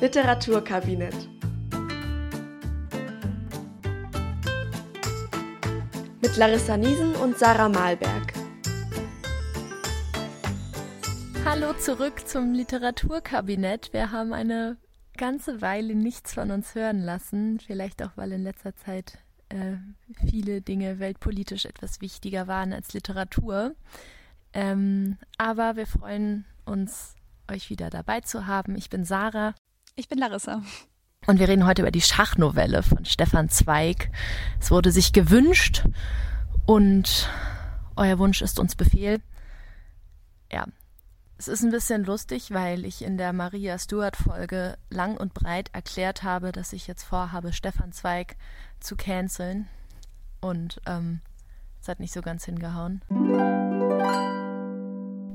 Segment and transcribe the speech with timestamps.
[0.00, 1.28] Literaturkabinett.
[6.22, 8.32] Mit Larissa Niesen und Sarah Malberg.
[11.44, 13.92] Hallo zurück zum Literaturkabinett.
[13.92, 14.76] Wir haben eine
[15.16, 17.58] ganze Weile nichts von uns hören lassen.
[17.58, 19.18] Vielleicht auch, weil in letzter Zeit
[19.48, 19.78] äh,
[20.30, 23.74] viele Dinge weltpolitisch etwas wichtiger waren als Literatur.
[24.52, 27.16] Ähm, aber wir freuen uns,
[27.50, 28.76] euch wieder dabei zu haben.
[28.76, 29.54] Ich bin Sarah.
[29.98, 30.62] Ich bin Larissa.
[31.26, 34.12] Und wir reden heute über die Schachnovelle von Stefan Zweig.
[34.60, 35.82] Es wurde sich gewünscht
[36.66, 37.28] und
[37.96, 39.20] euer Wunsch ist uns Befehl.
[40.52, 40.66] Ja,
[41.36, 45.70] es ist ein bisschen lustig, weil ich in der Maria Stuart Folge lang und breit
[45.72, 48.36] erklärt habe, dass ich jetzt vorhabe, Stefan Zweig
[48.78, 49.66] zu canceln.
[50.40, 51.22] Und ähm,
[51.82, 53.02] es hat nicht so ganz hingehauen.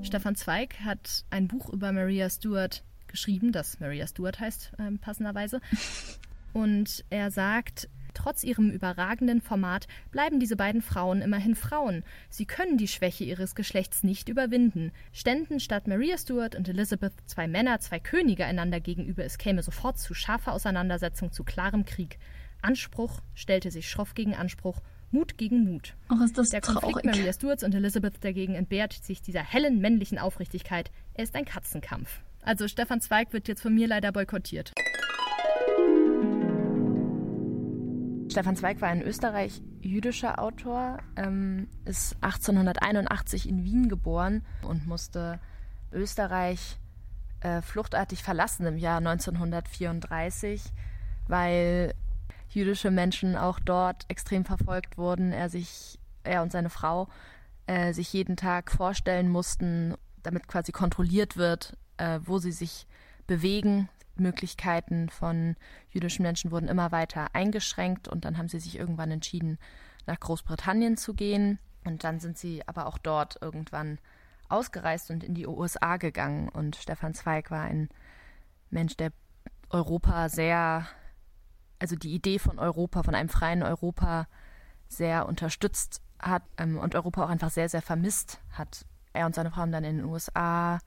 [0.04, 5.62] Stefan Zweig hat ein Buch über Maria Stuart geschrieben, das Maria Stuart heißt, äh, passenderweise.
[6.54, 12.04] Und er sagt, Trotz ihrem überragenden Format bleiben diese beiden Frauen immerhin Frauen.
[12.30, 14.92] Sie können die Schwäche ihres Geschlechts nicht überwinden.
[15.12, 19.98] Ständen statt Maria Stuart und Elizabeth zwei Männer, zwei Könige einander gegenüber, es käme sofort
[19.98, 22.20] zu scharfer Auseinandersetzung, zu klarem Krieg.
[22.62, 25.96] Anspruch stellte sich schroff gegen Anspruch, Mut gegen Mut.
[26.08, 26.82] Ach, ist das Der traurig.
[26.94, 30.92] Konflikt Maria Stuarts und Elizabeth dagegen entbehrt sich dieser hellen männlichen Aufrichtigkeit.
[31.14, 32.22] Er ist ein Katzenkampf.
[32.46, 34.74] Also Stefan Zweig wird jetzt von mir leider boykottiert.
[38.30, 45.40] Stefan Zweig war ein österreich-jüdischer Autor, ähm, ist 1881 in Wien geboren und musste
[45.92, 46.80] Österreich
[47.42, 50.64] äh, fluchtartig verlassen im Jahr 1934,
[51.28, 51.94] weil
[52.50, 55.32] jüdische Menschen auch dort extrem verfolgt wurden.
[55.32, 57.08] Er sich, er und seine Frau
[57.68, 62.88] äh, sich jeden Tag vorstellen mussten, damit quasi kontrolliert wird, äh, wo sie sich
[63.28, 63.90] bewegen.
[64.16, 65.56] Möglichkeiten von
[65.90, 69.58] jüdischen Menschen wurden immer weiter eingeschränkt und dann haben sie sich irgendwann entschieden,
[70.06, 71.58] nach Großbritannien zu gehen.
[71.84, 74.00] Und dann sind sie aber auch dort irgendwann
[74.50, 76.50] ausgereist und in die USA gegangen.
[76.50, 77.90] Und Stefan Zweig war ein
[78.70, 79.12] Mensch, der
[79.70, 80.86] Europa sehr,
[81.80, 84.28] also die Idee von Europa, von einem freien Europa
[84.88, 88.86] sehr unterstützt hat ähm, und Europa auch einfach sehr, sehr vermisst hat.
[89.12, 90.80] Er und seine Frau haben dann in den USA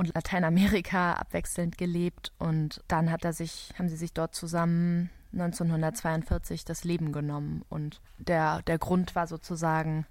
[0.00, 6.64] und Lateinamerika abwechselnd gelebt und dann hat er sich, haben sie sich dort zusammen 1942
[6.64, 10.06] das Leben genommen und der, der Grund war sozusagen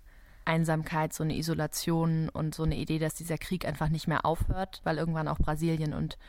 [0.45, 4.79] Einsamkeit, so eine Isolation und so eine Idee, dass dieser Krieg einfach nicht mehr aufhört,
[4.83, 6.19] weil irgendwann auch Brasilien und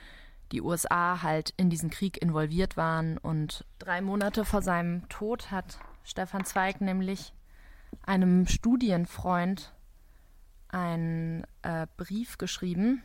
[0.52, 5.78] die USA halt in diesen Krieg involviert waren und drei Monate vor seinem Tod hat
[6.02, 7.34] Stefan Zweig nämlich
[8.06, 9.74] einem Studienfreund
[10.68, 13.02] einen äh, Brief geschrieben,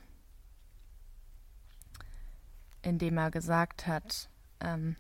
[2.86, 4.30] in dem er gesagt hat,
[4.62, 4.96] ähm,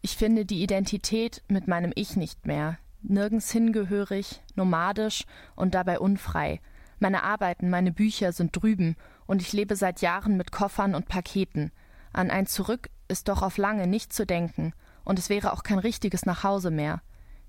[0.00, 5.24] ich finde die Identität mit meinem Ich nicht mehr, nirgends hingehörig, nomadisch
[5.54, 6.60] und dabei unfrei.
[6.98, 8.96] Meine Arbeiten, meine Bücher sind drüben
[9.26, 11.72] und ich lebe seit Jahren mit Koffern und Paketen.
[12.12, 14.72] An ein Zurück ist doch auf lange nicht zu denken,
[15.04, 17.02] und es wäre auch kein richtiges Nachhause mehr.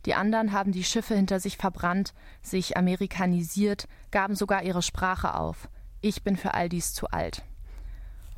[0.06, 5.70] Die anderen haben die Schiffe hinter sich verbrannt, sich amerikanisiert, gaben sogar ihre Sprache auf.
[6.02, 7.44] Ich bin für all dies zu alt.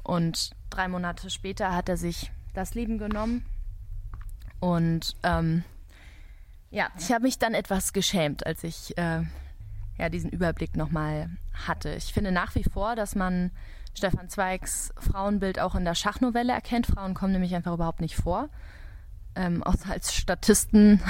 [0.06, 3.44] Und drei Monate später hat er sich das Leben genommen.
[4.60, 5.64] Und ähm,
[6.70, 9.24] ja, ich habe mich dann etwas geschämt, als ich äh,
[9.98, 11.96] ja, diesen Überblick nochmal hatte.
[11.96, 13.50] Ich finde nach wie vor, dass man
[13.96, 16.86] Stefan Zweigs Frauenbild auch in der Schachnovelle erkennt.
[16.86, 18.50] Frauen kommen nämlich einfach überhaupt nicht vor.
[19.36, 21.02] Ähm, außer als Statisten,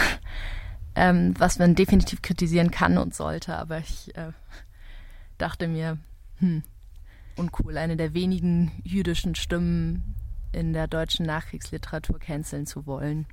[0.95, 3.57] ähm, was man definitiv kritisieren kann und sollte.
[3.57, 4.31] Aber ich äh,
[5.37, 5.97] dachte mir,
[6.39, 6.63] hm,
[7.37, 10.15] uncool, eine der wenigen jüdischen Stimmen
[10.51, 13.27] in der deutschen Nachkriegsliteratur canceln zu wollen.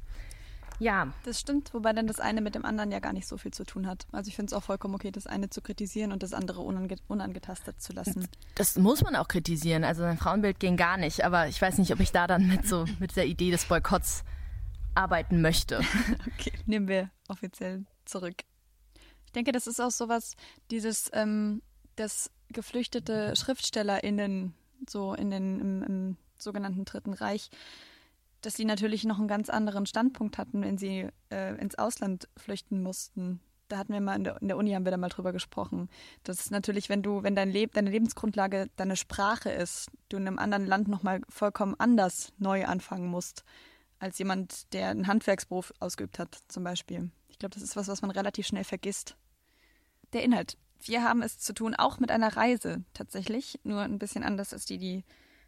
[0.78, 1.12] Ja.
[1.24, 3.64] Das stimmt, wobei dann das eine mit dem anderen ja gar nicht so viel zu
[3.64, 4.06] tun hat.
[4.10, 6.96] Also ich finde es auch vollkommen okay, das eine zu kritisieren und das andere unange
[7.06, 8.26] unangetastet zu lassen.
[8.56, 9.84] Das muss man auch kritisieren.
[9.84, 12.66] Also sein Frauenbild ging gar nicht, aber ich weiß nicht, ob ich da dann mit
[12.66, 14.24] so mit der Idee des Boykotts
[14.94, 15.80] arbeiten möchte.
[16.34, 18.42] okay, nehmen wir offiziell zurück.
[19.26, 20.34] Ich denke, das ist auch sowas,
[20.70, 21.62] dieses, ähm,
[21.96, 24.54] dass geflüchtete SchriftstellerInnen
[24.88, 27.50] so in den im, im sogenannten Dritten Reich
[28.42, 32.82] dass sie natürlich noch einen ganz anderen Standpunkt hatten, wenn sie äh, ins Ausland flüchten
[32.82, 33.40] mussten.
[33.68, 35.88] Da hatten wir mal in der, in der, Uni haben wir da mal drüber gesprochen.
[36.24, 40.26] Das ist natürlich, wenn du, wenn dein Leb, deine Lebensgrundlage deine Sprache ist, du in
[40.26, 43.44] einem anderen Land nochmal vollkommen anders neu anfangen musst,
[43.98, 47.10] als jemand, der einen Handwerksberuf ausgeübt hat, zum Beispiel.
[47.28, 49.16] Ich glaube, das ist was, was man relativ schnell vergisst.
[50.12, 50.58] Der Inhalt.
[50.84, 54.64] Wir haben es zu tun auch mit einer Reise tatsächlich, nur ein bisschen anders als
[54.64, 55.04] die, die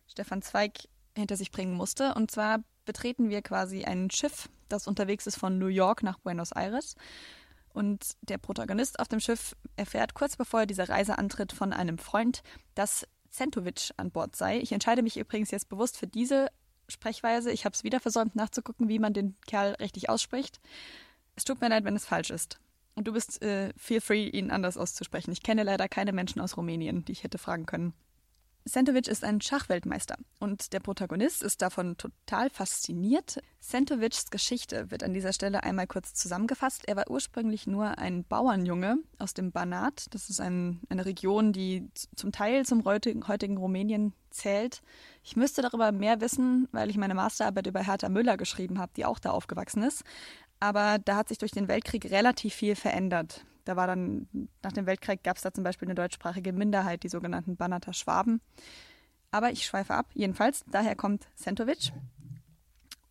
[0.07, 2.15] Stefan Zweig hinter sich bringen musste.
[2.15, 6.53] Und zwar betreten wir quasi ein Schiff, das unterwegs ist von New York nach Buenos
[6.53, 6.95] Aires.
[7.73, 11.99] Und der Protagonist auf dem Schiff erfährt kurz bevor er diese Reise antritt von einem
[11.99, 12.43] Freund,
[12.77, 14.59] dass Centovic an Bord sei.
[14.61, 16.49] Ich entscheide mich übrigens jetzt bewusst für diese
[16.89, 17.51] Sprechweise.
[17.51, 20.61] Ich habe es wieder versäumt nachzugucken, wie man den Kerl richtig ausspricht.
[21.35, 22.61] Es tut mir leid, wenn es falsch ist.
[22.95, 25.33] Und du bist äh, feel free, ihn anders auszusprechen.
[25.33, 27.93] Ich kenne leider keine Menschen aus Rumänien, die ich hätte fragen können.
[28.67, 33.43] Sentovic ist ein Schachweltmeister und der Protagonist ist davon total fasziniert.
[33.61, 36.89] Sentovics Geschichte wird an dieser Stelle einmal kurz zusammengefasst.
[36.89, 40.07] Er war ursprünglich nur ein Bauernjunge aus dem Banat.
[40.13, 44.81] Das ist ein, eine Region, die zum Teil zum heutigen, heutigen Rumänien zählt.
[45.23, 49.05] Ich müsste darüber mehr wissen, weil ich meine Masterarbeit über Hertha Müller geschrieben habe, die
[49.05, 50.05] auch da aufgewachsen ist.
[50.61, 53.45] Aber da hat sich durch den Weltkrieg relativ viel verändert.
[53.65, 54.29] Da war dann,
[54.63, 58.41] nach dem Weltkrieg gab es da zum Beispiel eine deutschsprachige Minderheit, die sogenannten Banater Schwaben.
[59.31, 60.11] Aber ich schweife ab.
[60.15, 61.93] Jedenfalls, daher kommt Sentovic.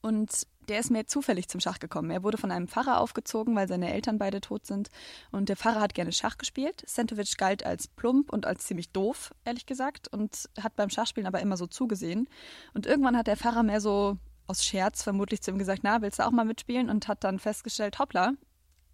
[0.02, 2.12] Und der ist mir zufällig zum Schach gekommen.
[2.12, 4.90] Er wurde von einem Pfarrer aufgezogen, weil seine Eltern beide tot sind.
[5.32, 6.84] Und der Pfarrer hat gerne Schach gespielt.
[6.86, 11.42] Sentovic galt als plump und als ziemlich doof, ehrlich gesagt, und hat beim Schachspielen aber
[11.42, 12.30] immer so zugesehen.
[12.74, 14.18] Und irgendwann hat der Pfarrer mehr so
[14.54, 16.92] aus Scherz vermutlich zu ihm gesagt, na, willst du auch mal mitspielen?
[16.92, 18.34] Und hat dann festgestellt, hoppla,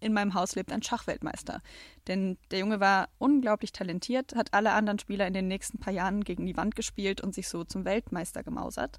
[0.00, 1.60] in meinem Haus lebt ein Schachweltmeister.
[2.08, 6.24] Denn der Junge war unglaublich talentiert, hat alle anderen Spieler in den nächsten paar Jahren
[6.24, 8.98] gegen die Wand gespielt und sich so zum Weltmeister gemausert.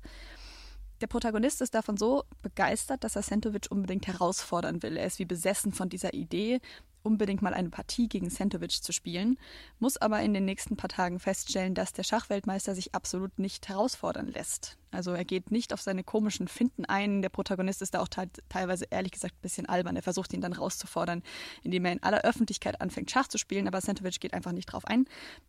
[1.01, 4.97] Der Protagonist ist davon so begeistert, dass er Sentovic unbedingt herausfordern will.
[4.97, 6.59] Er ist wie besessen von dieser Idee,
[7.03, 9.38] unbedingt mal eine Partie gegen Sentovic zu spielen,
[9.80, 14.27] muss aber in den nächsten paar Tagen feststellen, dass der Schachweltmeister sich absolut nicht herausfordern
[14.27, 14.77] lässt.
[14.92, 17.21] Also er geht nicht auf seine komischen Finden ein.
[17.21, 19.95] Der Protagonist ist da auch teilweise ehrlich gesagt ein bisschen albern.
[19.95, 21.24] Er versucht ihn dann rauszufordern,
[21.63, 24.86] indem er in aller Öffentlichkeit anfängt, Schach zu spielen, aber Sentovic geht einfach nicht drauf
[24.86, 25.06] ein,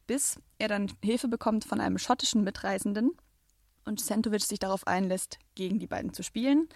[0.06, 3.12] bis er dann Hilfe bekommt von einem schottischen Mitreisenden
[3.84, 6.68] und Sentovic sich darauf einlässt, gegen die beiden zu spielen.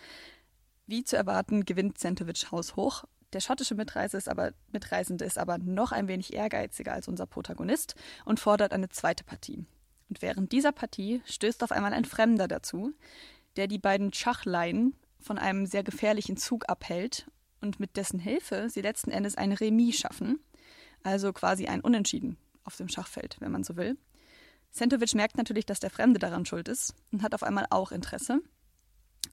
[0.89, 5.93] Wie zu erwarten, gewinnt Sentovic haushoch der schottische Mitreise ist aber, Mitreisende ist aber noch
[5.93, 7.95] ein wenig ehrgeiziger als unser Protagonist
[8.25, 9.65] und fordert eine zweite Partie.
[10.09, 12.95] Und während dieser Partie stößt auf einmal ein Fremder dazu,
[13.57, 17.29] der die beiden Schachleien von einem sehr gefährlichen Zug abhält
[17.61, 20.39] und mit dessen Hilfe sie letzten Endes ein Remis schaffen,
[21.03, 23.97] also quasi ein Unentschieden auf dem Schachfeld, wenn man so will.
[24.71, 28.41] Sentovic merkt natürlich, dass der Fremde daran schuld ist und hat auf einmal auch Interesse.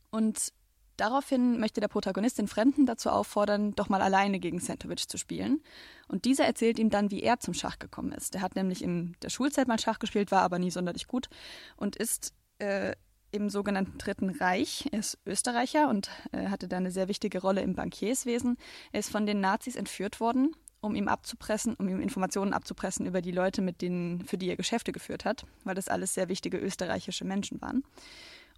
[0.10, 0.54] Und
[0.98, 5.62] Daraufhin möchte der Protagonist den Fremden dazu auffordern, doch mal alleine gegen Sentovic zu spielen.
[6.08, 8.36] Und dieser erzählt ihm dann, wie er zum Schach gekommen ist.
[8.36, 11.30] Er hat nämlich in der Schulzeit mal Schach gespielt, war aber nie sonderlich gut
[11.78, 12.94] und ist äh,
[13.32, 14.88] im sogenannten Dritten Reich.
[14.92, 18.58] Er ist Österreicher und äh, hatte da eine sehr wichtige Rolle im Bankierswesen.
[18.92, 23.22] Er ist von den Nazis entführt worden, um ihm abzupressen, um ihm Informationen abzupressen über
[23.22, 26.58] die Leute, mit denen, für die er Geschäfte geführt hat, weil das alles sehr wichtige
[26.58, 27.84] österreichische Menschen waren.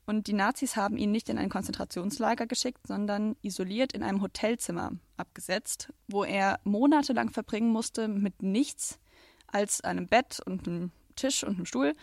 [0.06, 4.92] Und die Nazis haben ihn nicht in ein Konzentrationslager geschickt, sondern isoliert in einem Hotelzimmer
[5.18, 9.00] abgesetzt, wo er monatelang verbringen musste mit nichts
[9.48, 11.96] als einem Bett und einem Tisch und einem Stuhl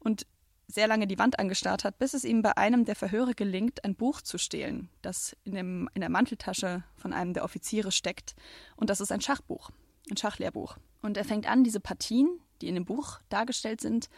[0.00, 0.26] und
[0.68, 3.94] sehr lange die Wand angestarrt hat, bis es ihm bei einem der Verhöre gelingt, ein
[3.94, 8.34] Buch zu stehlen, das in, dem, in der Manteltasche von einem der Offiziere steckt.
[8.74, 9.70] Und das ist ein Schachbuch,
[10.10, 10.76] ein Schachlehrbuch.
[11.02, 14.08] Und er fängt an, diese Partien, die in dem Buch dargestellt sind,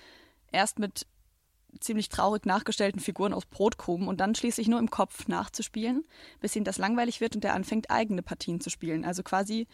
[0.51, 1.07] erst mit
[1.81, 6.05] ziemlich traurig nachgestellten Figuren aus Brotkrumen und dann schließlich nur im Kopf nachzuspielen,
[6.41, 9.05] bis ihm das langweilig wird und er anfängt, eigene Partien zu spielen.
[9.05, 9.67] Also quasi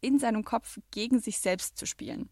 [0.00, 2.28] in seinem Kopf gegen sich selbst zu spielen.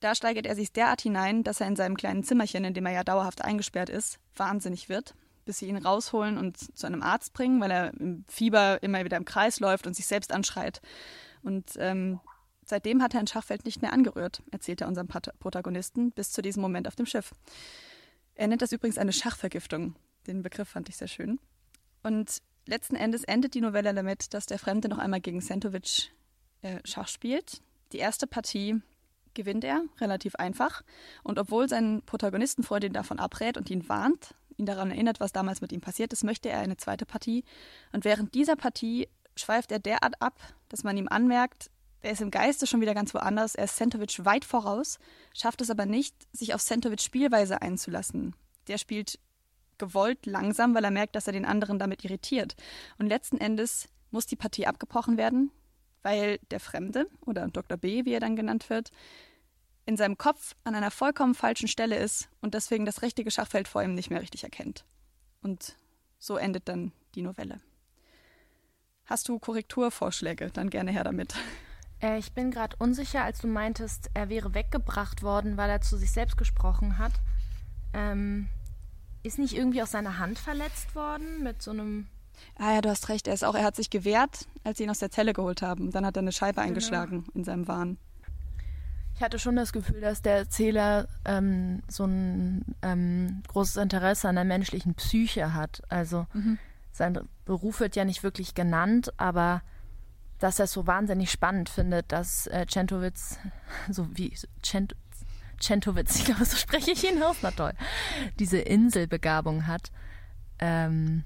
[0.00, 2.92] Da steigert er sich derart hinein, dass er in seinem kleinen Zimmerchen, in dem er
[2.92, 5.14] ja dauerhaft eingesperrt ist, wahnsinnig wird,
[5.44, 9.16] bis sie ihn rausholen und zu einem Arzt bringen, weil er im Fieber immer wieder
[9.16, 10.80] im Kreis läuft und sich selbst anschreit.
[11.42, 12.20] Und ähm,
[12.68, 16.60] Seitdem hat er ein Schachfeld nicht mehr angerührt, erzählt er unserem Protagonisten, bis zu diesem
[16.60, 17.32] Moment auf dem Schiff.
[18.34, 19.96] Er nennt das übrigens eine Schachvergiftung.
[20.26, 21.40] Den Begriff fand ich sehr schön.
[22.02, 26.12] Und letzten Endes endet die Novelle damit, dass der Fremde noch einmal gegen Sentovic
[26.60, 27.62] äh, Schach spielt.
[27.92, 28.82] Die erste Partie
[29.32, 30.82] gewinnt er, relativ einfach.
[31.22, 35.62] Und obwohl sein Protagonistenfreund ihn davon abrät und ihn warnt, ihn daran erinnert, was damals
[35.62, 37.44] mit ihm passiert ist, möchte er eine zweite Partie.
[37.92, 42.30] Und während dieser Partie schweift er derart ab, dass man ihm anmerkt, er ist im
[42.30, 43.54] Geiste schon wieder ganz woanders.
[43.54, 44.98] Er ist Sentovic weit voraus,
[45.34, 48.34] schafft es aber nicht, sich auf Sentovic Spielweise einzulassen.
[48.68, 49.18] Der spielt
[49.78, 52.56] gewollt langsam, weil er merkt, dass er den anderen damit irritiert.
[52.98, 55.50] Und letzten Endes muss die Partie abgebrochen werden,
[56.02, 57.78] weil der Fremde oder Dr.
[57.78, 58.90] B, wie er dann genannt wird,
[59.86, 63.82] in seinem Kopf an einer vollkommen falschen Stelle ist und deswegen das richtige Schachfeld vor
[63.82, 64.84] ihm nicht mehr richtig erkennt.
[65.40, 65.76] Und
[66.18, 67.60] so endet dann die Novelle.
[69.06, 70.50] Hast du Korrekturvorschläge?
[70.50, 71.34] Dann gerne her damit.
[72.00, 75.96] Äh, ich bin gerade unsicher, als du meintest, er wäre weggebracht worden, weil er zu
[75.96, 77.12] sich selbst gesprochen hat.
[77.92, 78.48] Ähm,
[79.22, 82.06] Ist nicht irgendwie auch seine Hand verletzt worden mit so einem.
[82.56, 83.26] Ah ja, du hast recht.
[83.26, 85.90] Er ist auch, er hat sich gewehrt, als sie ihn aus der Zelle geholt haben.
[85.90, 86.68] Dann hat er eine Scheibe Genau.
[86.68, 87.98] eingeschlagen in seinem Wahn.
[89.16, 94.36] Ich hatte schon das Gefühl, dass der Erzähler ähm, so ein ähm, großes Interesse an
[94.36, 95.82] der menschlichen Psyche hat.
[95.88, 96.26] Also
[96.92, 99.62] sein Beruf wird ja nicht wirklich genannt, aber
[100.38, 103.38] dass er es so wahnsinnig spannend findet, dass äh, Centowitz,
[103.90, 104.94] so wie Cent,
[105.60, 107.72] Centowitz, ich glaube, so spreche ich ihn aus, na toll,
[108.38, 109.90] diese Inselbegabung hat.
[110.60, 111.24] Ähm,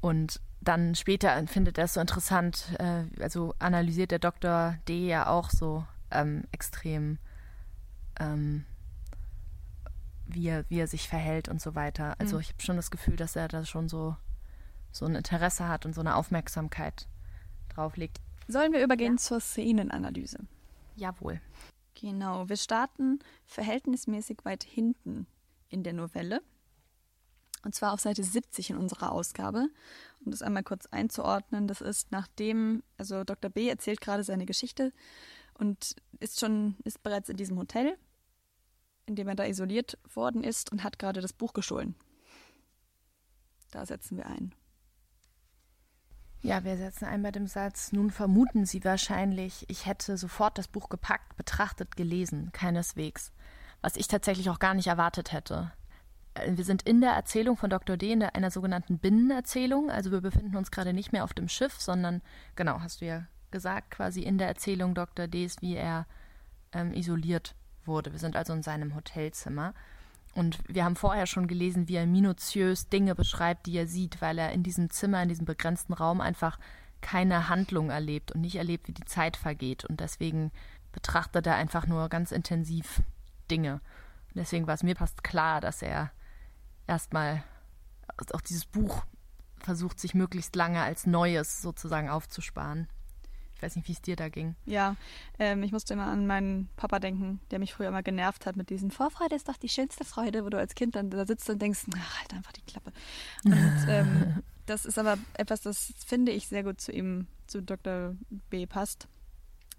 [0.00, 4.76] und dann später findet er es so interessant, äh, also analysiert der Dr.
[4.88, 7.18] D ja auch so ähm, extrem,
[8.18, 8.64] ähm,
[10.26, 12.16] wie, er, wie er sich verhält und so weiter.
[12.18, 12.40] Also Mhm.
[12.42, 14.16] ich habe schon das Gefühl, dass er da schon so,
[14.90, 17.06] so ein Interesse hat und so eine Aufmerksamkeit
[17.76, 18.18] drauf legt.
[18.48, 20.38] Sollen wir übergehen zur Szenenanalyse?
[20.94, 21.40] Jawohl.
[21.94, 25.26] Genau, wir starten verhältnismäßig weit hinten
[25.68, 26.42] in der Novelle.
[27.64, 29.68] Und zwar auf Seite 70 in unserer Ausgabe.
[30.24, 33.50] Um das einmal kurz einzuordnen, das ist nachdem, also Dr.
[33.50, 34.92] B erzählt gerade seine Geschichte
[35.54, 37.96] und ist schon, ist bereits in diesem Hotel,
[39.06, 41.94] in dem er da isoliert worden ist und hat gerade das Buch gestohlen.
[43.70, 44.54] Da setzen wir ein.
[46.46, 50.68] Ja, wir setzen ein bei dem Satz, nun vermuten Sie wahrscheinlich, ich hätte sofort das
[50.68, 52.50] Buch gepackt, betrachtet, gelesen.
[52.52, 53.32] Keineswegs.
[53.82, 55.72] Was ich tatsächlich auch gar nicht erwartet hätte.
[56.34, 57.96] Äh, Wir sind in der Erzählung von Dr.
[57.96, 59.90] D in einer sogenannten Binnenerzählung.
[59.90, 62.22] Also wir befinden uns gerade nicht mehr auf dem Schiff, sondern,
[62.54, 65.26] genau, hast du ja gesagt, quasi in der Erzählung Dr.
[65.26, 66.06] Ds, wie er
[66.70, 68.12] ähm, isoliert wurde.
[68.12, 69.74] Wir sind also in seinem Hotelzimmer.
[70.36, 74.38] Und wir haben vorher schon gelesen, wie er minutiös Dinge beschreibt, die er sieht, weil
[74.38, 76.58] er in diesem Zimmer, in diesem begrenzten Raum einfach
[77.00, 79.86] keine Handlung erlebt und nicht erlebt, wie die Zeit vergeht.
[79.86, 80.52] Und deswegen
[80.92, 83.00] betrachtet er einfach nur ganz intensiv
[83.50, 83.80] Dinge.
[84.28, 86.10] Und deswegen war es mir fast klar, dass er
[86.86, 87.42] erstmal
[88.34, 89.06] auch dieses Buch
[89.58, 92.88] versucht, sich möglichst lange als Neues sozusagen aufzusparen.
[93.56, 94.54] Ich weiß nicht, wie es dir da ging.
[94.66, 94.96] Ja,
[95.38, 98.68] ähm, ich musste immer an meinen Papa denken, der mich früher immer genervt hat mit
[98.68, 101.60] diesem Vorfreude ist doch die schönste Freude, wo du als Kind dann da sitzt und
[101.60, 102.92] denkst, ach, halt einfach die Klappe.
[103.44, 108.14] Und ähm, das ist aber etwas, das finde ich sehr gut zu ihm, zu Dr.
[108.50, 109.08] B passt.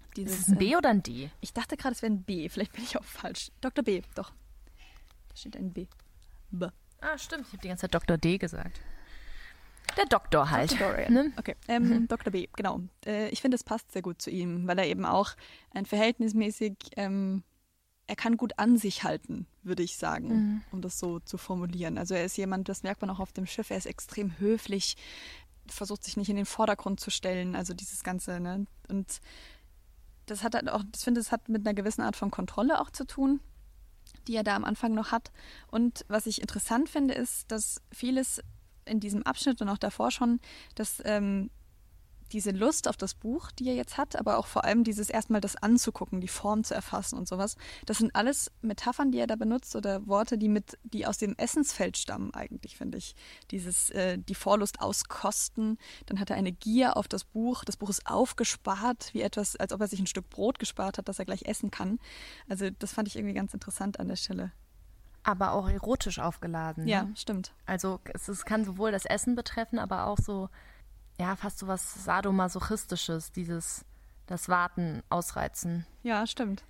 [0.08, 1.30] Ist Dieses, es ein B oder ein D?
[1.40, 3.52] Ich dachte gerade, es wäre ein B, vielleicht bin ich auch falsch.
[3.60, 3.84] Dr.
[3.84, 4.32] B, doch.
[5.28, 5.86] Da steht ein B.
[6.50, 6.66] B.
[7.00, 7.46] Ah, stimmt.
[7.46, 8.18] Ich habe die ganze Zeit Dr.
[8.18, 8.80] D gesagt.
[9.98, 10.72] Der Doktor halt.
[10.72, 10.88] Dr.
[10.88, 11.12] Dorian.
[11.12, 11.32] Ne?
[11.36, 12.30] Okay, ähm, Dr.
[12.32, 12.80] B, genau.
[13.04, 15.32] Äh, ich finde, es passt sehr gut zu ihm, weil er eben auch
[15.72, 17.42] ein verhältnismäßig, ähm,
[18.06, 20.62] er kann gut an sich halten, würde ich sagen, Mhm.
[20.72, 21.98] um das so zu formulieren.
[21.98, 24.96] Also er ist jemand, das merkt man auch auf dem Schiff, er ist extrem höflich,
[25.66, 28.66] versucht sich nicht in den Vordergrund zu stellen, also dieses Ganze, ne?
[28.88, 29.20] Und
[30.24, 32.90] das hat halt auch, ich finde, es hat mit einer gewissen Art von Kontrolle auch
[32.90, 33.40] zu tun,
[34.26, 35.30] die er da am Anfang noch hat.
[35.70, 38.42] Und was ich interessant finde, ist, dass vieles
[38.88, 40.40] in diesem Abschnitt und auch davor schon,
[40.74, 41.50] dass ähm,
[42.32, 45.40] diese Lust auf das Buch, die er jetzt hat, aber auch vor allem dieses erstmal
[45.40, 49.36] das anzugucken, die Form zu erfassen und sowas, das sind alles Metaphern, die er da
[49.36, 53.14] benutzt oder Worte, die mit, die aus dem Essensfeld stammen eigentlich, finde ich.
[53.50, 57.90] Dieses, äh, die Vorlust auskosten, dann hat er eine Gier auf das Buch, das Buch
[57.90, 61.24] ist aufgespart, wie etwas, als ob er sich ein Stück Brot gespart hat, das er
[61.24, 61.98] gleich essen kann.
[62.48, 64.52] Also das fand ich irgendwie ganz interessant an der Stelle.
[65.28, 66.88] Aber auch erotisch aufgeladen.
[66.88, 67.12] Ja, Ne?
[67.14, 67.52] stimmt.
[67.66, 70.48] Also es, es kann sowohl das Essen betreffen, aber auch so,
[71.20, 73.84] ja, fast so was Sadomasochistisches, dieses,
[74.26, 75.84] das Warten, Ausreizen.
[76.02, 76.64] Ja, stimmt.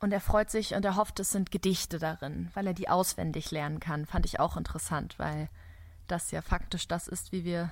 [0.00, 3.52] Und er freut sich und er hofft, es sind Gedichte darin, weil er die auswendig
[3.52, 4.06] lernen kann.
[4.06, 5.48] Fand ich auch interessant, weil
[6.08, 7.70] das ja faktisch das ist, wie wir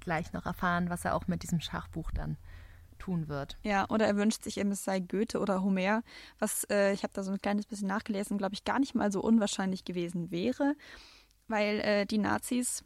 [0.00, 2.36] gleich noch erfahren, was er auch mit diesem Schachbuch dann
[3.02, 3.58] tun wird.
[3.64, 6.02] Ja, oder er wünscht sich eben, es sei Goethe oder Homer,
[6.38, 9.10] was äh, ich habe da so ein kleines bisschen nachgelesen, glaube ich, gar nicht mal
[9.10, 10.74] so unwahrscheinlich gewesen wäre,
[11.48, 12.84] weil äh, die Nazis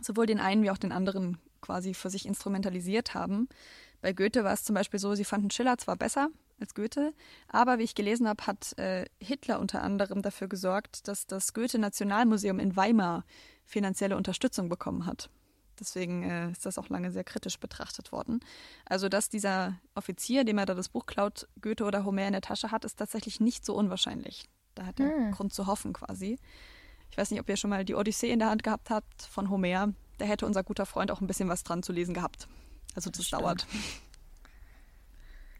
[0.00, 3.48] sowohl den einen wie auch den anderen quasi für sich instrumentalisiert haben.
[4.00, 7.12] Bei Goethe war es zum Beispiel so, sie fanden Schiller zwar besser als Goethe,
[7.48, 12.58] aber wie ich gelesen habe, hat äh, Hitler unter anderem dafür gesorgt, dass das Goethe-Nationalmuseum
[12.60, 13.24] in Weimar
[13.66, 15.28] finanzielle Unterstützung bekommen hat.
[15.80, 18.40] Deswegen äh, ist das auch lange sehr kritisch betrachtet worden.
[18.86, 22.42] Also, dass dieser Offizier, dem er da das Buch klaut, Goethe oder Homer in der
[22.42, 24.48] Tasche hat, ist tatsächlich nicht so unwahrscheinlich.
[24.74, 25.30] Da hat er Hm.
[25.32, 26.38] Grund zu hoffen quasi.
[27.10, 29.50] Ich weiß nicht, ob ihr schon mal die Odyssee in der Hand gehabt habt von
[29.50, 29.92] Homer.
[30.18, 32.48] Da hätte unser guter Freund auch ein bisschen was dran zu lesen gehabt.
[32.94, 33.66] Also das, Das dauert.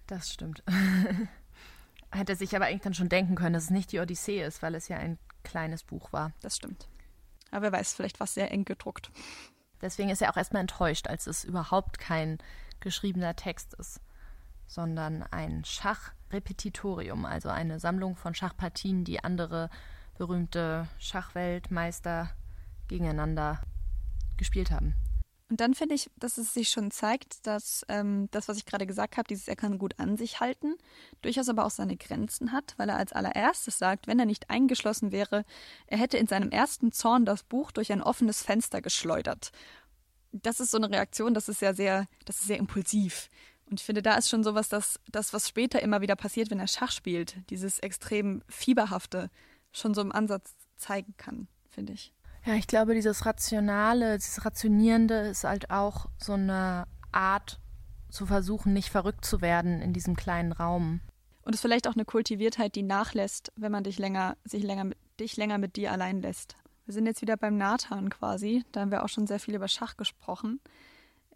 [0.06, 0.62] Das stimmt.
[2.12, 4.75] Hätte sich aber eigentlich dann schon denken können, dass es nicht die Odyssee ist, weil
[4.75, 6.33] es ja ein kleines Buch war.
[6.40, 6.88] Das stimmt.
[7.50, 9.11] Aber wer weiß, vielleicht war es sehr eng gedruckt.
[9.85, 12.38] Deswegen ist er auch erstmal enttäuscht, als es überhaupt kein
[12.81, 14.00] geschriebener Text ist,
[14.67, 19.69] sondern ein Schachrepetitorium, also eine Sammlung von Schachpartien, die andere
[20.17, 22.31] berühmte Schachweltmeister
[22.88, 23.61] gegeneinander
[24.38, 24.95] gespielt haben.
[25.51, 28.87] Und dann finde ich, dass es sich schon zeigt, dass ähm, das, was ich gerade
[28.87, 30.77] gesagt habe, dieses er kann gut an sich halten,
[31.21, 35.13] durchaus aber auch seine Grenzen hat, weil er als allererstes sagt, wenn er nicht eingeschlossen
[35.13, 35.45] wäre,
[35.87, 39.53] er hätte in seinem ersten Zorn das Buch durch ein offenes Fenster geschleudert.
[40.33, 43.29] Das ist so eine Reaktion, das ist ja sehr, das ist sehr impulsiv.
[43.67, 46.61] Und ich finde, da ist schon sowas, dass das, was später immer wieder passiert, wenn
[46.61, 49.31] er Schach spielt, dieses extrem fieberhafte,
[49.73, 52.13] schon so im Ansatz zeigen kann, finde ich.
[52.47, 57.59] Ja, ich glaube, dieses Rationale, dieses Rationierende ist halt auch so eine Art
[58.11, 61.01] zu versuchen, nicht verrückt zu werden in diesem kleinen Raum.
[61.43, 64.85] Und es ist vielleicht auch eine Kultiviertheit, die nachlässt, wenn man dich länger, sich länger
[64.85, 66.57] mit, dich länger mit dir allein lässt.
[66.85, 68.63] Wir sind jetzt wieder beim Nathan quasi.
[68.73, 70.61] Da haben wir auch schon sehr viel über Schach gesprochen.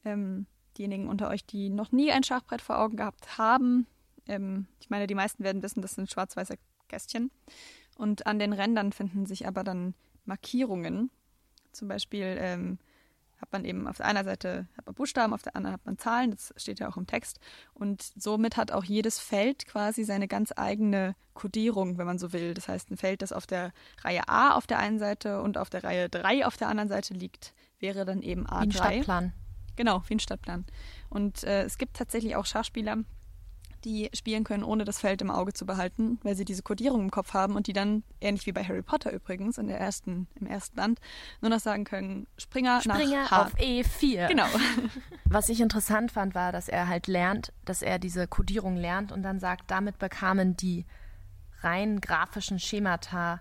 [0.05, 0.47] Ähm,
[0.77, 3.87] diejenigen unter euch, die noch nie ein Schachbrett vor Augen gehabt haben,
[4.27, 6.57] ähm, ich meine, die meisten werden wissen, das sind schwarz-weiße
[6.88, 7.31] Kästchen.
[7.97, 9.95] Und an den Rändern finden sich aber dann
[10.28, 11.11] Markierungen.
[11.73, 12.78] Zum Beispiel ähm,
[13.40, 15.99] hat man eben auf der einen Seite hat man Buchstaben, auf der anderen hat man
[15.99, 17.38] Zahlen, das steht ja auch im Text.
[17.75, 22.54] Und somit hat auch jedes Feld quasi seine ganz eigene Codierung, wenn man so will.
[22.54, 25.70] Das heißt, ein Feld, das auf der Reihe A auf der einen Seite und auf
[25.70, 28.50] der Reihe 3 auf der anderen Seite liegt, wäre dann eben A3.
[28.50, 29.32] Wie ein Stadtplan.
[29.76, 30.66] Genau, wie ein Stadtplan.
[31.08, 32.97] Und äh, es gibt tatsächlich auch Schachspieler,
[33.88, 37.11] die spielen können, ohne das Feld im Auge zu behalten, weil sie diese Kodierung im
[37.11, 40.47] Kopf haben und die dann, ähnlich wie bei Harry Potter übrigens, in der ersten, im
[40.47, 41.00] ersten Band,
[41.40, 43.42] nur noch sagen können, Springer, Springer nach H.
[43.42, 44.28] auf E4.
[44.28, 44.47] Genau.
[45.25, 49.23] Was ich interessant fand, war, dass er halt lernt, dass er diese Kodierung lernt und
[49.23, 50.85] dann sagt, damit bekamen die
[51.62, 53.40] rein grafischen Schemata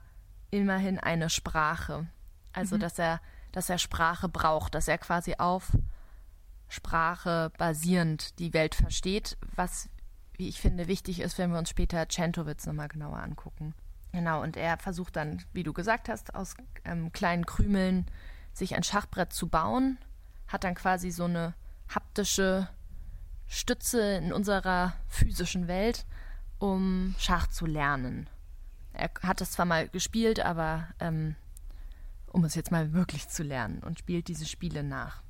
[0.49, 2.07] immerhin eine Sprache.
[2.53, 2.79] Also, mhm.
[2.79, 3.19] dass er,
[3.51, 5.71] dass er Sprache braucht, dass er quasi auf
[6.69, 9.89] Sprache basierend die Welt versteht, was
[10.37, 13.73] wie ich finde, wichtig ist, wenn wir uns später Centowitz nochmal genauer angucken.
[14.11, 18.05] Genau, und er versucht dann, wie du gesagt hast, aus ähm, kleinen Krümeln
[18.53, 19.97] sich ein Schachbrett zu bauen,
[20.47, 21.53] hat dann quasi so eine
[21.93, 22.69] haptische
[23.47, 26.05] Stütze in unserer physischen Welt,
[26.59, 28.29] um Schach zu lernen.
[28.93, 31.35] Er hat es zwar mal gespielt, aber ähm,
[32.27, 35.21] um es jetzt mal wirklich zu lernen und spielt diese Spiele nach.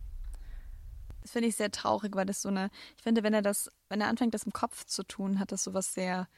[1.27, 3.99] Das finde ich sehr traurig, weil das so eine, ich finde, wenn er das, wenn
[3.99, 6.29] er anfängt, das im Kopf zu tun, hat das sowas sehr,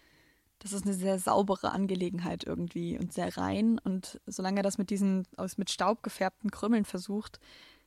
[0.58, 3.78] das ist eine sehr saubere Angelegenheit irgendwie und sehr rein.
[3.78, 7.39] Und solange er das mit diesen aus mit Staub gefärbten Krümmeln versucht,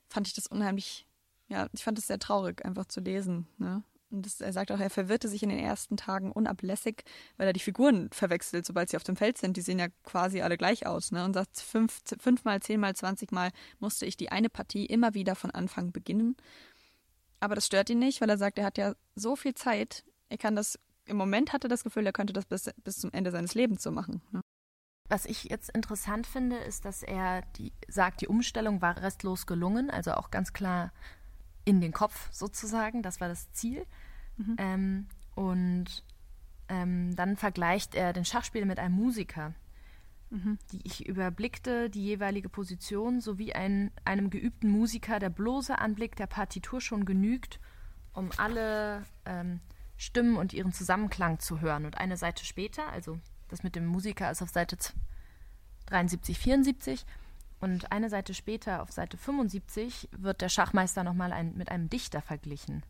[0.06, 1.04] fand ich das unheimlich,
[1.48, 3.48] ja, ich fand es sehr traurig, einfach zu lesen.
[3.58, 3.82] Ne?
[4.12, 7.02] Und das, er sagt auch, er verwirrte sich in den ersten Tagen unablässig,
[7.36, 9.56] weil er die Figuren verwechselt, sobald sie auf dem Feld sind.
[9.56, 11.10] Die sehen ja quasi alle gleich aus.
[11.10, 11.24] Ne?
[11.24, 15.90] Und sagt, fünf, fünfmal, zehnmal, zwanzigmal musste ich die eine Partie immer wieder von Anfang
[15.90, 16.36] beginnen.
[17.42, 20.04] Aber das stört ihn nicht, weil er sagt, er hat ja so viel Zeit.
[20.28, 23.10] Er kann das, im Moment hat er das Gefühl, er könnte das bis, bis zum
[23.12, 24.22] Ende seines Lebens so machen.
[24.30, 24.42] Ne?
[25.08, 29.90] Was ich jetzt interessant finde, ist, dass er die, sagt, die Umstellung war restlos gelungen,
[29.90, 30.92] also auch ganz klar
[31.64, 33.86] in den Kopf sozusagen, das war das Ziel.
[34.36, 34.56] Mhm.
[34.58, 36.04] Ähm, und
[36.68, 39.52] ähm, dann vergleicht er den Schachspieler mit einem Musiker.
[40.32, 40.58] Mhm.
[40.72, 46.26] Die ich überblickte die jeweilige Position sowie ein, einem geübten Musiker der bloße Anblick der
[46.26, 47.60] Partitur schon genügt,
[48.14, 49.60] um alle ähm,
[49.98, 51.84] Stimmen und ihren Zusammenklang zu hören.
[51.84, 53.18] Und eine Seite später, also
[53.48, 54.78] das mit dem Musiker ist auf Seite
[55.86, 57.04] 73, 74,
[57.60, 62.22] und eine Seite später, auf Seite 75, wird der Schachmeister nochmal ein, mit einem Dichter
[62.22, 62.82] verglichen.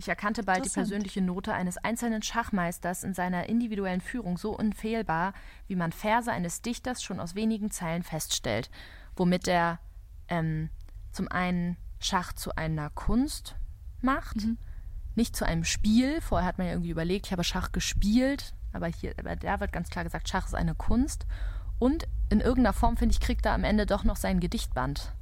[0.00, 5.34] Ich erkannte bald die persönliche Note eines einzelnen Schachmeisters in seiner individuellen Führung so unfehlbar,
[5.66, 8.70] wie man Verse eines Dichters schon aus wenigen Zeilen feststellt,
[9.14, 9.78] womit er
[10.28, 10.70] ähm,
[11.12, 13.56] zum einen Schach zu einer Kunst
[14.00, 14.56] macht, mhm.
[15.16, 16.22] nicht zu einem Spiel.
[16.22, 19.70] Vorher hat man ja irgendwie überlegt, ich habe Schach gespielt, aber hier, aber da wird
[19.70, 21.26] ganz klar gesagt, Schach ist eine Kunst.
[21.78, 25.12] Und in irgendeiner Form, finde ich, kriegt er am Ende doch noch sein Gedichtband,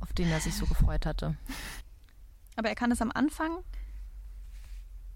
[0.00, 1.34] auf den er sich so gefreut hatte.
[2.56, 3.64] Aber er kann es am Anfang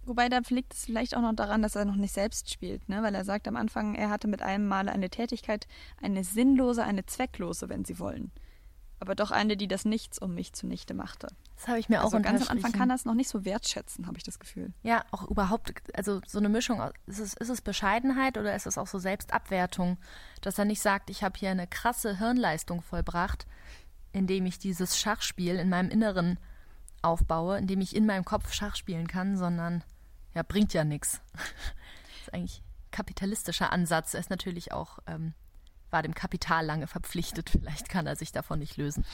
[0.05, 3.03] Wobei da liegt es vielleicht auch noch daran, dass er noch nicht selbst spielt, ne?
[3.03, 5.67] weil er sagt am Anfang, er hatte mit einem Male eine Tätigkeit,
[6.03, 8.33] eine sinnlose, eine zwecklose, wenn Sie wollen.
[8.99, 11.29] Aber doch eine, die das Nichts um mich zunichte machte.
[11.57, 13.47] Das habe ich mir also auch ganz am Anfang kann er es noch nicht so
[13.47, 14.75] wertschätzen, habe ich das Gefühl.
[14.83, 16.83] Ja, auch überhaupt, also so eine Mischung.
[17.07, 19.97] Ist es, ist es Bescheidenheit oder ist es auch so Selbstabwertung,
[20.43, 23.47] dass er nicht sagt, ich habe hier eine krasse Hirnleistung vollbracht,
[24.13, 26.39] indem ich dieses Schachspiel in meinem Inneren
[27.03, 29.83] aufbaue, indem ich in meinem Kopf Schach spielen kann, sondern
[30.35, 31.21] ja, bringt ja nichts.
[32.23, 34.13] Das ist eigentlich kapitalistischer Ansatz.
[34.13, 35.33] Er ist natürlich auch, ähm,
[35.91, 37.49] war dem Kapital lange verpflichtet.
[37.59, 39.07] Vielleicht kann er sich davon nicht lösen.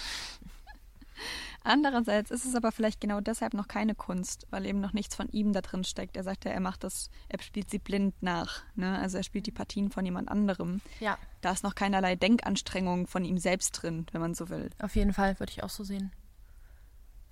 [1.62, 5.28] Andererseits ist es aber vielleicht genau deshalb noch keine Kunst, weil eben noch nichts von
[5.30, 6.16] ihm da drin steckt.
[6.16, 8.62] Er sagt ja, er macht das, er spielt sie blind nach.
[8.74, 8.98] Ne?
[8.98, 10.80] Also er spielt die Partien von jemand anderem.
[11.00, 11.18] Ja.
[11.40, 14.70] Da ist noch keinerlei Denkanstrengung von ihm selbst drin, wenn man so will.
[14.78, 16.12] Auf jeden Fall würde ich auch so sehen.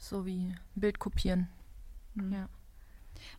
[0.04, 1.48] So wie Bild kopieren.
[2.14, 2.32] Mhm.
[2.32, 2.48] Ja.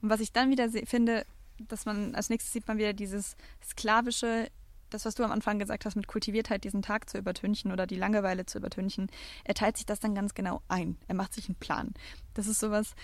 [0.01, 1.25] Und was ich dann wieder finde,
[1.59, 4.49] dass man als nächstes sieht man wieder dieses sklavische
[4.91, 7.95] das, was du am Anfang gesagt hast, mit Kultiviertheit diesen Tag zu übertünchen oder die
[7.95, 9.07] Langeweile zu übertünchen,
[9.43, 10.97] er teilt sich das dann ganz genau ein.
[11.07, 11.93] Er macht sich einen Plan.
[12.35, 12.95] Das ist sowas,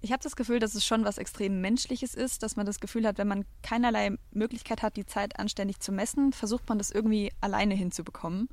[0.00, 3.06] ich habe das Gefühl, dass es schon was extrem Menschliches ist, dass man das Gefühl
[3.06, 7.32] hat, wenn man keinerlei Möglichkeit hat, die Zeit anständig zu messen, versucht man das irgendwie
[7.40, 8.48] alleine hinzubekommen.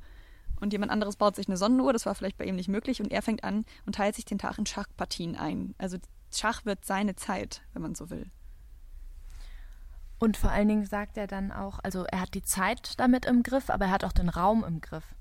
[0.62, 3.10] Und jemand anderes baut sich eine Sonnenuhr, das war vielleicht bei ihm nicht möglich, und
[3.10, 5.74] er fängt an und teilt sich den Tag in Schachpartien ein.
[5.76, 5.98] Also
[6.32, 8.30] Schach wird seine Zeit, wenn man so will.
[10.20, 13.42] Und vor allen Dingen sagt er dann auch, also er hat die Zeit damit im
[13.42, 15.16] Griff, aber er hat auch den Raum im Griff.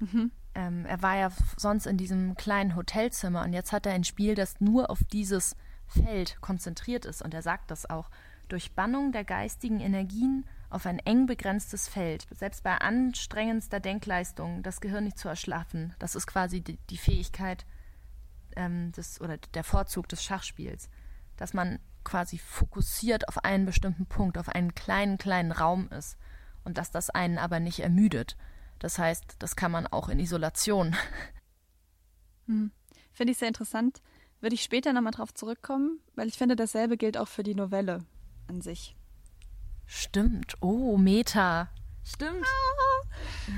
[0.00, 0.32] Mhm.
[0.56, 4.34] Ähm, er war ja sonst in diesem kleinen Hotelzimmer und jetzt hat er ein Spiel,
[4.34, 5.54] das nur auf dieses
[5.86, 7.22] Feld konzentriert ist.
[7.22, 8.10] Und er sagt das auch.
[8.48, 14.80] Durch Bannung der geistigen Energien auf ein eng begrenztes Feld, selbst bei anstrengendster Denkleistung, das
[14.80, 15.94] Gehirn nicht zu erschlaffen.
[15.98, 17.66] Das ist quasi die, die Fähigkeit
[18.56, 20.88] ähm, des, oder der Vorzug des Schachspiels,
[21.36, 26.16] dass man quasi fokussiert auf einen bestimmten Punkt, auf einen kleinen, kleinen Raum ist
[26.64, 28.36] und dass das einen aber nicht ermüdet.
[28.78, 30.96] Das heißt, das kann man auch in Isolation.
[32.46, 32.72] Hm.
[33.12, 34.02] Finde ich sehr interessant.
[34.40, 38.04] Würde ich später nochmal drauf zurückkommen, weil ich finde, dasselbe gilt auch für die Novelle
[38.48, 38.96] an sich.
[39.92, 40.56] Stimmt.
[40.60, 41.68] Oh, Meta.
[42.04, 42.46] Stimmt.
[42.46, 43.50] Ah.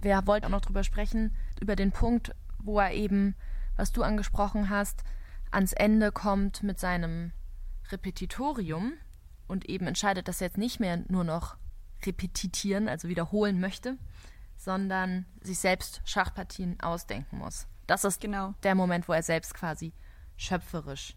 [0.00, 3.34] Wir wollten auch noch drüber sprechen, über den Punkt, wo er eben,
[3.76, 5.04] was du angesprochen hast,
[5.50, 7.32] ans Ende kommt mit seinem
[7.90, 8.94] Repetitorium
[9.46, 11.58] und eben entscheidet, dass er jetzt nicht mehr nur noch
[12.06, 13.98] repetitieren, also wiederholen möchte,
[14.56, 17.66] sondern sich selbst Schachpartien ausdenken muss.
[17.86, 19.92] Das ist genau der Moment, wo er selbst quasi
[20.38, 21.14] schöpferisch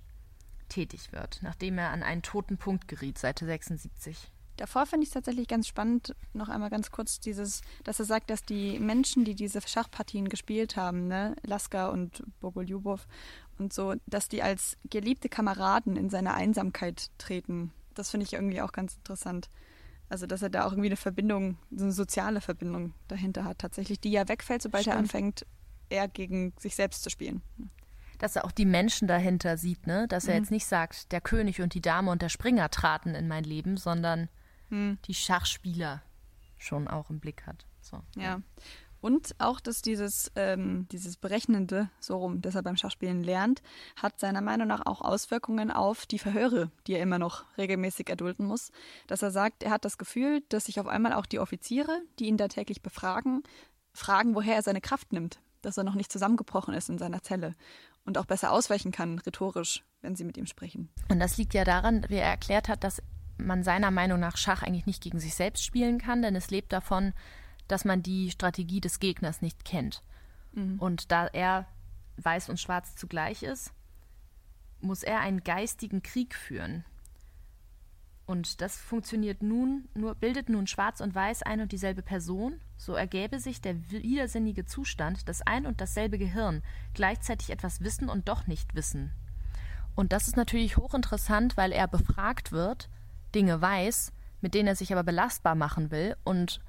[0.68, 4.30] tätig wird, nachdem er an einen toten Punkt geriet, Seite 76.
[4.58, 8.30] Davor finde ich es tatsächlich ganz spannend, noch einmal ganz kurz dieses, dass er sagt,
[8.30, 13.08] dass die Menschen, die diese Schachpartien gespielt haben, ne, Laska und Bogoljubov
[13.60, 17.72] und so, dass die als geliebte Kameraden in seine Einsamkeit treten.
[17.94, 19.50] Das finde ich irgendwie auch ganz interessant.
[20.10, 24.00] Also, dass er da auch irgendwie eine Verbindung, so eine soziale Verbindung dahinter hat, tatsächlich,
[24.00, 24.96] die ja wegfällt, sobald Stimmt.
[24.96, 25.46] er anfängt,
[25.90, 27.42] eher gegen sich selbst zu spielen.
[28.18, 30.08] Dass er auch die Menschen dahinter sieht, ne?
[30.08, 30.42] Dass er mhm.
[30.42, 33.78] jetzt nicht sagt, der König und die Dame und der Springer traten in mein Leben,
[33.78, 34.30] sondern
[34.70, 34.98] mhm.
[35.06, 36.02] die Schachspieler
[36.58, 37.66] schon auch im Blick hat.
[37.82, 38.24] So, ja.
[38.24, 38.42] ja.
[39.00, 43.62] Und auch, dass dieses, ähm, dieses Berechnende, so rum, das er beim Schachspielen lernt,
[43.96, 48.48] hat seiner Meinung nach auch Auswirkungen auf die Verhöre, die er immer noch regelmäßig erdulden
[48.48, 48.72] muss.
[49.06, 52.26] Dass er sagt, er hat das Gefühl, dass sich auf einmal auch die Offiziere, die
[52.26, 53.44] ihn da täglich befragen,
[53.94, 55.40] fragen, woher er seine Kraft nimmt.
[55.62, 57.54] Dass er noch nicht zusammengebrochen ist in seiner Zelle
[58.06, 60.90] und auch besser ausweichen kann, rhetorisch, wenn sie mit ihm sprechen.
[61.10, 63.02] Und das liegt ja daran, wie er erklärt hat, dass
[63.38, 66.74] man seiner Meinung nach Schach eigentlich nicht gegen sich selbst spielen kann, denn es lebt
[66.74, 67.14] davon,
[67.68, 70.02] dass man die Strategie des Gegners nicht kennt.
[70.54, 70.80] Mhm.
[70.80, 71.68] Und da er
[72.18, 73.74] weiß und schwarz zugleich ist,
[74.80, 76.86] muss er einen geistigen Krieg führen.
[78.26, 82.94] Und das funktioniert nun, nur bildet nun Schwarz und Weiß ein und dieselbe Person, so
[82.94, 86.62] ergäbe sich der widersinnige Zustand, dass ein und dasselbe Gehirn
[86.94, 89.14] gleichzeitig etwas wissen und doch nicht wissen.
[89.96, 92.90] Und das ist natürlich hochinteressant, weil er befragt wird,
[93.36, 94.12] Dinge weiß,
[94.42, 96.60] mit denen er sich aber belastbar machen will und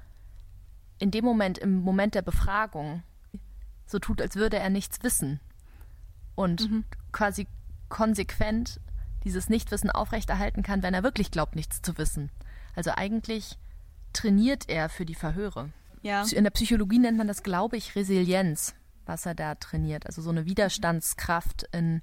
[0.99, 3.03] in dem Moment, im Moment der Befragung,
[3.85, 5.39] so tut, als würde er nichts wissen
[6.35, 6.83] und mhm.
[7.11, 7.47] quasi
[7.89, 8.79] konsequent
[9.23, 12.31] dieses Nichtwissen aufrechterhalten kann, wenn er wirklich glaubt, nichts zu wissen.
[12.75, 13.57] Also eigentlich
[14.13, 15.69] trainiert er für die Verhöre.
[16.01, 16.23] Ja.
[16.23, 20.05] In der Psychologie nennt man das, glaube ich, Resilienz, was er da trainiert.
[20.05, 22.01] Also so eine Widerstandskraft in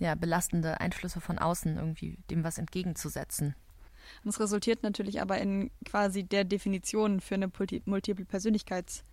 [0.00, 3.54] ja, belastende Einflüsse von außen irgendwie dem was entgegenzusetzen.
[4.24, 7.50] Und es resultiert natürlich aber in quasi der Definition für eine
[7.84, 9.06] multiple Persönlichkeitsspaltung.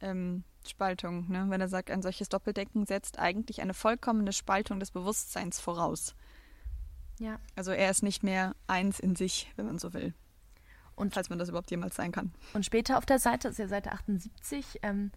[0.00, 1.46] Ähm, ne?
[1.48, 6.14] Wenn er sagt, ein solches Doppeldenken setzt eigentlich eine vollkommene Spaltung des Bewusstseins voraus.
[7.18, 7.38] Ja.
[7.54, 10.14] Also er ist nicht mehr eins in sich, wenn man so will.
[10.96, 12.32] Und falls man das überhaupt jemals sein kann.
[12.52, 15.10] Und später auf der Seite, das ist ja Seite 78, ähm,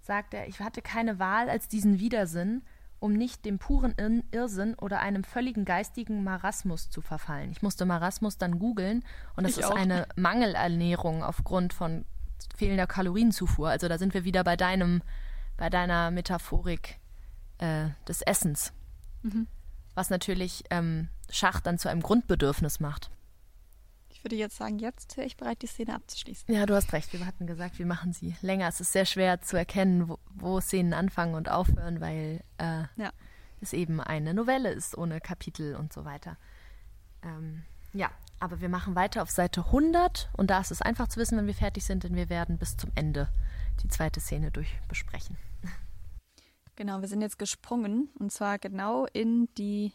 [0.00, 2.62] sagt er, ich hatte keine Wahl als diesen Widersinn,
[3.02, 7.50] um nicht dem puren Irrsinn oder einem völligen geistigen Marasmus zu verfallen.
[7.50, 9.74] Ich musste Marasmus dann googeln und das ich ist auch.
[9.74, 12.04] eine Mangelernährung aufgrund von
[12.56, 13.68] fehlender Kalorienzufuhr.
[13.68, 15.02] Also da sind wir wieder bei deinem,
[15.56, 17.00] bei deiner Metaphorik
[17.58, 18.72] äh, des Essens.
[19.22, 19.48] Mhm.
[19.94, 23.10] Was natürlich ähm, Schach dann zu einem Grundbedürfnis macht.
[24.22, 26.54] Ich würde jetzt sagen, jetzt wäre ich bereit, die Szene abzuschließen.
[26.54, 27.12] Ja, du hast recht.
[27.12, 28.68] Wir hatten gesagt, wir machen sie länger.
[28.68, 33.10] Es ist sehr schwer zu erkennen, wo, wo Szenen anfangen und aufhören, weil äh, ja.
[33.60, 36.36] es eben eine Novelle ist ohne Kapitel und so weiter.
[37.24, 41.18] Ähm, ja, aber wir machen weiter auf Seite 100 und da ist es einfach zu
[41.18, 43.28] wissen, wenn wir fertig sind, denn wir werden bis zum Ende
[43.82, 45.36] die zweite Szene durch besprechen.
[46.76, 49.92] Genau, wir sind jetzt gesprungen und zwar genau in die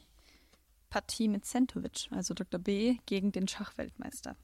[0.89, 2.59] Partie mit Sentovic, also Dr.
[2.59, 4.35] B gegen den Schachweltmeister.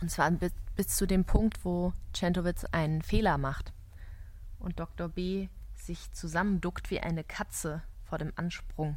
[0.00, 3.72] Und zwar bis, bis zu dem Punkt, wo Centovic einen Fehler macht
[4.58, 5.08] und Dr.
[5.08, 8.96] B sich zusammenduckt wie eine Katze vor dem Ansprung.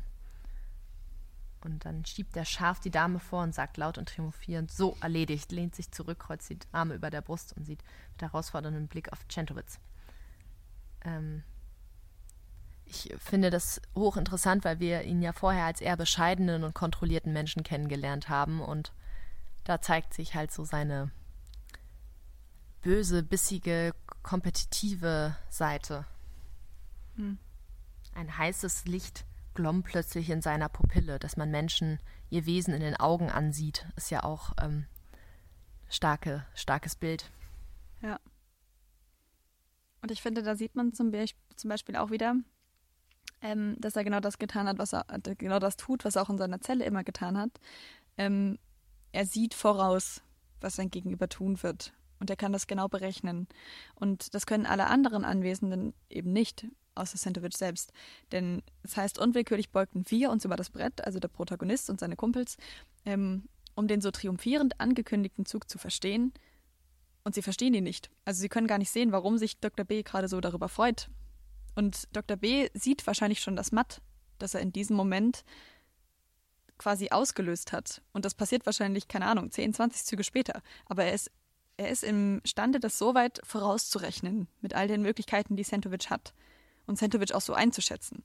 [1.62, 5.52] Und dann schiebt er scharf die Dame vor und sagt laut und triumphierend, so erledigt,
[5.52, 9.28] lehnt sich zurück, kreuzt die Arme über der Brust und sieht mit herausforderndem Blick auf
[9.28, 9.80] Centowitz.
[11.02, 11.44] Ähm,
[12.90, 17.64] ich finde das hochinteressant, weil wir ihn ja vorher als eher bescheidenen und kontrollierten Menschen
[17.64, 18.94] kennengelernt haben und
[19.64, 21.12] da zeigt sich halt so seine
[22.82, 26.06] böse, bissige, kompetitive Seite.
[27.16, 27.38] Hm.
[28.16, 32.00] Ein heißes Licht glomm plötzlich in seiner Pupille, dass man Menschen
[32.30, 34.86] ihr Wesen in den Augen ansieht, ist ja auch ähm,
[35.90, 37.30] starke, starkes Bild.
[38.02, 38.20] Ja.
[40.02, 41.26] Und ich finde, da sieht man zum, Be
[41.56, 42.36] zum Beispiel auch wieder,
[43.42, 46.24] ähm, dass er genau das getan hat, was er äh, genau das tut, was er
[46.24, 47.52] auch in seiner Zelle immer getan hat.
[48.18, 48.58] Ähm,
[49.12, 50.22] er sieht voraus,
[50.62, 51.94] was sein Gegenüber tun wird.
[52.20, 53.48] Und er kann das genau berechnen.
[53.96, 57.94] Und das können alle anderen Anwesenden eben nicht, außer Sentovic selbst.
[58.32, 62.18] Denn es heißt, unwillkürlich beugten wir uns über das Brett, also der Protagonist und seine
[62.18, 62.58] Kumpels,
[63.06, 66.34] ähm, um den so triumphierend angekündigten Zug zu verstehen.
[67.24, 68.10] Und sie verstehen ihn nicht.
[68.26, 69.86] Also sie können gar nicht sehen, warum sich Dr.
[69.86, 71.10] B gerade so darüber freut.
[71.76, 72.38] Und Dr.
[72.38, 74.02] B sieht wahrscheinlich schon das Matt,
[74.38, 75.44] das er in diesem Moment
[76.78, 78.02] quasi ausgelöst hat.
[78.14, 80.62] Und das passiert wahrscheinlich, keine Ahnung, 10, 20 Züge später.
[80.86, 81.30] Aber er ist,
[81.78, 86.34] er ist imstande, das so weit vorauszurechnen, mit all den Möglichkeiten, die Sentovic hat.
[86.88, 88.24] Und Sentovic auch so einzuschätzen.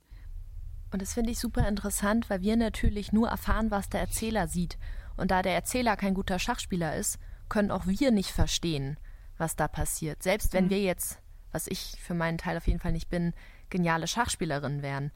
[0.90, 4.78] Und das finde ich super interessant, weil wir natürlich nur erfahren, was der Erzähler sieht.
[5.16, 8.98] Und da der Erzähler kein guter Schachspieler ist, können auch wir nicht verstehen,
[9.36, 10.22] was da passiert.
[10.22, 10.70] Selbst wenn mhm.
[10.70, 11.18] wir jetzt,
[11.54, 13.32] was ich für meinen Teil auf jeden Fall nicht bin,
[13.70, 15.12] geniale Schachspielerinnen wären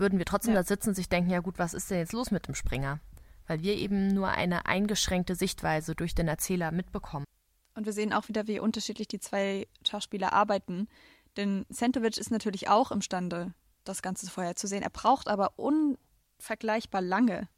[0.00, 0.60] würden wir trotzdem ja.
[0.60, 2.98] da sitzen und sich denken, ja gut, was ist denn jetzt los mit dem Springer?
[3.46, 7.26] Weil wir eben nur eine eingeschränkte Sichtweise durch den Erzähler mitbekommen.
[7.74, 10.88] Und wir sehen auch wieder, wie unterschiedlich die zwei Schachspieler arbeiten.
[11.36, 14.82] Denn Sentovic ist natürlich auch imstande, das Ganze vorher zu sehen.
[14.82, 17.48] Er braucht aber unvergleichbar lange,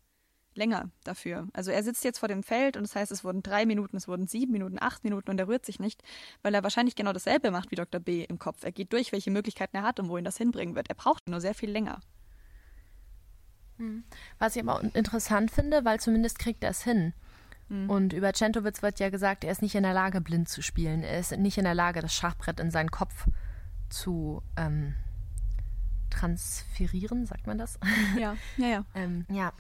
[0.55, 1.49] länger dafür.
[1.53, 4.09] Also er sitzt jetzt vor dem Feld und das heißt, es wurden drei Minuten, es
[4.09, 6.03] wurden sieben Minuten, acht Minuten und er rührt sich nicht,
[6.43, 8.01] weil er wahrscheinlich genau dasselbe macht wie Dr.
[8.01, 8.65] B im Kopf.
[8.65, 10.89] Er geht durch, welche Möglichkeiten er hat und wohin das hinbringen wird.
[10.89, 12.01] Er braucht nur sehr viel länger.
[13.79, 14.05] Hm.
[14.39, 17.15] Was ich aber interessant finde, weil zumindest kriegt er es hin.
[17.69, 17.89] Mhm.
[17.89, 21.03] Und über Centowitz wird ja gesagt, er ist nicht in der Lage, blind zu spielen.
[21.03, 23.27] Er ist nicht in der Lage, das Schachbrett in seinen Kopf
[23.89, 24.95] zu ähm,
[26.11, 27.79] transferieren, sagt man das?
[28.19, 28.85] Ja, ja, ja.
[28.95, 29.53] ähm, ja.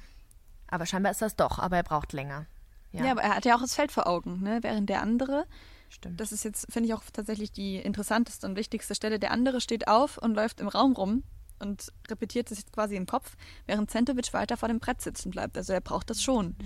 [0.72, 2.46] Aber scheinbar ist das doch, aber er braucht länger.
[2.92, 4.60] Ja, ja aber er hat ja auch das Feld vor Augen, ne?
[4.62, 5.46] während der andere,
[5.90, 6.18] Stimmt.
[6.18, 9.86] das ist jetzt, finde ich, auch tatsächlich die interessanteste und wichtigste Stelle, der andere steht
[9.86, 11.24] auf und läuft im Raum rum
[11.58, 15.58] und repetiert es quasi im Kopf, während Zentovic weiter vor dem Brett sitzen bleibt.
[15.58, 16.56] Also er braucht das schon.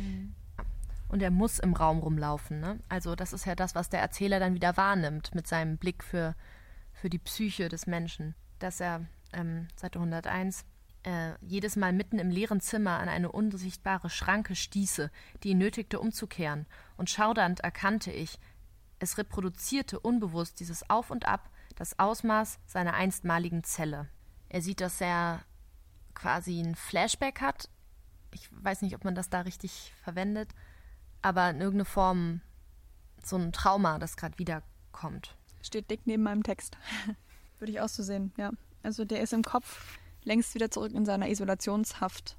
[1.09, 2.61] Und er muss im Raum rumlaufen.
[2.61, 2.79] Ne?
[2.89, 6.37] Also das ist ja das, was der Erzähler dann wieder wahrnimmt mit seinem Blick für,
[6.93, 8.37] für die Psyche des Menschen.
[8.61, 10.65] Dass er, ähm, Seite 101,
[11.07, 15.11] äh, jedes Mal mitten im leeren Zimmer an eine unsichtbare Schranke stieße,
[15.43, 16.67] die ihn nötigte umzukehren.
[16.97, 18.41] Und schaudernd erkannte ich,
[18.99, 24.09] es reproduzierte unbewusst dieses Auf und Ab, das Ausmaß seiner einstmaligen Zelle.
[24.49, 25.45] Er sieht, dass er
[26.15, 27.69] quasi ein Flashback hat.
[28.33, 30.55] Ich weiß nicht, ob man das da richtig verwendet,
[31.23, 32.41] aber in irgendeiner Form
[33.23, 35.37] so ein Trauma, das gerade wiederkommt.
[35.63, 36.79] Steht dick neben meinem Text.
[37.61, 38.51] Würde ich auch so sehen, ja.
[38.83, 42.37] Also der ist im Kopf längst wieder zurück in seiner Isolationshaft,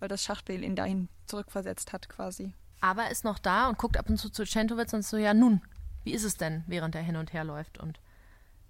[0.00, 2.52] weil das Schachspiel ihn dahin zurückversetzt hat quasi.
[2.80, 5.32] Aber er ist noch da und guckt ab und zu zu Centowitz und so, ja
[5.32, 5.62] nun,
[6.04, 7.78] wie ist es denn, während er hin und her läuft?
[7.78, 8.00] Und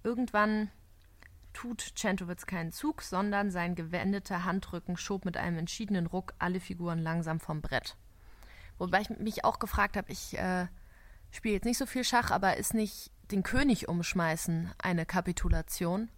[0.03, 0.69] irgendwann
[1.53, 6.99] tut Centowitz keinen Zug, sondern sein gewendeter Handrücken schob mit einem entschiedenen Ruck alle Figuren
[6.99, 7.97] langsam vom Brett.
[8.77, 10.67] Wobei ich mich auch gefragt habe, ich äh,
[11.31, 16.09] spiele jetzt nicht so viel Schach, aber ist nicht den König umschmeißen eine Kapitulation?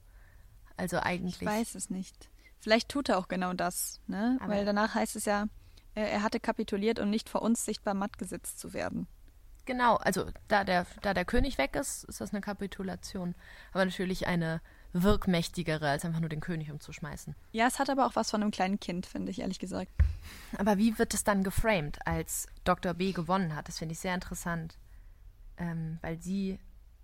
[0.78, 1.42] Also eigentlich.
[1.42, 2.30] Ich weiß es nicht.
[2.60, 4.38] Vielleicht tut er auch genau das, ne?
[4.42, 5.48] Aber Weil danach heißt es ja,
[5.94, 9.08] er hatte kapituliert, um nicht vor uns sichtbar matt gesetzt zu werden.
[9.66, 13.34] Genau, also da der, da der König weg ist, ist das eine Kapitulation.
[13.72, 14.62] Aber natürlich eine
[14.94, 17.36] wirkmächtigere, als einfach nur den König umzuschmeißen.
[17.52, 19.92] Ja, es hat aber auch was von einem kleinen Kind, finde ich, ehrlich gesagt.
[20.58, 22.94] Aber wie wird es dann geframed, als Dr.
[22.94, 23.68] B gewonnen hat?
[23.68, 24.78] Das finde ich sehr interessant.
[25.58, 26.60] Ähm, weil sie,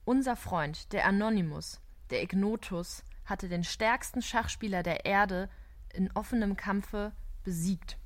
[0.05, 5.49] unser Freund, der Anonymous, der Ignotus, hatte den stärksten Schachspieler der Erde
[5.91, 7.13] in offenem Kampfe
[7.43, 7.97] besiegt.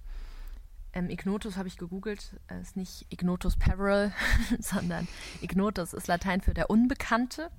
[0.93, 4.13] Ähm, Ignotus habe ich gegoogelt, äh, ist nicht Ignotus Peril,
[4.59, 5.09] sondern
[5.41, 7.51] Ignotus ist Latein für der Unbekannte.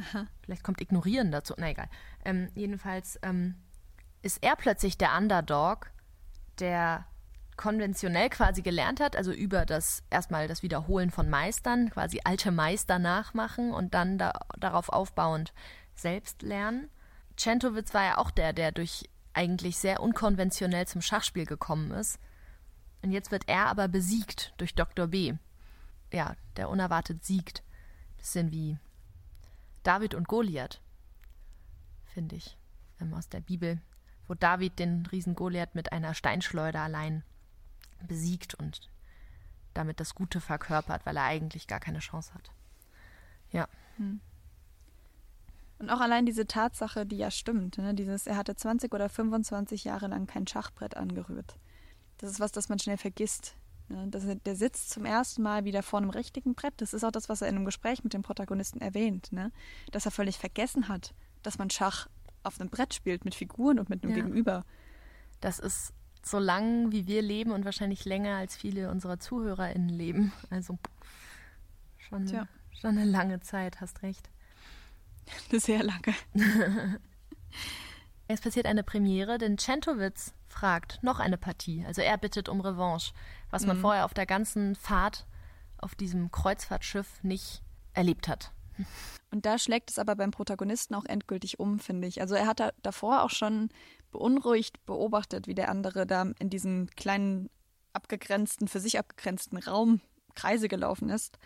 [0.00, 0.26] Aha.
[0.42, 1.54] Vielleicht kommt Ignorieren dazu.
[1.56, 1.88] Na egal.
[2.24, 3.54] Ähm, jedenfalls ähm,
[4.22, 5.90] ist er plötzlich der Underdog,
[6.58, 7.06] der
[7.56, 12.98] konventionell quasi gelernt hat, also über das erstmal das Wiederholen von Meistern, quasi alte Meister
[12.98, 15.54] nachmachen und dann da, darauf aufbauend
[15.98, 16.90] selbst lernen.
[17.36, 22.18] Centowitz war ja auch der, der durch eigentlich sehr unkonventionell zum Schachspiel gekommen ist.
[23.02, 25.08] Und jetzt wird er aber besiegt durch Dr.
[25.08, 25.34] B.
[26.12, 27.62] Ja, der unerwartet siegt.
[28.16, 28.78] Bisschen wie
[29.82, 30.80] David und Goliath,
[32.06, 32.56] finde ich,
[33.00, 33.80] ähm, aus der Bibel,
[34.26, 37.22] wo David den Riesen Goliath mit einer Steinschleuder allein
[38.02, 38.90] besiegt und
[39.74, 42.50] damit das Gute verkörpert, weil er eigentlich gar keine Chance hat.
[43.52, 43.68] Ja.
[43.96, 44.20] Hm.
[45.78, 47.94] Und auch allein diese Tatsache, die ja stimmt, ne?
[47.94, 51.56] dieses, er hatte 20 oder 25 Jahre lang kein Schachbrett angerührt.
[52.18, 53.56] Das ist was, das man schnell vergisst.
[53.88, 54.06] Ne?
[54.08, 56.74] Das, der sitzt zum ersten Mal wieder vor einem richtigen Brett.
[56.78, 59.52] Das ist auch das, was er in einem Gespräch mit dem Protagonisten erwähnt, ne?
[59.92, 62.08] dass er völlig vergessen hat, dass man Schach
[62.42, 64.22] auf einem Brett spielt mit Figuren und mit einem ja.
[64.22, 64.64] Gegenüber.
[65.40, 65.92] Das ist
[66.24, 70.32] so lang, wie wir leben und wahrscheinlich länger als viele unserer ZuhörerInnen leben.
[70.50, 70.78] Also
[71.98, 72.48] schon, Tja.
[72.72, 74.30] schon eine lange Zeit, hast recht.
[75.52, 76.14] Sehr lange.
[78.28, 81.84] es passiert eine Premiere, denn Centowitz fragt noch eine Partie.
[81.86, 83.12] Also er bittet um Revanche,
[83.50, 83.82] was man mhm.
[83.82, 85.26] vorher auf der ganzen Fahrt
[85.78, 87.62] auf diesem Kreuzfahrtschiff nicht
[87.92, 88.52] erlebt hat.
[89.30, 92.20] Und da schlägt es aber beim Protagonisten auch endgültig um, finde ich.
[92.20, 93.70] Also er hat da davor auch schon
[94.12, 97.50] beunruhigt beobachtet, wie der andere da in diesem kleinen,
[97.92, 100.00] abgegrenzten, für sich abgegrenzten Raum
[100.34, 101.38] Kreise gelaufen ist.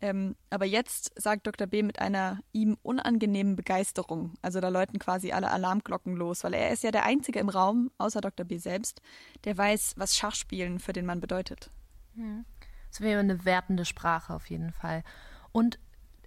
[0.00, 1.66] Ähm, aber jetzt sagt Dr.
[1.66, 4.34] B mit einer ihm unangenehmen Begeisterung.
[4.42, 7.90] Also da läuten quasi alle Alarmglocken los, weil er ist ja der Einzige im Raum,
[7.96, 8.44] außer Dr.
[8.44, 9.00] B selbst,
[9.44, 11.70] der weiß, was Schachspielen für den Mann bedeutet.
[12.14, 12.44] Hm.
[12.90, 15.02] Das wäre eine wertende Sprache auf jeden Fall.
[15.52, 15.78] Und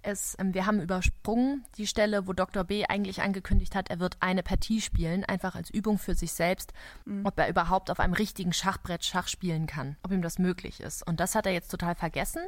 [0.02, 2.64] es, ähm, wir haben übersprungen die Stelle, wo Dr.
[2.64, 6.72] B eigentlich angekündigt hat, er wird eine Partie spielen, einfach als Übung für sich selbst,
[7.04, 7.26] mhm.
[7.26, 11.06] ob er überhaupt auf einem richtigen Schachbrett Schach spielen kann, ob ihm das möglich ist.
[11.06, 12.42] Und das hat er jetzt total vergessen,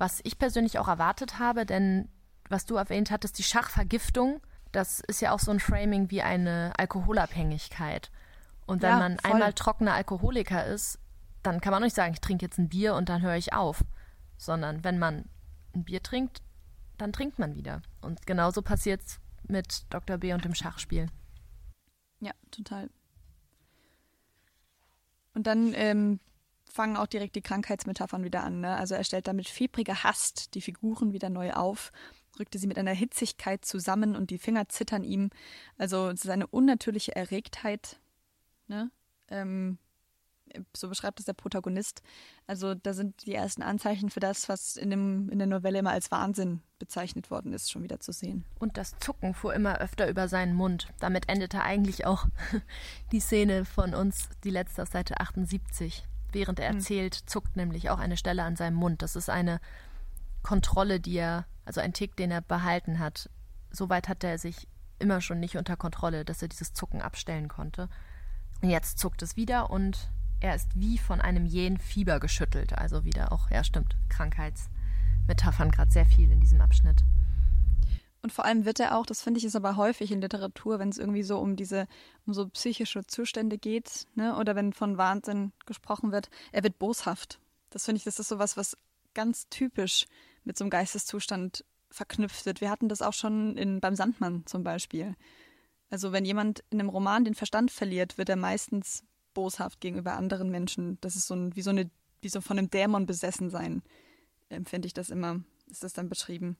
[0.00, 2.08] was ich persönlich auch erwartet habe, denn
[2.48, 4.40] was du erwähnt hattest, die Schachvergiftung,
[4.72, 8.10] das ist ja auch so ein Framing wie eine Alkoholabhängigkeit.
[8.66, 9.32] Und wenn ja, man voll.
[9.32, 10.98] einmal trockener Alkoholiker ist,
[11.42, 13.84] dann kann man nicht sagen, ich trinke jetzt ein Bier und dann höre ich auf.
[14.38, 15.28] Sondern wenn man
[15.74, 16.40] ein Bier trinkt,
[16.96, 17.82] dann trinkt man wieder.
[18.00, 20.16] Und genauso passiert es mit Dr.
[20.16, 21.08] B und dem Schachspiel.
[22.20, 22.88] Ja, total.
[25.34, 26.20] Und dann ähm,
[26.70, 28.60] fangen auch direkt die Krankheitsmetaphern wieder an.
[28.60, 28.74] Ne?
[28.76, 31.92] Also er stellt damit fiebriger Hast die Figuren wieder neu auf,
[32.38, 35.30] rückte sie mit einer Hitzigkeit zusammen und die Finger zittern ihm.
[35.76, 37.98] Also es ist eine unnatürliche Erregtheit.
[38.68, 38.90] Ne?
[39.28, 39.78] Ähm,
[40.76, 42.02] so beschreibt es der Protagonist.
[42.46, 45.90] Also da sind die ersten Anzeichen für das, was in, dem, in der Novelle immer
[45.90, 48.44] als Wahnsinn bezeichnet worden ist, schon wieder zu sehen.
[48.58, 50.88] Und das Zucken fuhr immer öfter über seinen Mund.
[50.98, 52.26] Damit endete eigentlich auch
[53.12, 56.04] die Szene von uns, die letzte aus Seite 78.
[56.32, 56.76] Während er hm.
[56.76, 59.02] erzählt, zuckt nämlich auch eine Stelle an seinem Mund.
[59.02, 59.60] Das ist eine
[60.42, 63.30] Kontrolle, die er, also ein Tick, den er behalten hat.
[63.70, 67.88] Soweit hat er sich immer schon nicht unter Kontrolle, dass er dieses Zucken abstellen konnte.
[68.62, 72.76] Und jetzt zuckt es wieder und er ist wie von einem jähen Fieber geschüttelt.
[72.76, 77.04] Also wieder auch, ja stimmt, Krankheitsmetaphern gerade sehr viel in diesem Abschnitt.
[78.22, 80.90] Und vor allem wird er auch, das finde ich ist aber häufig in Literatur, wenn
[80.90, 81.86] es irgendwie so um diese,
[82.26, 87.40] um so psychische Zustände geht, ne, oder wenn von Wahnsinn gesprochen wird, er wird boshaft.
[87.70, 88.76] Das finde ich, das ist sowas, was
[89.14, 90.06] ganz typisch
[90.44, 92.60] mit so einem Geisteszustand verknüpft wird.
[92.60, 95.16] Wir hatten das auch schon in, beim Sandmann zum Beispiel.
[95.88, 99.02] Also wenn jemand in einem Roman den Verstand verliert, wird er meistens
[99.34, 100.98] boshaft gegenüber anderen Menschen.
[101.00, 103.82] Das ist so ein, wie so eine, wie so von einem Dämon besessen sein,
[104.48, 106.56] empfinde ich das immer, ist das dann beschrieben.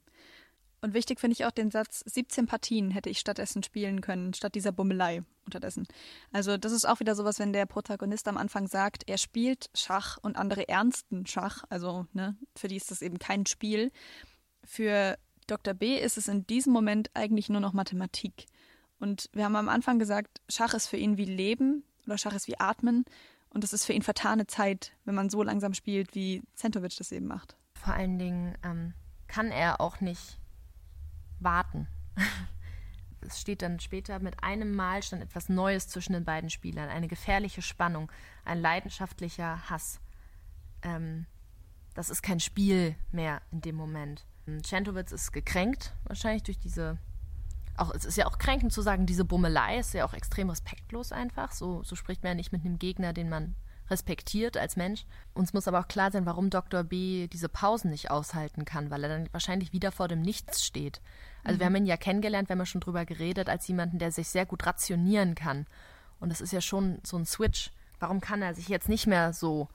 [0.81, 4.55] Und wichtig finde ich auch den Satz, 17 Partien hätte ich stattdessen spielen können, statt
[4.55, 5.87] dieser Bummelei unterdessen.
[6.33, 10.17] Also das ist auch wieder sowas, wenn der Protagonist am Anfang sagt, er spielt Schach
[10.23, 13.93] und andere ernsten Schach, also ne, für die ist das eben kein Spiel.
[14.65, 15.75] Für Dr.
[15.75, 18.47] B ist es in diesem Moment eigentlich nur noch Mathematik.
[18.99, 22.49] Und wir haben am Anfang gesagt, Schach ist für ihn wie Leben, oder Schach ist
[22.49, 23.05] wie Atmen.
[23.53, 27.11] Und es ist für ihn vertane Zeit, wenn man so langsam spielt, wie Centovic das
[27.13, 27.57] eben macht.
[27.75, 28.95] Vor allen Dingen ähm,
[29.27, 30.40] kann er auch nicht
[31.43, 31.87] warten.
[33.21, 37.09] es steht dann später mit einem Mal stand etwas Neues zwischen den beiden Spielern, eine
[37.09, 38.11] gefährliche Spannung,
[38.45, 40.01] ein leidenschaftlicher Hass.
[40.83, 41.27] Ähm,
[41.95, 44.25] das ist kein Spiel mehr in dem Moment.
[44.63, 46.99] Centowitz ist gekränkt, wahrscheinlich durch diese
[47.81, 51.13] auch, es ist ja auch kränkend zu sagen, diese Bummelei ist ja auch extrem respektlos
[51.13, 51.53] einfach.
[51.53, 53.55] So, so spricht man ja nicht mit einem Gegner, den man
[53.91, 55.05] respektiert als Mensch.
[55.35, 56.85] Uns muss aber auch klar sein, warum Dr.
[56.85, 61.01] B diese Pausen nicht aushalten kann, weil er dann wahrscheinlich wieder vor dem Nichts steht.
[61.45, 61.61] Also mhm.
[61.61, 64.29] wir haben ihn ja kennengelernt, wir haben ja schon drüber geredet, als jemanden, der sich
[64.29, 65.67] sehr gut rationieren kann.
[66.19, 67.71] Und das ist ja schon so ein Switch.
[67.99, 69.69] Warum kann er sich jetzt nicht mehr so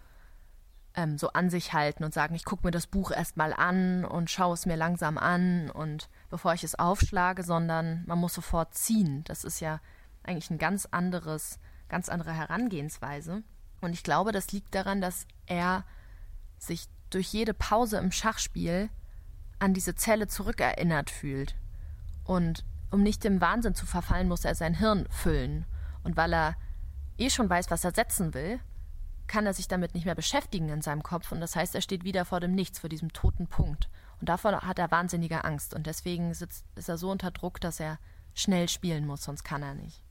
[0.96, 4.30] ähm, so an sich halten und sagen, ich gucke mir das Buch erstmal an und
[4.30, 9.24] schaue es mir langsam an und bevor ich es aufschlage, sondern man muss sofort ziehen.
[9.26, 9.80] Das ist ja
[10.24, 11.60] eigentlich ein ganz anderes,
[11.90, 13.44] ganz andere Herangehensweise.
[13.86, 15.86] Und ich glaube, das liegt daran, dass er
[16.58, 18.90] sich durch jede Pause im Schachspiel
[19.60, 21.56] an diese Zelle zurückerinnert fühlt.
[22.24, 25.66] Und um nicht dem Wahnsinn zu verfallen, muss er sein Hirn füllen.
[26.04, 26.56] Und weil er
[27.18, 28.60] eh schon weiß, was er setzen will,
[29.28, 31.32] kann er sich damit nicht mehr beschäftigen in seinem Kopf.
[31.32, 33.90] Und das heißt, er steht wieder vor dem Nichts, vor diesem toten Punkt.
[34.20, 35.74] Und davor hat er wahnsinnige Angst.
[35.74, 38.00] Und deswegen sitzt, ist er so unter Druck, dass er
[38.34, 40.02] schnell spielen muss, sonst kann er nicht.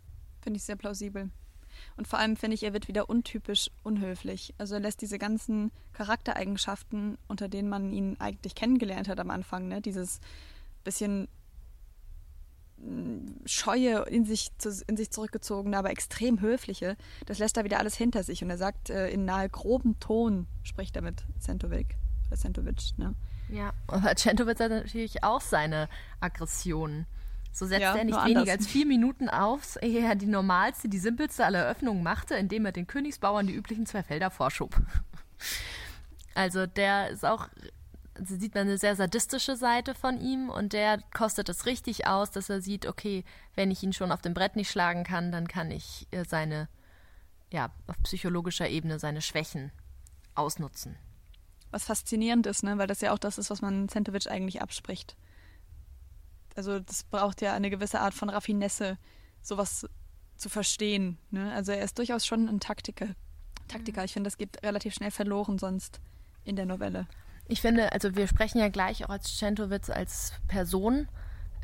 [0.41, 1.31] Finde ich sehr plausibel.
[1.97, 4.55] Und vor allem finde ich, er wird wieder untypisch unhöflich.
[4.59, 9.69] Also er lässt diese ganzen Charaktereigenschaften, unter denen man ihn eigentlich kennengelernt hat am Anfang,
[9.69, 9.81] ne?
[9.81, 10.21] dieses
[10.83, 11.29] bisschen
[12.79, 14.51] mm, scheue, in sich,
[14.87, 18.43] in sich zurückgezogene, aber extrem höfliche, das lässt er wieder alles hinter sich.
[18.43, 21.97] Und er sagt, äh, in nahe groben Ton spricht er mit Centovic.
[22.29, 23.15] Oder Centovic, ne?
[23.49, 25.89] Ja, aber Centovic hat natürlich auch seine
[26.21, 27.07] Aggressionen.
[27.55, 30.99] So setzt ja, er nicht weniger als vier Minuten auf, ehe er die normalste, die
[30.99, 34.77] simpelste aller Eröffnungen machte, indem er den Königsbauern die üblichen zwei Felder vorschob.
[36.37, 37.47] Also der ist auch,
[38.19, 42.33] also sieht man eine sehr sadistische Seite von ihm und der kostet es richtig aus,
[42.33, 43.25] dass er sieht, okay,
[43.55, 46.69] wenn ich ihn schon auf dem Brett nicht schlagen kann, dann kann ich äh, seine,
[47.53, 49.71] ja, auf psychologischer Ebene seine Schwächen
[50.35, 50.97] ausnutzen.
[51.71, 52.79] Was faszinierend ist, ne?
[52.79, 55.15] weil das ja auch das ist, was man Centovic eigentlich abspricht.
[56.55, 58.99] Also das braucht ja eine gewisse Art von Raffinesse,
[59.43, 59.87] sowas
[60.37, 61.19] zu verstehen.
[61.31, 61.53] Ne?
[61.53, 63.09] Also er ist durchaus schon ein Taktiker.
[63.69, 64.01] Taktiker.
[64.01, 64.05] Mhm.
[64.05, 66.01] Ich finde, das geht relativ schnell verloren sonst
[66.45, 67.07] in der Novelle.
[67.47, 71.09] Ich finde, also wir sprechen ja gleich auch als Centowitz als Person.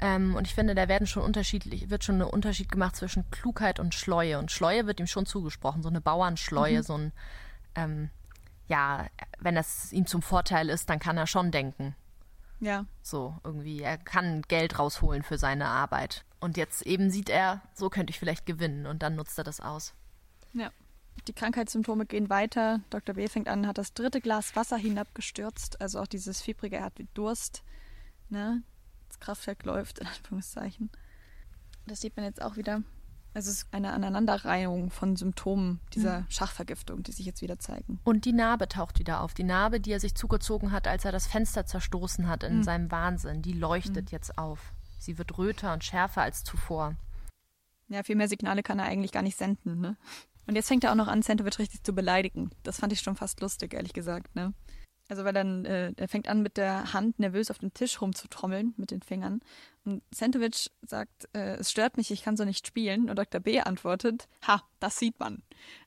[0.00, 3.80] Ähm, und ich finde, da werden schon unterschiedlich, wird schon ein Unterschied gemacht zwischen Klugheit
[3.80, 4.38] und Schleue.
[4.38, 6.82] Und Schleue wird ihm schon zugesprochen, so eine Bauernschleue, mhm.
[6.82, 7.12] so ein,
[7.74, 8.10] ähm,
[8.68, 9.06] ja,
[9.38, 11.94] wenn das ihm zum Vorteil ist, dann kann er schon denken.
[12.60, 12.86] Ja.
[13.02, 16.24] So, irgendwie, er kann Geld rausholen für seine Arbeit.
[16.40, 19.60] Und jetzt eben sieht er, so könnte ich vielleicht gewinnen und dann nutzt er das
[19.60, 19.94] aus.
[20.52, 20.70] Ja.
[21.26, 22.80] Die Krankheitssymptome gehen weiter.
[22.88, 23.14] Dr.
[23.14, 23.28] B.
[23.28, 27.08] fängt an, hat das dritte Glas Wasser hinabgestürzt, also auch dieses fiebrige, er hat wie
[27.14, 27.62] Durst.
[28.28, 28.62] Ne?
[29.08, 30.90] Das Kraftwerk läuft, in Anführungszeichen.
[31.86, 32.82] Das sieht man jetzt auch wieder.
[33.32, 36.26] Es ist eine Aneinanderreihung von Symptomen dieser mhm.
[36.30, 38.00] Schachvergiftung, die sich jetzt wieder zeigen.
[38.02, 39.34] Und die Narbe taucht wieder auf.
[39.34, 42.62] Die Narbe, die er sich zugezogen hat, als er das Fenster zerstoßen hat in mhm.
[42.64, 44.12] seinem Wahnsinn, die leuchtet mhm.
[44.12, 44.72] jetzt auf.
[44.98, 46.96] Sie wird röter und schärfer als zuvor.
[47.88, 49.96] Ja, viel mehr Signale kann er eigentlich gar nicht senden, ne?
[50.46, 52.50] Und jetzt fängt er auch noch an, Centovic richtig zu beleidigen.
[52.64, 54.52] Das fand ich schon fast lustig, ehrlich gesagt, ne?
[55.08, 58.74] Also weil dann, äh, er fängt an mit der Hand nervös auf dem Tisch rumzutrommeln
[58.76, 59.40] mit den Fingern.
[59.84, 63.08] Und Centovic sagt, äh, es stört mich, ich kann so nicht spielen.
[63.08, 63.40] Und Dr.
[63.40, 65.42] B antwortet, ha, das sieht man.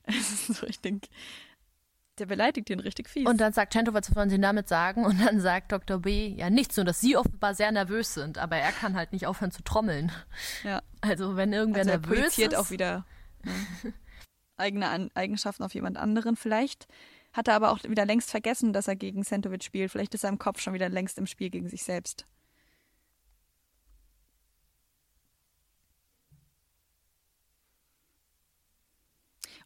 [0.48, 1.08] So richtig,
[2.18, 3.26] der beleidigt ihn richtig fies.
[3.26, 5.04] Und dann sagt Centovic, was wollen Sie damit sagen?
[5.04, 6.00] Und dann sagt Dr.
[6.00, 9.26] B, ja nichts, nur dass Sie offenbar sehr nervös sind, aber er kann halt nicht
[9.26, 10.12] aufhören zu trommeln.
[10.62, 10.82] Ja.
[11.00, 12.54] Also wenn irgendwer also er nervös ist.
[12.54, 13.04] auch wieder
[13.42, 13.52] ne,
[14.56, 16.86] eigene Eigenschaften auf jemand anderen vielleicht
[17.34, 19.90] hat er aber auch wieder längst vergessen, dass er gegen Sentovic spielt.
[19.90, 22.26] Vielleicht ist er im Kopf schon wieder längst im Spiel gegen sich selbst.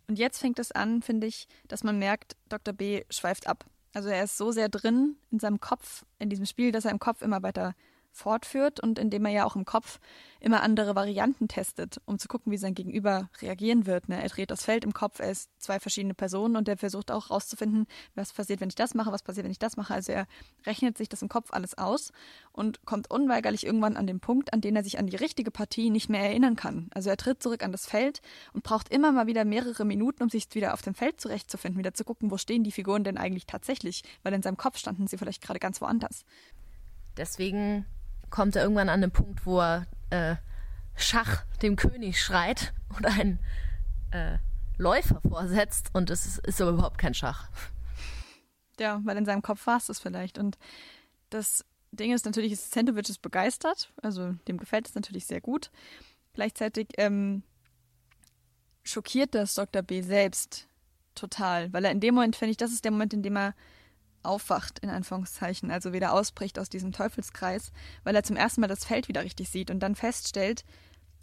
[0.09, 2.73] Und jetzt fängt es an, finde ich, dass man merkt, Dr.
[2.73, 3.67] B schweift ab.
[3.95, 6.99] Also er ist so sehr drin in seinem Kopf, in diesem Spiel, dass er im
[6.99, 7.75] Kopf immer weiter
[8.19, 9.99] fortführt und indem er ja auch im Kopf
[10.41, 14.09] immer andere Varianten testet, um zu gucken, wie sein Gegenüber reagieren wird.
[14.09, 14.23] Ne?
[14.23, 17.31] Er dreht das Feld im Kopf, er ist zwei verschiedene Personen und er versucht auch
[17.31, 19.95] rauszufinden, was passiert, wenn ich das mache, was passiert, wenn ich das mache.
[19.95, 20.27] Also er
[20.67, 22.13] rechnet sich das im Kopf alles aus
[22.53, 25.91] und kommt unweigerlich irgendwann an den Punkt, an den er sich an die richtige Partie
[25.91, 26.89] nicht mehr erinnern kann.
[26.95, 28.21] Also er tritt zurück an das Feld
[28.53, 31.95] und braucht immer mal wieder mehrere Minuten, um sich wieder auf dem Feld zurechtzufinden, wieder
[31.95, 35.19] zu gucken, wo stehen die Figuren denn eigentlich tatsächlich, weil in seinem Kopf standen sie
[35.19, 36.25] vielleicht gerade ganz woanders.
[37.17, 37.85] Deswegen
[38.31, 40.37] kommt er irgendwann an den Punkt, wo er äh,
[40.97, 43.39] Schach dem König schreit und einen
[44.11, 44.39] äh,
[44.77, 47.49] Läufer vorsetzt und es ist, ist aber überhaupt kein Schach.
[48.81, 50.39] Ja, weil in seinem Kopf war es das vielleicht.
[50.39, 50.57] Und
[51.31, 55.71] das Ding ist natürlich, ist Centovic ist begeistert, also dem gefällt es natürlich sehr gut.
[56.35, 57.43] Gleichzeitig ähm,
[58.83, 59.83] schockiert das Dr.
[59.83, 60.69] B selbst
[61.15, 63.55] total, weil er in dem Moment, finde ich, das ist der Moment, in dem er
[64.29, 67.73] aufwacht, in Anführungszeichen, also wieder ausbricht aus diesem Teufelskreis,
[68.05, 70.65] weil er zum ersten Mal das Feld wieder richtig sieht und dann feststellt,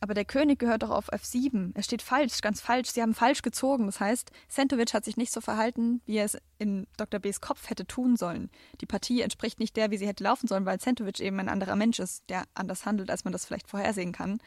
[0.02, 1.72] aber der König gehört doch auf F7.
[1.74, 2.90] Er steht falsch, ganz falsch.
[2.90, 3.86] Sie haben falsch gezogen.
[3.86, 7.20] Das heißt, Sentovic hat sich nicht so verhalten, wie er es in Dr.
[7.20, 8.50] Bs Kopf hätte tun sollen.
[8.82, 11.76] Die Partie entspricht nicht der, wie sie hätte laufen sollen, weil Sentovic eben ein anderer
[11.76, 14.40] Mensch ist, der anders handelt, als man das vielleicht vorhersehen kann.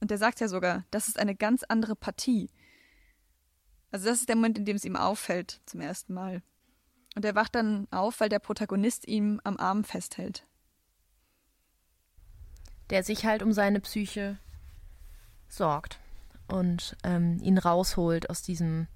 [0.00, 2.50] Und der sagt ja sogar, das ist eine ganz andere Partie.
[3.92, 6.42] Also das ist der Moment, in dem es ihm auffällt zum ersten Mal.
[7.14, 10.46] Und er wacht dann auf, weil der Protagonist ihm am Arm festhält.
[12.90, 14.38] Der sich halt um seine Psyche
[15.48, 15.98] sorgt
[16.48, 18.86] und ähm, ihn rausholt aus diesem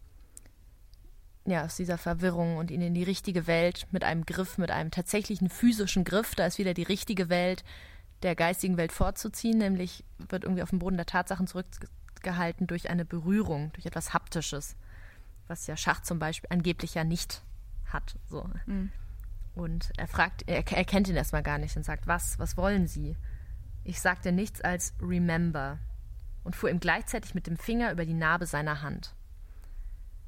[1.46, 4.90] ja, aus dieser Verwirrung und ihn in die richtige Welt mit einem Griff, mit einem
[4.90, 7.62] tatsächlichen physischen Griff, da ist wieder die richtige Welt
[8.22, 13.04] der geistigen Welt vorzuziehen, nämlich wird irgendwie auf den Boden der Tatsachen zurückgehalten durch eine
[13.04, 14.74] Berührung, durch etwas Haptisches,
[15.46, 17.42] was ja Schach zum Beispiel angeblich ja nicht
[17.92, 18.16] hat.
[18.28, 18.48] So.
[18.66, 18.90] Mhm.
[19.54, 22.86] Und er fragt, er, er kennt ihn erstmal gar nicht und sagt, was, was wollen
[22.86, 23.16] Sie?
[23.84, 25.78] Ich sagte nichts als Remember
[26.44, 29.14] und fuhr ihm gleichzeitig mit dem Finger über die Narbe seiner Hand.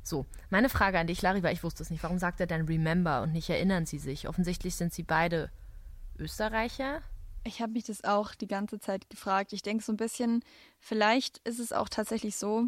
[0.02, 2.02] So, meine Frage an dich, Larry, weil ich wusste es nicht.
[2.02, 4.26] Warum sagt er denn Remember und nicht erinnern Sie sich?
[4.26, 5.50] Offensichtlich sind Sie beide
[6.18, 7.02] Österreicher.
[7.44, 9.52] Ich habe mich das auch die ganze Zeit gefragt.
[9.52, 10.42] Ich denke so ein bisschen,
[10.78, 12.64] vielleicht ist es auch tatsächlich so,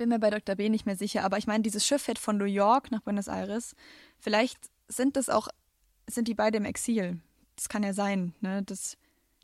[0.00, 0.54] bin mir bei Dr.
[0.54, 3.28] B nicht mehr sicher, aber ich meine, dieses Schiff fährt von New York nach Buenos
[3.28, 3.76] Aires.
[4.18, 5.48] Vielleicht sind das auch,
[6.08, 7.20] sind die beide im Exil.
[7.54, 8.62] Das kann ja sein, ne?
[8.62, 8.96] Das,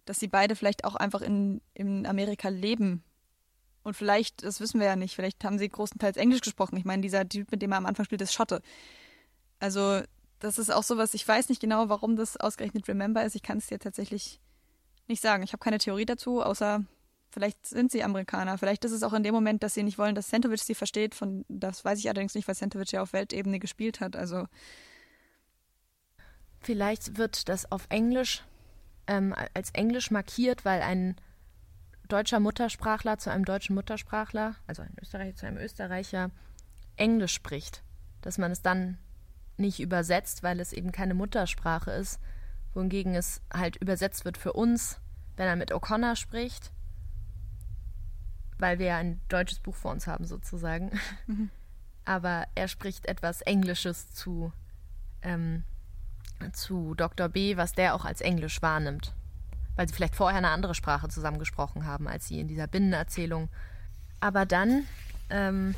[0.06, 3.04] dass sie beide vielleicht auch einfach in, in Amerika leben.
[3.82, 6.78] Und vielleicht, das wissen wir ja nicht, vielleicht haben sie großenteils Englisch gesprochen.
[6.78, 8.62] Ich meine, dieser Typ, mit dem er am Anfang spielt, ist Schotte.
[9.58, 10.00] Also,
[10.38, 13.36] das ist auch sowas, ich weiß nicht genau, warum das ausgerechnet Remember ist.
[13.36, 14.40] Ich kann es dir tatsächlich
[15.06, 15.42] nicht sagen.
[15.42, 16.82] Ich habe keine Theorie dazu, außer
[17.30, 18.58] vielleicht sind sie Amerikaner.
[18.58, 21.14] Vielleicht ist es auch in dem Moment, dass sie nicht wollen, dass Sentovic sie versteht.
[21.14, 24.16] Von, das weiß ich allerdings nicht, weil Sentovic ja auf Weltebene gespielt hat.
[24.16, 24.46] Also.
[26.60, 28.42] Vielleicht wird das auf Englisch
[29.06, 31.16] ähm, als Englisch markiert, weil ein
[32.08, 36.30] deutscher Muttersprachler zu einem deutschen Muttersprachler, also ein Österreicher zu einem Österreicher,
[36.96, 37.82] Englisch spricht.
[38.20, 38.98] Dass man es dann
[39.56, 42.20] nicht übersetzt, weil es eben keine Muttersprache ist,
[42.74, 45.00] wohingegen es halt übersetzt wird für uns,
[45.36, 46.72] wenn er mit O'Connor spricht,
[48.58, 50.98] weil wir ja ein deutsches Buch vor uns haben sozusagen.
[51.26, 51.50] Mhm.
[52.04, 54.52] Aber er spricht etwas Englisches zu
[55.22, 55.64] ähm,
[56.52, 57.28] zu Dr.
[57.28, 59.14] B, was der auch als Englisch wahrnimmt.
[59.74, 63.48] Weil sie vielleicht vorher eine andere Sprache zusammengesprochen haben, als sie in dieser Binnenerzählung.
[64.20, 64.84] Aber dann
[65.30, 65.74] ähm,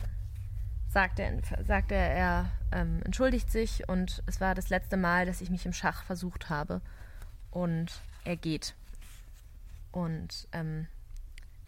[0.89, 1.33] sagt er,
[1.65, 5.67] sagt er, er ähm, entschuldigt sich und es war das letzte Mal, dass ich mich
[5.67, 6.81] im Schach versucht habe.
[7.51, 8.75] Und er geht.
[9.91, 10.87] Und ähm,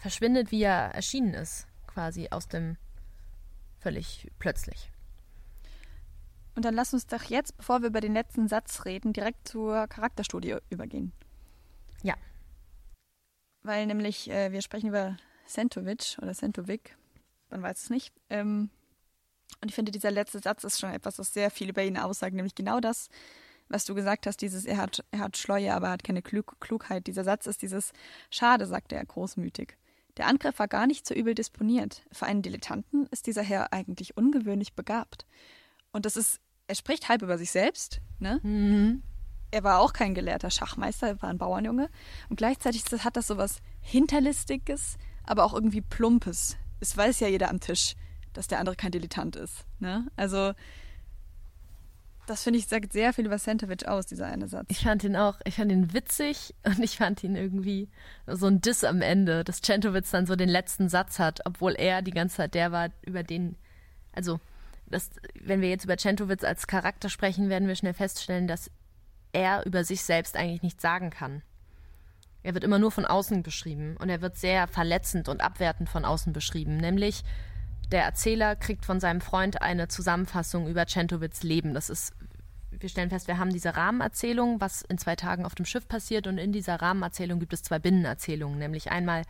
[0.01, 2.77] verschwindet, wie er erschienen ist, quasi aus dem
[3.79, 4.91] völlig plötzlich.
[6.57, 9.87] Und dann lass uns doch jetzt, bevor wir über den letzten Satz reden, direkt zur
[9.87, 11.13] Charakterstudie übergehen.
[12.03, 12.15] Ja.
[13.63, 16.97] Weil nämlich äh, wir sprechen über Sentovic oder Sentovic,
[17.51, 18.13] man weiß es nicht.
[18.31, 18.71] Ähm,
[19.61, 22.35] und ich finde, dieser letzte Satz ist schon etwas, was sehr viel über ihn aussagt,
[22.35, 23.09] nämlich genau das,
[23.69, 26.57] was du gesagt hast, dieses, er hat, er hat Schleue, aber er hat keine Klug
[26.61, 27.07] Klugheit.
[27.07, 27.93] Dieser Satz ist dieses
[28.31, 29.77] Schade, sagt er großmütig.
[30.17, 32.03] Der Angriff war gar nicht so übel disponiert.
[32.13, 35.27] Für einen Dilettanten ist dieser Herr eigentlich ungewöhnlich begabt.
[35.93, 38.41] Und das ist, er spricht halb über sich selbst, ne?
[38.43, 39.03] Mhm.
[39.53, 41.91] Er war auch kein gelehrter Schachmeister, er war ein Bauernjunge.
[42.29, 46.57] Und gleichzeitig hat das so was Hinterlistiges, aber auch irgendwie Plumpes.
[46.79, 47.97] Es weiß ja jeder am Tisch,
[48.33, 49.65] dass der andere kein Dilettant ist.
[49.81, 50.07] Ne?
[50.15, 50.53] Also,
[52.27, 54.67] das finde ich, sagt sehr viel über Sentovic aus, dieser eine Satz.
[54.69, 57.89] Ich fand ihn auch, ich fand ihn witzig und ich fand ihn irgendwie
[58.27, 62.03] so ein Diss am Ende, dass Centovic dann so den letzten Satz hat, obwohl er
[62.03, 63.57] die ganze Zeit der war, über den,
[64.13, 64.41] also
[64.87, 65.11] das,
[65.41, 68.71] wenn wir jetzt über Centowitz als Charakter sprechen, werden wir schnell feststellen, dass
[69.33, 71.43] er über sich selbst eigentlich nichts sagen kann.
[72.43, 76.05] Er wird immer nur von außen beschrieben und er wird sehr verletzend und abwertend von
[76.05, 76.79] außen beschrieben.
[76.79, 77.23] Nämlich,
[77.91, 81.75] der Erzähler kriegt von seinem Freund eine Zusammenfassung über Centowitz Leben.
[81.75, 82.13] Das ist,
[82.71, 86.27] wir stellen fest, wir haben diese Rahmenerzählung, was in zwei Tagen auf dem Schiff passiert
[86.27, 88.59] und in dieser Rahmenerzählung gibt es zwei Binnenerzählungen.
[88.59, 89.23] Nämlich einmal,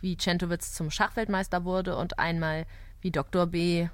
[0.00, 2.66] wie Centowitz zum Schachweltmeister wurde und einmal,
[3.00, 3.46] wie Dr.
[3.46, 3.88] B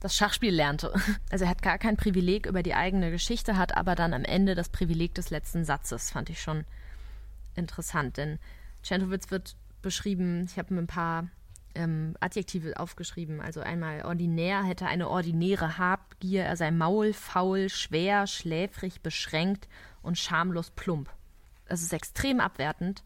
[0.00, 0.92] das Schachspiel lernte.
[1.30, 4.54] Also er hat gar kein Privileg über die eigene Geschichte, hat aber dann am Ende
[4.54, 6.10] das Privileg des letzten Satzes.
[6.12, 6.64] Fand ich schon
[7.54, 8.38] interessant, denn
[8.82, 11.28] Centowitz wird beschrieben, ich habe mir ein paar
[11.74, 13.40] ähm, Adjektive aufgeschrieben.
[13.40, 19.68] Also einmal ordinär hätte eine ordinäre Habgier, er sei maul, faul, schwer, schläfrig, beschränkt
[20.02, 21.10] und schamlos plump.
[21.66, 23.04] Das ist extrem abwertend.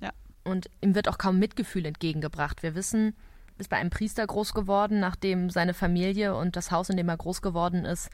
[0.00, 0.12] Ja.
[0.44, 2.62] Und ihm wird auch kaum Mitgefühl entgegengebracht.
[2.62, 3.14] Wir wissen,
[3.58, 7.16] ist bei einem Priester groß geworden, nachdem seine Familie und das Haus, in dem er
[7.16, 8.10] groß geworden ist,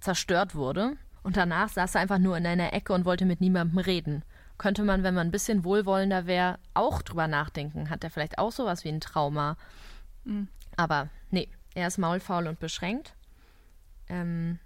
[0.00, 0.96] zerstört wurde.
[1.22, 4.24] Und danach saß er einfach nur in einer Ecke und wollte mit niemandem reden.
[4.60, 7.88] Könnte man, wenn man ein bisschen wohlwollender wäre, auch drüber nachdenken.
[7.88, 9.56] Hat er vielleicht auch sowas wie ein Trauma?
[10.24, 10.48] Mhm.
[10.76, 13.14] Aber nee, er ist maulfaul und beschränkt.
[14.10, 14.58] Ähm,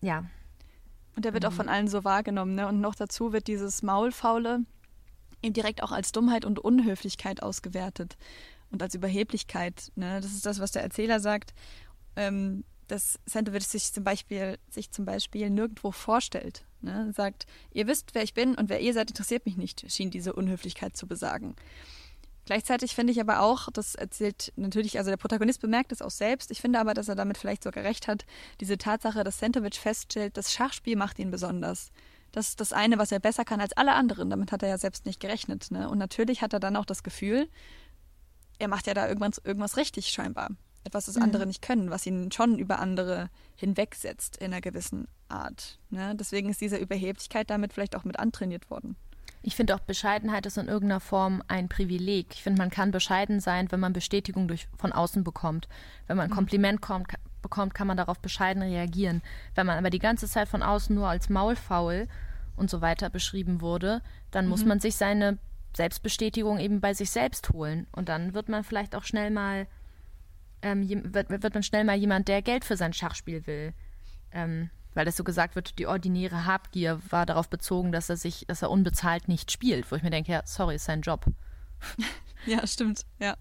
[0.00, 0.24] ja.
[1.14, 1.50] Und er wird mhm.
[1.50, 2.66] auch von allen so wahrgenommen, ne?
[2.66, 4.60] Und noch dazu wird dieses Maulfaule
[5.42, 8.16] ihm direkt auch als Dummheit und Unhöflichkeit ausgewertet
[8.70, 9.92] und als Überheblichkeit.
[9.94, 10.22] Ne?
[10.22, 11.52] Das ist das, was der Erzähler sagt.
[12.16, 16.64] Ähm, dass Sandowitz sich zum Beispiel, sich zum Beispiel nirgendwo vorstellt.
[16.86, 17.12] Ne?
[17.14, 20.32] Sagt, ihr wisst, wer ich bin und wer ihr seid, interessiert mich nicht, schien diese
[20.32, 21.54] Unhöflichkeit zu besagen.
[22.46, 26.52] Gleichzeitig finde ich aber auch, das erzählt natürlich, also der Protagonist bemerkt es auch selbst,
[26.52, 28.24] ich finde aber, dass er damit vielleicht sogar recht hat,
[28.60, 31.90] diese Tatsache, dass Sentovic feststellt, das Schachspiel macht ihn besonders.
[32.30, 34.30] Das ist das eine, was er besser kann als alle anderen.
[34.30, 35.70] Damit hat er ja selbst nicht gerechnet.
[35.70, 35.88] Ne?
[35.88, 37.48] Und natürlich hat er dann auch das Gefühl,
[38.58, 40.50] er macht ja da irgendwas, irgendwas richtig scheinbar.
[40.84, 41.22] Etwas, das mhm.
[41.22, 45.78] andere nicht können, was ihn schon über andere hinwegsetzt in einer gewissen Art.
[45.90, 46.14] Ne?
[46.14, 48.96] Deswegen ist diese Überheblichkeit damit vielleicht auch mit antrainiert worden.
[49.42, 52.34] Ich finde auch Bescheidenheit ist in irgendeiner Form ein Privileg.
[52.34, 55.68] Ich finde, man kann bescheiden sein, wenn man Bestätigung durch, von außen bekommt.
[56.08, 56.34] Wenn man ein mhm.
[56.34, 57.12] Kompliment kommt,
[57.42, 59.22] bekommt, kann man darauf bescheiden reagieren.
[59.54, 62.08] Wenn man aber die ganze Zeit von außen nur als maulfaul
[62.56, 64.02] und so weiter beschrieben wurde,
[64.32, 64.50] dann mhm.
[64.50, 65.38] muss man sich seine
[65.76, 67.86] Selbstbestätigung eben bei sich selbst holen.
[67.92, 69.68] Und dann wird man vielleicht auch schnell mal,
[70.62, 73.74] ähm, wird, wird man schnell mal jemand, der Geld für sein Schachspiel will.
[74.32, 78.46] Ähm, weil das so gesagt wird, die ordinäre Habgier war darauf bezogen, dass er sich,
[78.46, 81.26] dass er unbezahlt nicht spielt, wo ich mir denke, ja, sorry, ist sein Job.
[82.46, 83.36] ja, stimmt, ja.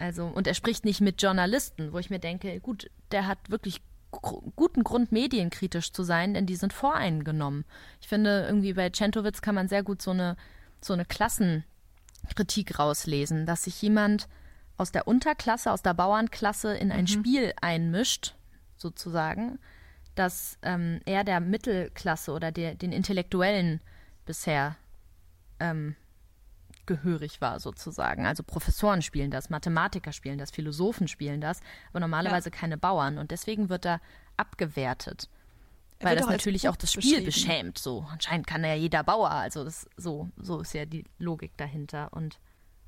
[0.00, 3.80] Also, und er spricht nicht mit Journalisten, wo ich mir denke, gut, der hat wirklich
[4.10, 7.64] guten Grund, medienkritisch zu sein, denn die sind voreingenommen.
[8.00, 10.36] Ich finde, irgendwie bei Centowitz kann man sehr gut so eine,
[10.80, 14.28] so eine Klassenkritik rauslesen, dass sich jemand
[14.76, 17.06] aus der Unterklasse, aus der Bauernklasse in ein mhm.
[17.06, 18.34] Spiel einmischt,
[18.76, 19.60] sozusagen,
[20.18, 23.80] dass ähm, er der Mittelklasse oder der, den Intellektuellen
[24.26, 24.76] bisher
[25.60, 25.94] ähm,
[26.86, 28.26] gehörig war, sozusagen.
[28.26, 31.60] Also Professoren spielen das, Mathematiker spielen das, Philosophen spielen das,
[31.90, 32.56] aber normalerweise ja.
[32.56, 33.18] keine Bauern.
[33.18, 34.00] Und deswegen wird er
[34.36, 35.28] abgewertet.
[36.00, 37.78] Er weil das natürlich auch das Spiel beschämt.
[37.78, 39.30] So, anscheinend kann ja jeder Bauer.
[39.30, 42.12] Also das, so, so ist ja die Logik dahinter.
[42.12, 42.38] Und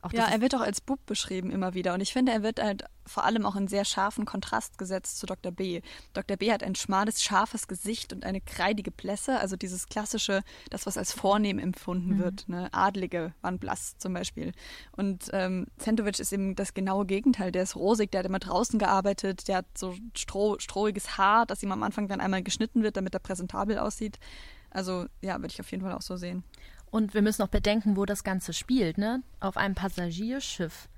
[0.03, 1.93] auch ja, er wird auch als Bub beschrieben immer wieder.
[1.95, 5.27] Und ich finde, er wird halt vor allem auch in sehr scharfen Kontrast gesetzt zu
[5.27, 5.53] Dr.
[5.53, 5.83] B.
[6.15, 6.37] Dr.
[6.37, 10.97] B hat ein schmales, scharfes Gesicht und eine kreidige Blässe, also dieses klassische, das, was
[10.97, 12.19] als vornehm empfunden mhm.
[12.19, 12.49] wird.
[12.49, 12.69] Ne?
[12.73, 14.53] Adlige waren blass zum Beispiel.
[14.93, 17.53] Und ähm, Zentovic ist eben das genaue Gegenteil.
[17.53, 21.63] Der ist rosig, der hat immer draußen gearbeitet, der hat so stroh, strohiges Haar, das
[21.63, 24.19] ihm am Anfang dann einmal geschnitten wird, damit er präsentabel aussieht.
[24.71, 26.45] Also ja, würde ich auf jeden Fall auch so sehen.
[26.91, 29.23] Und wir müssen auch bedenken, wo das Ganze spielt, ne?
[29.39, 30.89] Auf einem Passagierschiff.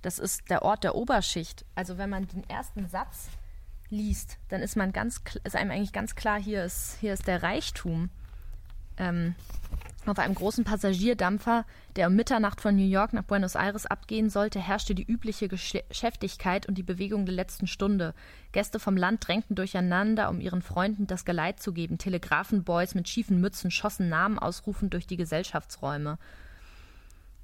[0.00, 1.64] Das ist der Ort der Oberschicht.
[1.74, 3.28] Also wenn man den ersten Satz
[3.88, 7.42] liest, dann ist man ganz ist einem eigentlich ganz klar, hier ist, hier ist der
[7.42, 8.10] Reichtum.
[9.02, 9.34] Ähm,
[10.04, 14.58] auf einem großen Passagierdampfer, der um Mitternacht von New York nach Buenos Aires abgehen sollte,
[14.58, 18.14] herrschte die übliche Geschäftigkeit und die Bewegung der letzten Stunde.
[18.50, 21.98] Gäste vom Land drängten durcheinander, um ihren Freunden das Geleit zu geben.
[21.98, 26.18] Telegrafenboys mit schiefen Mützen schossen Namen ausrufend durch die Gesellschaftsräume.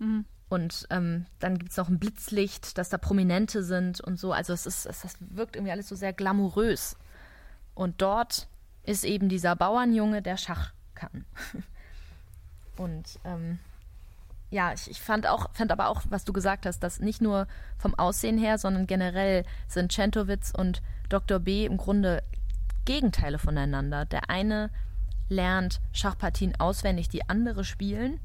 [0.00, 0.24] Mhm.
[0.48, 4.32] Und ähm, dann gibt es noch ein Blitzlicht, dass da Prominente sind und so.
[4.32, 6.96] Also es ist, es, das wirkt irgendwie alles so sehr glamourös.
[7.74, 8.48] Und dort
[8.82, 11.24] ist eben dieser Bauernjunge, der Schach kann.
[12.76, 13.58] Und ähm,
[14.50, 17.46] ja, ich, ich, fand auch, fand aber auch, was du gesagt hast, dass nicht nur
[17.76, 21.38] vom Aussehen her, sondern generell sind Centowitz und Dr.
[21.38, 22.22] B im Grunde
[22.84, 24.04] Gegenteile voneinander.
[24.04, 24.70] Der eine
[25.28, 28.20] lernt Schachpartien auswendig, die andere spielen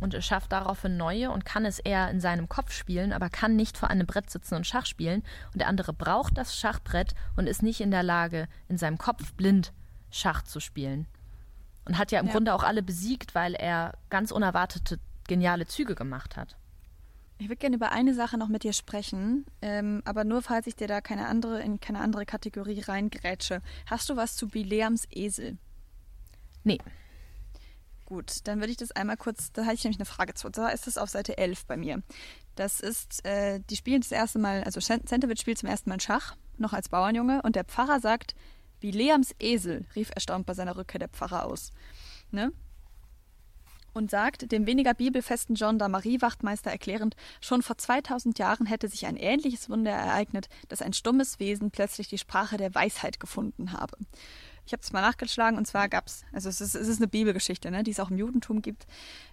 [0.00, 3.78] und schafft daraufhin neue und kann es eher in seinem Kopf spielen, aber kann nicht
[3.78, 5.22] vor einem Brett sitzen und Schach spielen.
[5.52, 9.32] Und der andere braucht das Schachbrett und ist nicht in der Lage, in seinem Kopf
[9.32, 9.72] blind
[10.10, 11.06] Schach zu spielen.
[11.86, 12.32] Und hat ja im ja.
[12.32, 16.56] Grunde auch alle besiegt, weil er ganz unerwartete, geniale Züge gemacht hat.
[17.38, 20.76] Ich würde gerne über eine Sache noch mit dir sprechen, ähm, aber nur falls ich
[20.76, 23.60] dir da keine andere in keine andere Kategorie reingrätsche.
[23.86, 25.58] Hast du was zu Bileams Esel?
[26.62, 26.78] Nee.
[28.06, 30.48] Gut, dann würde ich das einmal kurz, da hatte ich nämlich eine Frage zu.
[30.48, 32.02] Da ist es auf Seite 11 bei mir.
[32.54, 36.36] Das ist, äh, die spielen das erste Mal, also Centowitz spielt zum ersten Mal Schach,
[36.58, 38.34] noch als Bauernjunge, und der Pfarrer sagt,
[38.84, 41.72] wie Leams Esel, rief erstaunt bei seiner Rückkehr der Pfarrer aus.
[42.30, 42.52] Ne?
[43.94, 49.06] Und sagt, dem weniger bibelfesten John Marie Wachtmeister erklärend, schon vor 2000 Jahren hätte sich
[49.06, 53.96] ein ähnliches Wunder ereignet, dass ein stummes Wesen plötzlich die Sprache der Weisheit gefunden habe.
[54.66, 57.08] Ich habe es mal nachgeschlagen und zwar gab es, also es ist, es ist eine
[57.08, 58.86] Bibelgeschichte, ne, die es auch im Judentum gibt.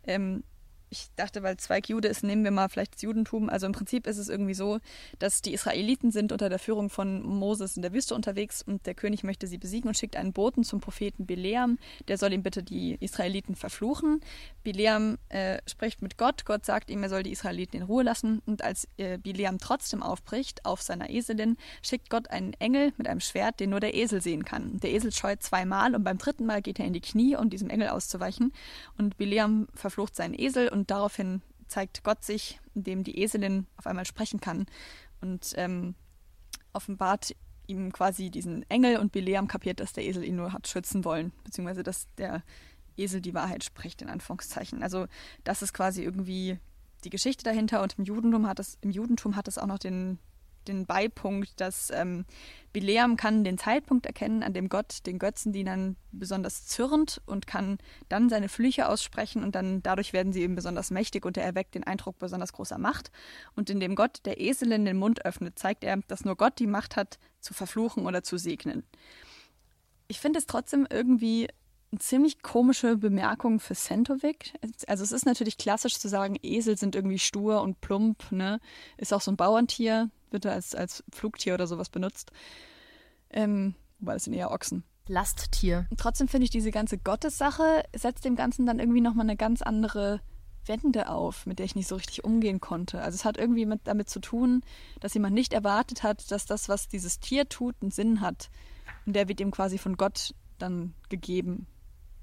[0.06, 0.46] Ähm,
[0.92, 3.50] ich dachte, weil Zweig Jude ist, nehmen wir mal vielleicht das Judentum.
[3.50, 4.80] Also im Prinzip ist es irgendwie so,
[5.20, 8.94] dass die Israeliten sind unter der Führung von Moses in der Wüste unterwegs und der
[8.94, 11.80] König möchte sie besiegen und schickt einen Boten zum Propheten Bileam.
[12.10, 14.20] Der soll ihm bitte die Israeliten verfluchen.
[14.64, 16.46] Bileam äh, spricht mit Gott.
[16.46, 18.42] Gott sagt ihm, er soll die Israeliten in Ruhe lassen.
[18.46, 23.20] Und als äh, Bileam trotzdem aufbricht auf seiner Eselin, schickt Gott einen Engel mit einem
[23.20, 24.80] Schwert, den nur der Esel sehen kann.
[24.80, 27.70] Der Esel scheut zweimal und beim dritten Mal geht er in die Knie, um diesem
[27.70, 28.54] Engel auszuweichen.
[28.98, 34.06] Und Bileam verflucht seinen Esel und daraufhin zeigt Gott sich, indem die Eselin auf einmal
[34.06, 34.66] sprechen kann
[35.22, 35.96] und ähm,
[36.74, 37.34] offenbart
[37.68, 41.32] ihm quasi diesen Engel und Bileam kapiert, dass der Esel ihn nur hat schützen wollen,
[41.44, 42.44] beziehungsweise dass der
[43.02, 44.84] Esel die Wahrheit spricht, in Anführungszeichen.
[44.84, 45.08] Also
[45.44, 46.60] das ist quasi irgendwie
[47.04, 50.20] die Geschichte dahinter und im Judentum hat es, im Judentum hat es auch noch den
[50.68, 52.26] den Beipunkt, dass ähm,
[52.74, 57.80] Bileam kann den Zeitpunkt erkennen, an dem Gott den Götzendienern besonders zürnt und kann
[58.10, 61.76] dann seine Flüche aussprechen und dann dadurch werden sie eben besonders mächtig und er erweckt
[61.76, 63.12] den Eindruck besonders großer Macht.
[63.56, 66.96] Und indem Gott der Eselin den Mund öffnet, zeigt er, dass nur Gott die Macht
[66.96, 68.84] hat, zu verfluchen oder zu segnen.
[70.08, 71.48] Ich finde es trotzdem irgendwie
[72.00, 74.54] ziemlich komische Bemerkung für Sentovic.
[74.88, 78.60] Also es ist natürlich klassisch zu sagen, Esel sind irgendwie stur und plump, ne?
[78.98, 82.32] Ist auch so ein Bauerntier, wird als, als Flugtier oder sowas benutzt.
[83.30, 84.84] Ähm, wobei das sind eher Ochsen.
[85.08, 85.88] Lasttier.
[85.90, 89.62] Und trotzdem finde ich diese ganze Gottessache setzt dem Ganzen dann irgendwie nochmal eine ganz
[89.62, 90.22] andere
[90.66, 93.02] Wende auf, mit der ich nicht so richtig umgehen konnte.
[93.02, 94.62] Also es hat irgendwie mit, damit zu tun,
[95.02, 98.50] dass jemand nicht erwartet hat, dass das, was dieses Tier tut, einen Sinn hat.
[99.06, 101.68] Und der wird ihm quasi von Gott dann gegeben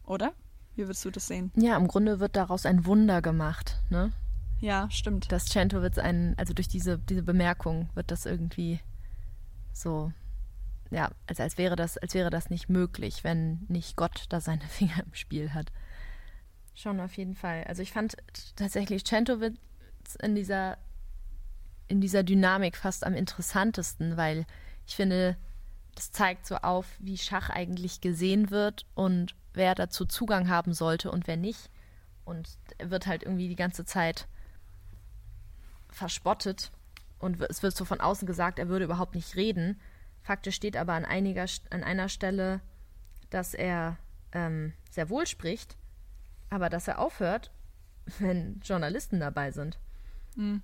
[0.08, 0.32] oder?
[0.74, 1.50] Wie würdest du das sehen?
[1.56, 4.12] Ja, im Grunde wird daraus ein Wunder gemacht, ne?
[4.60, 5.30] Ja, stimmt.
[5.30, 8.80] Dass Centowitz ein, also durch diese, diese Bemerkung wird das irgendwie
[9.72, 10.12] so,
[10.90, 14.64] ja, als, als wäre das, als wäre das nicht möglich, wenn nicht Gott da seine
[14.68, 15.72] Finger im Spiel hat.
[16.74, 17.64] Schon auf jeden Fall.
[17.64, 18.16] Also ich fand
[18.56, 19.58] tatsächlich Centowitz
[20.22, 20.78] in dieser,
[21.88, 24.46] in dieser Dynamik fast am interessantesten, weil
[24.86, 25.36] ich finde,
[25.96, 31.10] das zeigt so auf, wie Schach eigentlich gesehen wird und wer dazu Zugang haben sollte
[31.10, 31.68] und wer nicht.
[32.24, 32.48] Und
[32.82, 34.26] wird halt irgendwie die ganze Zeit
[35.90, 36.70] verspottet
[37.18, 39.80] und es wird so von außen gesagt, er würde überhaupt nicht reden.
[40.22, 42.60] Faktisch steht aber an, einiger, an einer Stelle,
[43.30, 43.96] dass er
[44.32, 45.76] ähm, sehr wohl spricht,
[46.50, 47.50] aber dass er aufhört,
[48.18, 49.78] wenn Journalisten dabei sind.
[50.36, 50.62] Mhm.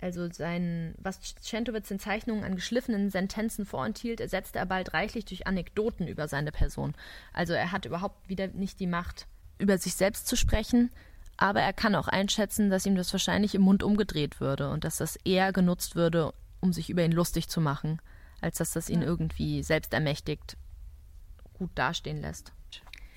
[0.00, 5.46] Also sein, was Centowitz in Zeichnungen an geschliffenen Sentenzen vorenthielt, ersetzte er bald reichlich durch
[5.46, 6.94] Anekdoten über seine Person.
[7.32, 9.26] Also er hat überhaupt wieder nicht die Macht,
[9.58, 10.90] über sich selbst zu sprechen,
[11.36, 14.98] aber er kann auch einschätzen, dass ihm das wahrscheinlich im Mund umgedreht würde und dass
[14.98, 18.00] das eher genutzt würde, um sich über ihn lustig zu machen,
[18.40, 20.56] als dass das ihn irgendwie selbst ermächtigt
[21.54, 22.52] gut dastehen lässt.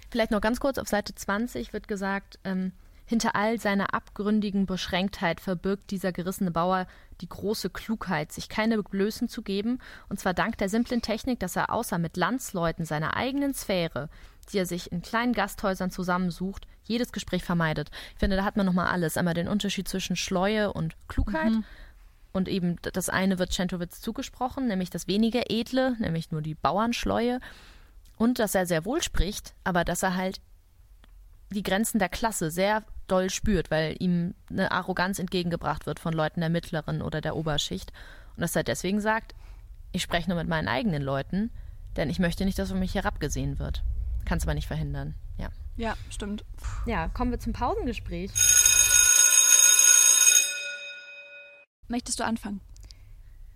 [0.09, 2.73] Vielleicht noch ganz kurz auf Seite 20 wird gesagt, ähm,
[3.11, 6.87] hinter all seiner abgründigen Beschränktheit verbirgt dieser gerissene Bauer
[7.19, 11.57] die große Klugheit, sich keine Blößen zu geben, und zwar dank der simplen Technik, dass
[11.57, 14.09] er außer mit Landsleuten seiner eigenen Sphäre,
[14.51, 17.91] die er sich in kleinen Gasthäusern zusammensucht, jedes Gespräch vermeidet.
[18.13, 19.17] Ich finde, da hat man nochmal alles.
[19.17, 21.51] Einmal den Unterschied zwischen Schleue und Klugheit.
[21.51, 21.65] Mhm.
[22.31, 27.41] Und eben das eine wird Centowitz zugesprochen, nämlich das weniger edle, nämlich nur die Bauernschleue.
[28.15, 30.39] Und dass er sehr wohl spricht, aber dass er halt
[31.51, 36.39] die Grenzen der Klasse sehr doll spürt, weil ihm eine Arroganz entgegengebracht wird von Leuten
[36.39, 37.91] der mittleren oder der Oberschicht.
[38.35, 39.35] Und dass er deswegen sagt,
[39.91, 41.51] ich spreche nur mit meinen eigenen Leuten,
[41.97, 43.83] denn ich möchte nicht, dass über mich herabgesehen wird.
[44.25, 45.15] Kann es aber nicht verhindern.
[45.37, 45.49] Ja.
[45.75, 46.45] Ja, stimmt.
[46.85, 48.31] Ja, kommen wir zum Pausengespräch.
[51.87, 52.61] Möchtest du anfangen?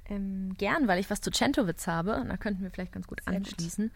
[0.07, 2.17] Ähm, gern, weil ich was zu Centowitz habe.
[2.17, 3.87] Und da könnten wir vielleicht ganz gut Sehr anschließen.
[3.87, 3.95] Gut.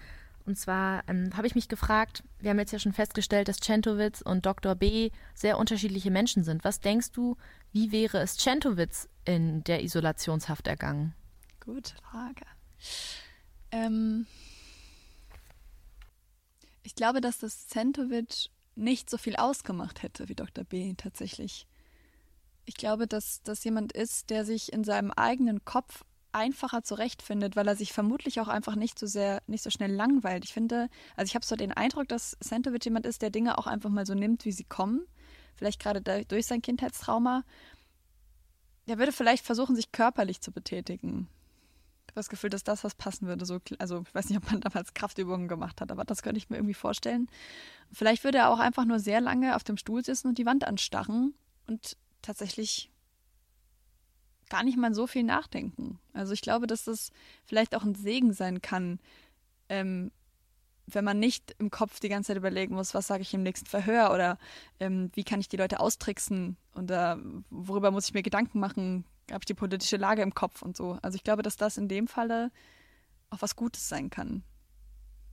[0.49, 4.21] Und zwar ähm, habe ich mich gefragt, wir haben jetzt ja schon festgestellt, dass Centowitz
[4.21, 4.73] und Dr.
[4.73, 6.63] B sehr unterschiedliche Menschen sind.
[6.63, 7.37] Was denkst du,
[7.71, 11.13] wie wäre es Centowitz in der Isolationshaft ergangen?
[11.63, 12.47] Gute Frage.
[13.69, 14.25] Ähm,
[16.81, 20.63] ich glaube, dass das Centowitz nicht so viel ausgemacht hätte wie Dr.
[20.63, 21.67] B tatsächlich.
[22.65, 27.67] Ich glaube, dass das jemand ist, der sich in seinem eigenen Kopf einfacher zurechtfindet, weil
[27.67, 30.45] er sich vermutlich auch einfach nicht so sehr, nicht so schnell langweilt.
[30.45, 33.67] Ich finde, also ich habe so den Eindruck, dass Santovic jemand ist, der Dinge auch
[33.67, 35.01] einfach mal so nimmt, wie sie kommen.
[35.55, 37.43] Vielleicht gerade durch sein Kindheitstrauma.
[38.87, 41.27] Der würde vielleicht versuchen, sich körperlich zu betätigen.
[42.05, 43.45] Ich habe das Gefühl, dass das was passen würde.
[43.45, 46.49] So, also ich weiß nicht, ob man damals Kraftübungen gemacht hat, aber das könnte ich
[46.49, 47.27] mir irgendwie vorstellen.
[47.91, 50.65] Vielleicht würde er auch einfach nur sehr lange auf dem Stuhl sitzen und die Wand
[50.65, 51.33] anstarren
[51.67, 52.89] und tatsächlich
[54.49, 55.99] gar nicht mal so viel nachdenken.
[56.13, 57.11] Also ich glaube, dass das
[57.45, 58.99] vielleicht auch ein Segen sein kann,
[59.69, 60.11] ähm,
[60.87, 63.67] wenn man nicht im Kopf die ganze Zeit überlegen muss, was sage ich im nächsten
[63.67, 64.37] Verhör oder
[64.79, 67.15] ähm, wie kann ich die Leute austricksen und äh,
[67.49, 70.97] worüber muss ich mir Gedanken machen, habe ich die politische Lage im Kopf und so.
[71.01, 72.51] Also ich glaube, dass das in dem Falle
[73.29, 74.43] auch was Gutes sein kann.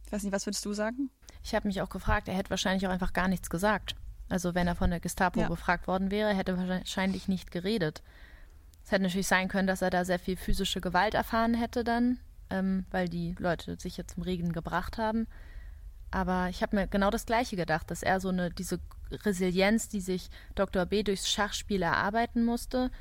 [0.04, 1.10] Ich weiß nicht, was würdest du sagen?
[1.42, 3.96] Ich habe mich auch gefragt, er hätte wahrscheinlich auch einfach gar nichts gesagt.
[4.28, 5.48] Also wenn er von der Gestapo ja.
[5.48, 8.02] befragt worden wäre, hätte er wahrscheinlich nicht geredet.
[8.86, 12.20] Es hätte natürlich sein können, dass er da sehr viel physische Gewalt erfahren hätte dann,
[12.50, 15.26] ähm, weil die Leute sich jetzt zum Regen gebracht haben.
[16.12, 18.78] Aber ich habe mir genau das Gleiche gedacht, dass er so eine, diese
[19.10, 20.86] Resilienz, die sich Dr.
[20.86, 22.92] B durchs Schachspiel erarbeiten musste,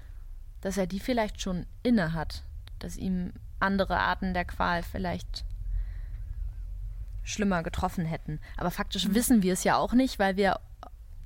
[0.61, 2.45] dass er die vielleicht schon inne hat,
[2.79, 5.45] dass ihm andere Arten der Qual vielleicht
[7.21, 8.39] schlimmer getroffen hätten.
[8.57, 9.13] Aber faktisch mhm.
[9.13, 10.59] wissen wir es ja auch nicht, weil wir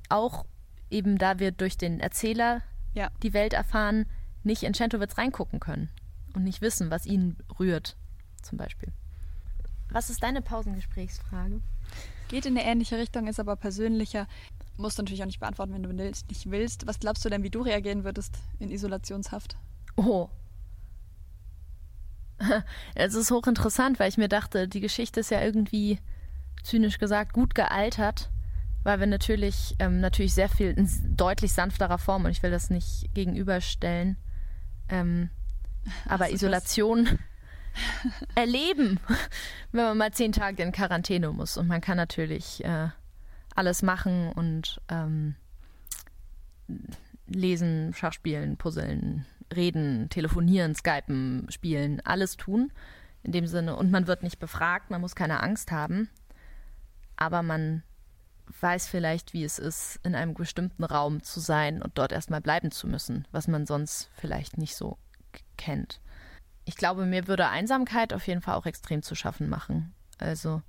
[0.10, 0.46] auch
[0.90, 2.62] eben da wir durch den Erzähler
[2.94, 3.10] ja.
[3.24, 4.06] die Welt erfahren,
[4.44, 5.90] nicht in Centowitz reingucken können
[6.34, 7.96] und nicht wissen, was ihn rührt,
[8.42, 8.92] zum Beispiel.
[9.90, 11.62] Was ist deine Pausengesprächsfrage?
[12.28, 14.28] Geht in eine ähnliche Richtung, ist aber persönlicher.
[14.78, 16.86] Musst du natürlich auch nicht beantworten, wenn du nicht willst.
[16.88, 19.58] Was glaubst du denn, wie du reagieren würdest in Isolationshaft?
[19.96, 20.30] Oh.
[22.96, 26.00] Es ist hochinteressant, weil ich mir dachte, die Geschichte ist ja irgendwie,
[26.64, 28.30] zynisch gesagt, gut gealtert,
[28.84, 30.88] weil wir natürlich, ähm, natürlich sehr viel in
[31.18, 34.18] deutlich sanfterer Form, und ich will das nicht gegenüberstellen,
[34.90, 35.30] ähm,
[36.06, 37.20] aber Isolation
[38.36, 39.00] erleben,
[39.72, 41.58] wenn man mal zehn Tage in Quarantäne muss.
[41.58, 42.90] Und man kann natürlich äh,
[43.56, 45.36] alles machen und ähm,
[47.28, 49.26] lesen, Schachspielen, puzzeln,
[49.56, 52.72] reden, telefonieren, skypen, spielen, alles tun.
[53.24, 56.10] In dem Sinne, und man wird nicht befragt, man muss keine Angst haben,
[57.18, 57.84] aber man
[58.62, 62.72] weiß vielleicht, wie es ist, in einem bestimmten Raum zu sein und dort erstmal bleiben
[62.72, 64.98] zu müssen, was man sonst vielleicht nicht so
[65.58, 66.00] kennt.
[66.66, 69.94] Ich glaube, mir würde Einsamkeit auf jeden Fall auch extrem zu schaffen machen.
[70.18, 70.62] Also,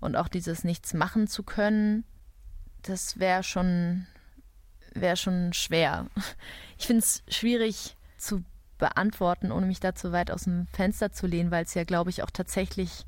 [0.00, 2.04] und auch dieses Nichts machen zu können,
[2.82, 4.06] das wäre schon,
[4.94, 6.06] wäre schon schwer.
[6.78, 8.42] Ich finde es schwierig zu
[8.78, 12.08] beantworten, ohne mich da zu weit aus dem Fenster zu lehnen, weil es ja, glaube
[12.08, 13.04] ich, auch tatsächlich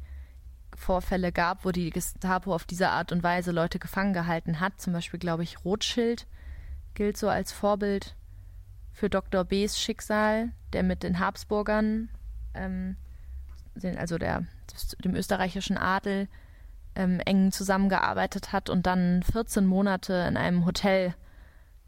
[0.76, 4.80] Vorfälle gab, wo die Gestapo auf diese Art und Weise Leute gefangen gehalten hat.
[4.80, 6.26] Zum Beispiel, glaube ich, Rothschild
[6.94, 8.16] gilt so als Vorbild
[8.92, 9.44] für Dr.
[9.44, 12.08] B.s Schicksal, der mit den Habsburgern,
[12.54, 12.96] ähm,
[13.96, 14.44] also der,
[15.02, 16.28] dem österreichischen Adel,
[16.94, 21.14] ähm, eng zusammengearbeitet hat und dann 14 Monate in einem Hotel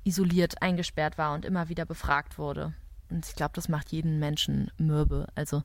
[0.04, 2.74] isoliert eingesperrt war und immer wieder befragt wurde.
[3.10, 5.26] Und ich glaube, das macht jeden Menschen mürbe.
[5.34, 5.62] Also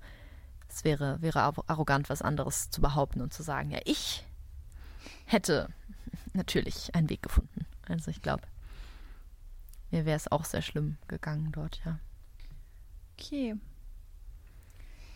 [0.70, 4.24] es wäre, wäre arrogant, was anderes zu behaupten und zu sagen, ja, ich
[5.26, 5.70] hätte
[6.34, 7.65] natürlich einen Weg gefunden.
[7.88, 8.43] Also ich glaube,
[9.91, 11.99] mir wäre es auch sehr schlimm gegangen dort, ja.
[13.17, 13.55] Okay.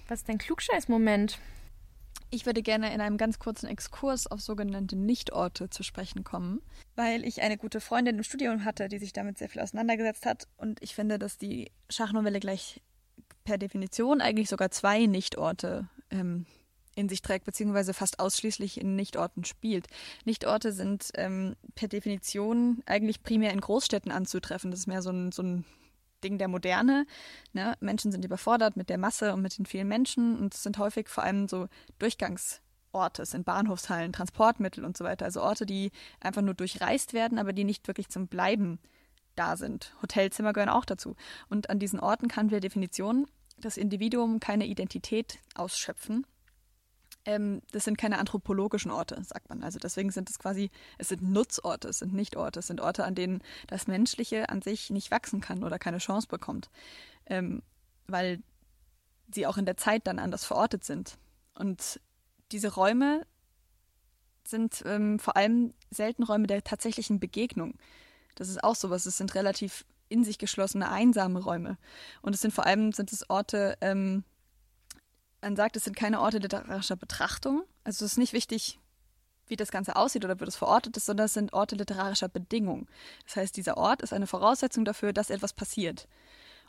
[0.07, 1.39] Was ist dein Klugscheiß-Moment?
[2.29, 6.61] Ich würde gerne in einem ganz kurzen Exkurs auf sogenannte Nichtorte zu sprechen kommen,
[6.95, 10.47] weil ich eine gute Freundin im Studium hatte, die sich damit sehr viel auseinandergesetzt hat.
[10.57, 12.81] Und ich finde, dass die Schachnovelle gleich
[13.43, 16.45] per Definition eigentlich sogar zwei Nichtorte ähm,
[16.95, 19.87] in sich trägt, beziehungsweise fast ausschließlich in Nichtorten spielt.
[20.25, 24.71] Nichtorte sind ähm, per Definition eigentlich primär in Großstädten anzutreffen.
[24.71, 25.65] Das ist mehr so ein, so ein
[26.23, 27.05] Ding der Moderne.
[27.51, 27.75] Ne?
[27.79, 31.09] Menschen sind überfordert mit der Masse und mit den vielen Menschen und es sind häufig
[31.09, 31.67] vor allem so
[31.99, 35.25] Durchgangsorte, es sind Bahnhofshallen, Transportmittel und so weiter.
[35.25, 38.79] Also Orte, die einfach nur durchreist werden, aber die nicht wirklich zum Bleiben
[39.35, 39.95] da sind.
[40.01, 41.15] Hotelzimmer gehören auch dazu.
[41.49, 43.27] Und an diesen Orten kann per Definition
[43.57, 46.25] das Individuum keine Identität ausschöpfen.
[47.25, 49.63] Ähm, das sind keine anthropologischen Orte, sagt man.
[49.63, 53.05] Also deswegen sind es quasi, es sind Nutzorte, es sind nicht Orte, es sind Orte,
[53.05, 56.69] an denen das Menschliche an sich nicht wachsen kann oder keine Chance bekommt,
[57.25, 57.61] ähm,
[58.07, 58.41] weil
[59.33, 61.17] sie auch in der Zeit dann anders verortet sind.
[61.55, 62.01] Und
[62.51, 63.25] diese Räume
[64.45, 67.75] sind ähm, vor allem selten Räume der tatsächlichen Begegnung.
[68.35, 69.05] Das ist auch sowas.
[69.05, 71.77] Es sind relativ in sich geschlossene, einsame Räume.
[72.21, 74.23] Und es sind vor allem sind es Orte, ähm,
[75.41, 77.63] man sagt, es sind keine Orte literarischer Betrachtung.
[77.83, 78.79] Also es ist nicht wichtig,
[79.47, 82.87] wie das Ganze aussieht oder wie das verortet ist, sondern es sind Orte literarischer Bedingung.
[83.25, 86.07] Das heißt, dieser Ort ist eine Voraussetzung dafür, dass etwas passiert.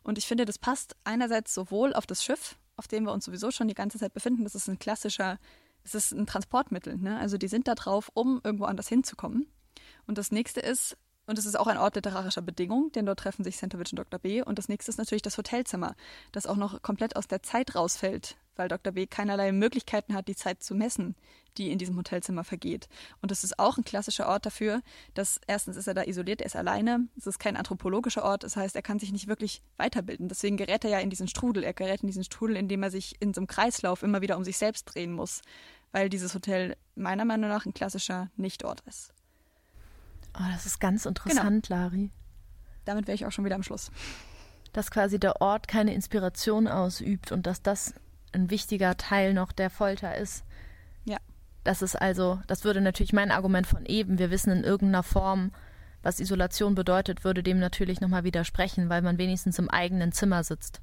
[0.02, 3.50] Und ich finde, das passt einerseits sowohl auf das Schiff, auf dem wir uns sowieso
[3.50, 4.44] schon die ganze Zeit befinden.
[4.44, 5.38] Das ist ein klassischer,
[5.84, 6.96] es ist ein Transportmittel.
[6.96, 7.18] Ne?
[7.18, 9.46] Also die sind da drauf, um irgendwo anders hinzukommen.
[10.06, 10.96] Und das nächste ist,
[11.26, 14.18] und es ist auch ein Ort literarischer Bedingung, denn dort treffen sich Centovic und Dr.
[14.18, 14.42] B.
[14.42, 15.94] Und das nächste ist natürlich das Hotelzimmer,
[16.32, 18.92] das auch noch komplett aus der Zeit rausfällt, weil Dr.
[18.92, 19.06] B.
[19.06, 21.14] keinerlei Möglichkeiten hat, die Zeit zu messen,
[21.56, 22.88] die in diesem Hotelzimmer vergeht.
[23.22, 24.82] Und es ist auch ein klassischer Ort dafür,
[25.14, 28.56] dass erstens ist er da isoliert, er ist alleine, es ist kein anthropologischer Ort, das
[28.56, 30.28] heißt, er kann sich nicht wirklich weiterbilden.
[30.28, 31.62] Deswegen gerät er ja in diesen Strudel.
[31.64, 34.44] Er gerät in diesen Strudel, indem er sich in so einem Kreislauf immer wieder um
[34.44, 35.42] sich selbst drehen muss
[35.94, 39.13] weil dieses Hotel meiner Meinung nach ein klassischer Nichtort ist.
[40.38, 41.80] Oh, das ist ganz interessant, genau.
[41.80, 42.10] Lari.
[42.84, 43.90] Damit wäre ich auch schon wieder am Schluss.
[44.72, 47.94] Dass quasi der Ort keine Inspiration ausübt und dass das
[48.32, 50.44] ein wichtiger Teil noch der Folter ist.
[51.04, 51.18] Ja.
[51.62, 55.52] Das ist also, das würde natürlich mein Argument von eben, wir wissen in irgendeiner Form,
[56.02, 60.82] was Isolation bedeutet, würde dem natürlich nochmal widersprechen, weil man wenigstens im eigenen Zimmer sitzt.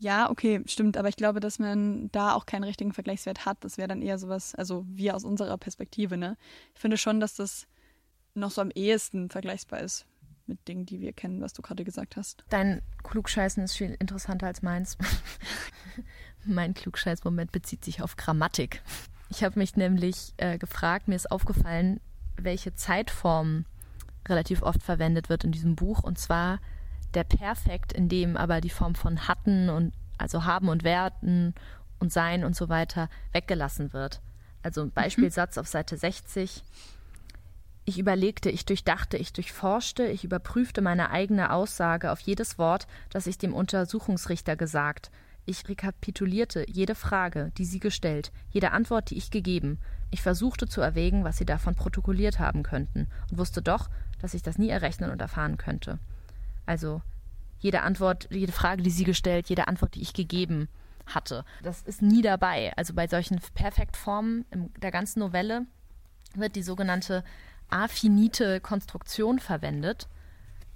[0.00, 3.58] Ja, okay, stimmt, aber ich glaube, dass man da auch keinen richtigen Vergleichswert hat.
[3.60, 6.38] Das wäre dann eher sowas, also wir aus unserer Perspektive, ne?
[6.74, 7.66] Ich finde schon, dass das
[8.34, 10.06] noch so am ehesten vergleichbar ist
[10.46, 12.44] mit Dingen, die wir kennen, was du gerade gesagt hast.
[12.48, 14.96] Dein Klugscheißen ist viel interessanter als meins.
[16.46, 18.82] mein Klugscheiß-Moment bezieht sich auf Grammatik.
[19.28, 22.00] Ich habe mich nämlich äh, gefragt, mir ist aufgefallen,
[22.36, 23.66] welche Zeitform
[24.26, 26.58] relativ oft verwendet wird in diesem Buch, und zwar
[27.14, 31.54] der Perfekt, in dem aber die Form von hatten und also haben und werden
[31.98, 34.20] und sein und so weiter weggelassen wird.
[34.62, 34.90] Also mhm.
[34.90, 35.60] Beispielsatz mhm.
[35.60, 36.62] auf Seite 60.
[37.86, 43.26] Ich überlegte, ich durchdachte, ich durchforschte, ich überprüfte meine eigene Aussage auf jedes Wort, das
[43.26, 45.10] ich dem Untersuchungsrichter gesagt.
[45.46, 49.78] Ich rekapitulierte jede Frage, die sie gestellt, jede Antwort, die ich gegeben.
[50.10, 53.88] Ich versuchte zu erwägen, was sie davon protokolliert haben könnten, und wusste doch,
[54.20, 55.98] dass ich das nie errechnen und erfahren könnte.
[56.70, 57.02] Also
[57.58, 60.68] jede Antwort, jede Frage, die sie gestellt, jede Antwort, die ich gegeben
[61.04, 61.44] hatte.
[61.64, 62.72] Das ist nie dabei.
[62.76, 64.44] Also bei solchen Perfektformen
[64.80, 65.66] der ganzen Novelle
[66.36, 67.24] wird die sogenannte
[67.70, 70.06] affinite Konstruktion verwendet.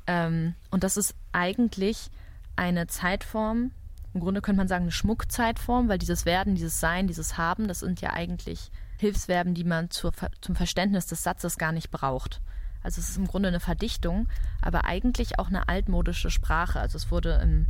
[0.09, 2.11] Ähm, und das ist eigentlich
[2.57, 3.71] eine Zeitform,
[4.15, 7.81] im Grunde könnte man sagen eine Schmuckzeitform, weil dieses Werden, dieses Sein, dieses Haben, das
[7.81, 12.41] sind ja eigentlich Hilfsverben, die man zur, zum Verständnis des Satzes gar nicht braucht.
[12.85, 14.29] Also es ist im Grunde eine Verdichtung,
[14.61, 16.79] aber eigentlich auch eine altmodische Sprache.
[16.79, 17.67] Also es wurde im,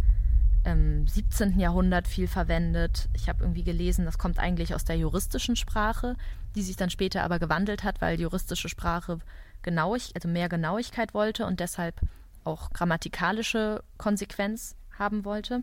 [0.65, 1.59] im 17.
[1.59, 3.09] Jahrhundert viel verwendet.
[3.15, 6.17] Ich habe irgendwie gelesen, das kommt eigentlich aus der juristischen Sprache,
[6.57, 9.21] die sich dann später aber gewandelt hat, weil juristische Sprache
[9.62, 12.01] genauig, also mehr Genauigkeit wollte und deshalb
[12.43, 15.62] auch grammatikalische Konsequenz haben wollte.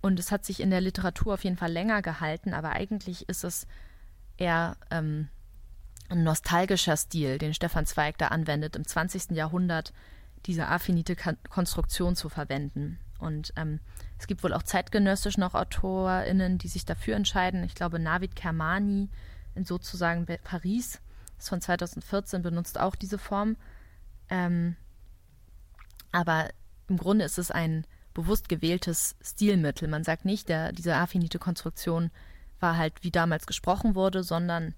[0.00, 3.44] Und es hat sich in der Literatur auf jeden Fall länger gehalten, aber eigentlich ist
[3.44, 3.66] es
[4.38, 5.28] eher ähm,
[6.08, 9.30] ein nostalgischer Stil, den Stefan Zweig da anwendet, im 20.
[9.32, 9.92] Jahrhundert
[10.46, 11.16] diese affinite
[11.48, 12.98] Konstruktion zu verwenden.
[13.18, 13.80] Und ähm,
[14.18, 17.64] es gibt wohl auch zeitgenössisch noch AutorInnen, die sich dafür entscheiden.
[17.64, 19.08] Ich glaube, Navid Kermani
[19.54, 21.00] in sozusagen Paris,
[21.38, 23.56] ist von 2014, benutzt auch diese Form.
[24.28, 24.76] Ähm,
[26.12, 26.50] aber
[26.88, 29.88] im Grunde ist es ein bewusst gewähltes Stilmittel.
[29.88, 32.10] Man sagt nicht, der, diese affinite Konstruktion
[32.60, 34.74] war halt wie damals gesprochen wurde, sondern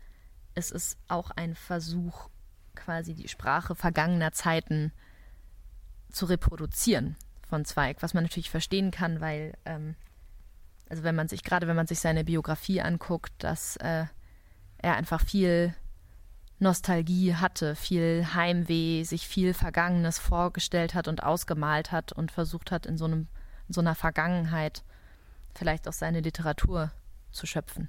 [0.59, 2.29] es ist auch ein Versuch,
[2.75, 4.93] quasi die Sprache vergangener Zeiten
[6.11, 7.17] zu reproduzieren
[7.49, 9.95] von Zweig, was man natürlich verstehen kann, weil, ähm,
[10.91, 14.07] also wenn man sich, gerade wenn man sich seine Biografie anguckt, dass äh,
[14.79, 15.75] er einfach viel
[16.59, 22.85] Nostalgie hatte, viel Heimweh, sich viel Vergangenes vorgestellt hat und ausgemalt hat und versucht hat,
[22.85, 23.29] in so, einem,
[23.69, 24.83] in so einer Vergangenheit
[25.55, 26.91] vielleicht auch seine Literatur
[27.31, 27.89] zu schöpfen.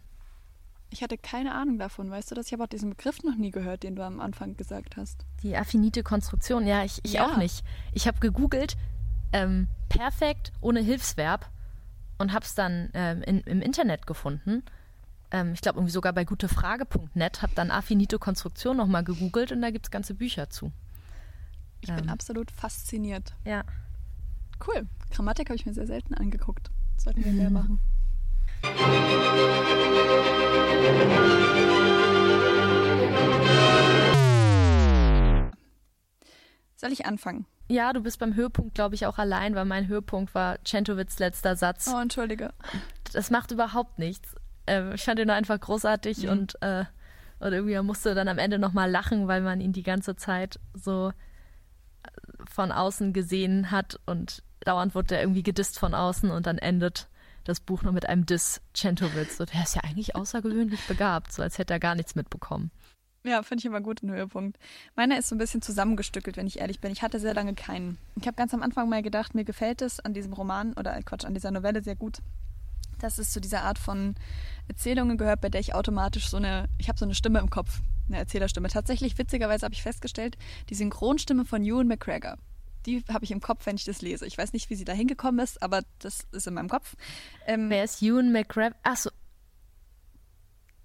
[0.91, 2.47] Ich hatte keine Ahnung davon, weißt du das?
[2.47, 5.25] Ich habe auch diesen Begriff noch nie gehört, den du am Anfang gesagt hast.
[5.43, 7.27] Die affinite Konstruktion, ja, ich, ich ja.
[7.27, 7.63] auch nicht.
[7.93, 8.75] Ich habe gegoogelt,
[9.31, 11.49] ähm, perfekt ohne Hilfsverb
[12.17, 14.63] und habe es dann ähm, in, im Internet gefunden.
[15.31, 19.69] Ähm, ich glaube irgendwie sogar bei gutefrage.net, habe dann affinite Konstruktion nochmal gegoogelt und da
[19.69, 20.71] gibt es ganze Bücher zu.
[21.81, 22.09] Ich bin ähm.
[22.09, 23.35] absolut fasziniert.
[23.45, 23.63] Ja.
[24.65, 24.87] Cool.
[25.11, 26.71] Grammatik habe ich mir sehr selten angeguckt.
[26.97, 27.79] Sollten wir mehr machen.
[36.75, 37.45] Soll ich anfangen?
[37.67, 41.55] Ja, du bist beim Höhepunkt, glaube ich, auch allein, weil mein Höhepunkt war Centowitz letzter
[41.55, 41.91] Satz.
[41.93, 42.53] Oh, entschuldige.
[43.13, 44.35] Das macht überhaupt nichts.
[44.65, 46.29] Äh, ich fand ihn einfach großartig mhm.
[46.29, 46.85] und, äh,
[47.39, 50.59] und irgendwie man musste dann am Ende nochmal lachen, weil man ihn die ganze Zeit
[50.73, 51.11] so
[52.49, 57.07] von außen gesehen hat und dauernd wurde er irgendwie gedisst von außen und dann endet
[57.43, 59.37] das Buch noch mit einem Diss Centowitz.
[59.37, 62.71] So, der ist ja eigentlich außergewöhnlich begabt, so als hätte er gar nichts mitbekommen.
[63.23, 64.57] Ja, finde ich immer gut, ein Höhepunkt.
[64.95, 66.91] Meiner ist so ein bisschen zusammengestückelt, wenn ich ehrlich bin.
[66.91, 67.97] Ich hatte sehr lange keinen.
[68.15, 71.03] Ich habe ganz am Anfang mal gedacht, mir gefällt es an diesem Roman oder äh,
[71.03, 72.19] Quatsch, an dieser Novelle sehr gut,
[72.99, 74.15] dass es zu dieser Art von
[74.69, 77.81] Erzählungen gehört, bei der ich automatisch so eine, ich habe so eine Stimme im Kopf,
[78.07, 78.69] eine Erzählerstimme.
[78.69, 80.37] Tatsächlich, witzigerweise habe ich festgestellt,
[80.69, 82.37] die Synchronstimme von Ewan McGregor
[82.89, 84.25] die habe ich im Kopf, wenn ich das lese.
[84.25, 86.95] Ich weiß nicht, wie sie da hingekommen ist, aber das ist in meinem Kopf.
[87.45, 88.75] Ähm, Wer ist Ewan McGregor?
[88.83, 89.11] Achso.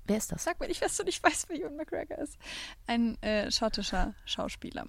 [0.07, 0.45] Wer ist das?
[0.45, 2.37] Sag mir nicht, was du nicht weißt, wer Ewan McGregor ist.
[2.87, 4.87] Ein äh, schottischer Schauspieler.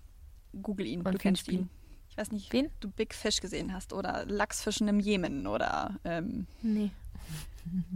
[0.62, 1.70] Google ihn, Und du kennst ihn.
[2.10, 2.70] Ich weiß nicht, Wen?
[2.80, 6.00] du Big Fish gesehen hast oder Lachsfischen im Jemen oder.
[6.06, 6.92] Ähm, nee.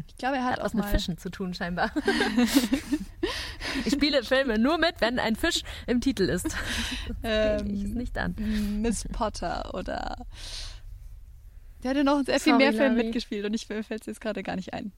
[0.08, 1.92] Ich glaube, er hat, Hat auch was mit Fischen zu tun, scheinbar.
[3.86, 6.48] ich spiele Filme nur mit, wenn ein Fisch im Titel ist.
[7.24, 8.36] ähm, ich es nicht an.
[8.82, 10.26] Miss Potter oder.
[11.84, 13.04] Der hatte noch sehr viel Sorry, mehr Filme Larry.
[13.06, 14.92] mitgespielt und ich fällt es jetzt gerade gar nicht ein.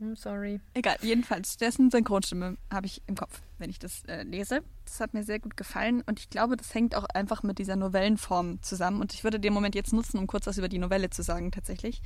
[0.00, 0.60] I'm sorry.
[0.72, 4.62] Egal, jedenfalls, dessen Synchronstimme habe ich im Kopf, wenn ich das äh, lese.
[4.86, 7.76] Das hat mir sehr gut gefallen und ich glaube, das hängt auch einfach mit dieser
[7.76, 9.02] Novellenform zusammen.
[9.02, 11.52] Und ich würde den Moment jetzt nutzen, um kurz was über die Novelle zu sagen,
[11.52, 12.00] tatsächlich.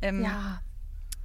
[0.00, 0.60] Ähm, Ja.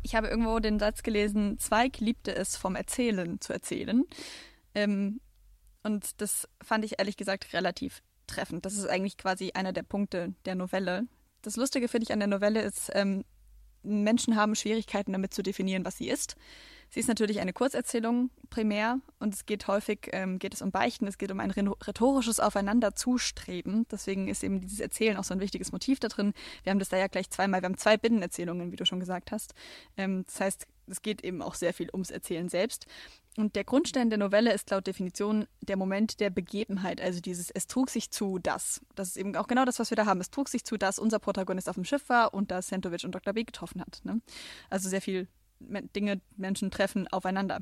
[0.04, 4.04] Ich habe irgendwo den Satz gelesen, Zweig liebte es, vom Erzählen zu erzählen.
[4.74, 5.22] Ähm,
[5.84, 8.66] und das fand ich ehrlich gesagt relativ treffend.
[8.66, 11.08] Das ist eigentlich quasi einer der Punkte der Novelle.
[11.42, 13.24] Das Lustige finde ich an der Novelle ist, ähm,
[13.84, 16.36] Menschen haben Schwierigkeiten damit zu definieren, was sie ist.
[16.94, 21.08] Sie ist natürlich eine Kurzerzählung primär und es geht häufig ähm, geht es um Beichten,
[21.08, 23.88] es geht um ein rhetorisches Aufeinanderzustreben.
[23.90, 26.34] Deswegen ist eben dieses Erzählen auch so ein wichtiges Motiv da drin.
[26.64, 29.32] Wir haben das da ja gleich zweimal, wir haben zwei Binnenerzählungen, wie du schon gesagt
[29.32, 29.54] hast.
[29.96, 32.88] Ähm, das heißt, es geht eben auch sehr viel ums Erzählen selbst.
[33.38, 37.68] Und der Grundstein der Novelle ist laut Definition der Moment der Begebenheit, also dieses Es
[37.68, 38.82] trug sich zu das.
[38.96, 40.20] Das ist eben auch genau das, was wir da haben.
[40.20, 43.16] Es trug sich zu, dass unser Protagonist auf dem Schiff war und dass Sentovic und
[43.16, 43.32] Dr.
[43.32, 44.02] B getroffen hat.
[44.04, 44.20] Ne?
[44.70, 45.30] Also sehr viel
[45.96, 47.62] Dinge, Menschen treffen aufeinander.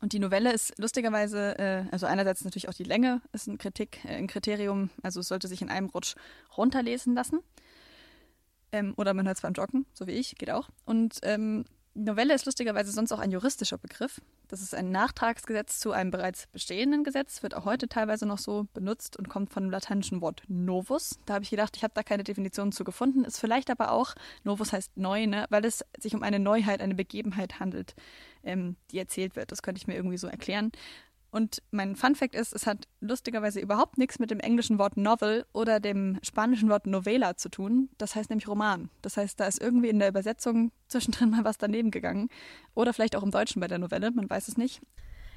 [0.00, 4.04] Und die Novelle ist lustigerweise, äh, also einerseits natürlich auch die Länge ist ein Kritik,
[4.04, 6.14] äh, ein Kriterium, also es sollte sich in einem Rutsch
[6.56, 7.40] runterlesen lassen.
[8.70, 10.68] Ähm, oder man hört es beim Joggen, so wie ich, geht auch.
[10.84, 11.64] Und ähm,
[11.98, 14.20] Novelle ist lustigerweise sonst auch ein juristischer Begriff.
[14.46, 18.66] Das ist ein Nachtragsgesetz zu einem bereits bestehenden Gesetz, wird auch heute teilweise noch so
[18.72, 21.18] benutzt und kommt von dem lateinischen Wort novus.
[21.26, 23.24] Da habe ich gedacht, ich habe da keine Definition zu gefunden.
[23.24, 25.46] Ist vielleicht aber auch, novus heißt neu, ne?
[25.50, 27.94] weil es sich um eine Neuheit, eine Begebenheit handelt,
[28.42, 29.50] ähm, die erzählt wird.
[29.50, 30.70] Das könnte ich mir irgendwie so erklären.
[31.30, 35.44] Und mein Fun Fact ist, es hat lustigerweise überhaupt nichts mit dem englischen Wort Novel
[35.52, 37.90] oder dem spanischen Wort Novela zu tun.
[37.98, 38.88] Das heißt nämlich Roman.
[39.02, 42.30] Das heißt, da ist irgendwie in der Übersetzung zwischendrin mal was daneben gegangen.
[42.74, 44.80] Oder vielleicht auch im Deutschen bei der Novelle, man weiß es nicht.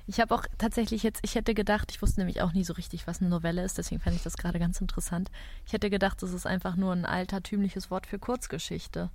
[0.08, 3.06] Ich habe auch tatsächlich jetzt, ich hätte gedacht, ich wusste nämlich auch nie so richtig,
[3.06, 5.30] was eine Novelle ist, deswegen fand ich das gerade ganz interessant.
[5.66, 9.10] Ich hätte gedacht, das ist einfach nur ein altertümliches Wort für Kurzgeschichte.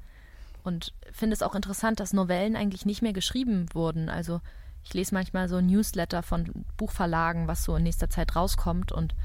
[0.63, 4.09] Und finde es auch interessant, dass Novellen eigentlich nicht mehr geschrieben wurden.
[4.09, 4.41] Also
[4.87, 8.93] ich lese manchmal so Newsletter von Buchverlagen, was so in nächster Zeit rauskommt.
[8.93, 9.17] Und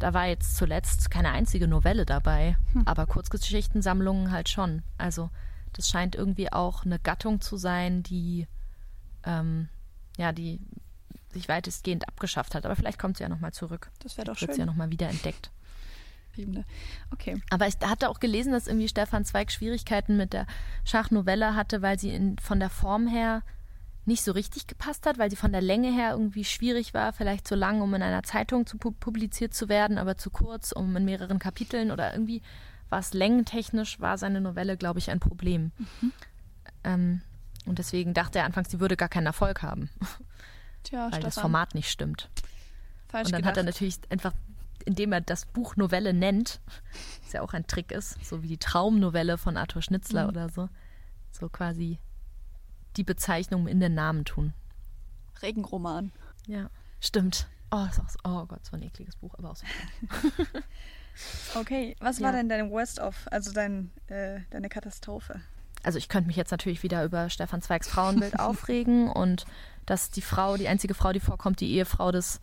[0.00, 4.82] da war jetzt zuletzt keine einzige Novelle dabei, aber Kurzgeschichtensammlungen halt schon.
[4.98, 5.30] Also
[5.72, 8.48] das scheint irgendwie auch eine Gattung zu sein, die
[9.22, 9.68] ähm,
[10.18, 10.60] ja, die
[11.32, 12.66] sich weitestgehend abgeschafft hat.
[12.66, 13.92] Aber vielleicht kommt sie ja nochmal zurück.
[14.00, 14.60] Das wäre doch Wird sie schön.
[14.60, 15.52] ja nochmal wieder entdeckt.
[17.12, 17.40] Okay.
[17.50, 20.46] Aber ich hatte auch gelesen, dass irgendwie Stefan Zweig Schwierigkeiten mit der
[20.84, 23.42] Schachnovelle hatte, weil sie in, von der Form her
[24.06, 27.48] nicht so richtig gepasst hat, weil sie von der Länge her irgendwie schwierig war, vielleicht
[27.48, 30.94] zu lang, um in einer Zeitung zu pu publiziert zu werden, aber zu kurz, um
[30.96, 32.42] in mehreren Kapiteln oder irgendwie
[32.90, 35.72] war es längentechnisch, war seine Novelle, glaube ich, ein Problem.
[36.84, 37.22] Ähm,
[37.66, 39.88] und deswegen dachte er anfangs, sie würde gar keinen Erfolg haben,
[40.82, 41.42] Tja, weil das Stefan.
[41.50, 42.28] Format nicht stimmt.
[43.08, 43.52] Falsch Und dann gedacht.
[43.52, 44.32] hat er natürlich einfach,
[44.84, 46.60] indem er das Buch Novelle nennt,
[47.22, 50.28] was ja auch ein Trick ist, so wie die Traumnovelle von Arthur Schnitzler Mhm.
[50.28, 50.68] oder so,
[51.32, 51.98] so quasi
[52.96, 54.52] die Bezeichnung in den Namen tun.
[55.42, 56.12] Regenroman.
[56.46, 56.70] Ja,
[57.00, 57.46] stimmt.
[57.70, 59.66] Oh, ist auch so, oh Gott, so ein ekliges Buch, aber auch so.
[61.54, 62.26] Okay, was Ja.
[62.26, 65.40] war denn dein Worst-of, also dein, äh, deine Katastrophe?
[65.84, 69.44] Also ich könnte mich jetzt natürlich wieder über Stefan Zweigs Frauenbild aufregen und
[69.86, 72.40] dass die Frau, die einzige Frau, die vorkommt, die Ehefrau des,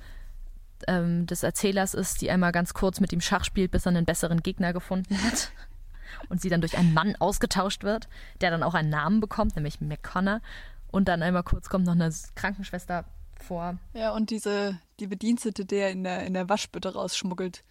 [0.88, 4.06] ähm, des Erzählers ist, die einmal ganz kurz mit ihm Schach spielt, bis er einen
[4.06, 5.52] besseren Gegner gefunden hat.
[6.30, 8.08] Und sie dann durch einen Mann ausgetauscht wird,
[8.42, 10.42] der dann auch einen Namen bekommt, nämlich McConnor.
[10.92, 13.06] Und dann einmal kurz kommt noch eine Krankenschwester
[13.42, 13.78] vor.
[13.94, 17.64] Ja, und diese, die Bedienstete, der in der, in der Waschbütte rausschmuggelt.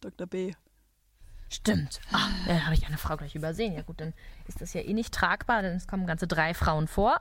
[0.00, 0.26] Dr.
[0.26, 0.54] B.
[1.48, 2.00] Stimmt.
[2.12, 3.74] Ah, da habe ich eine Frau gleich übersehen.
[3.74, 4.14] Ja gut, dann
[4.48, 7.20] ist das ja eh nicht tragbar, denn es kommen ganze drei Frauen vor.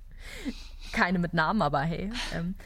[0.92, 2.10] Keine mit Namen, aber hey.
[2.34, 2.56] Ähm,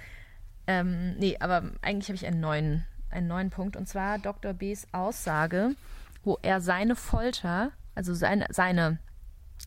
[0.67, 3.77] ähm, nee, aber eigentlich habe ich einen neuen, einen neuen Punkt.
[3.77, 4.55] Und zwar Dr.
[4.55, 5.77] Bs Aussage,
[6.23, 8.99] wo er seine Folter, also seine, seine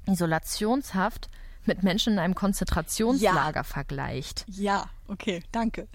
[0.05, 1.30] Isolationshaft
[1.65, 4.45] mit Menschen in einem Konzentrationslager vergleicht.
[4.47, 5.88] Ja, okay, danke.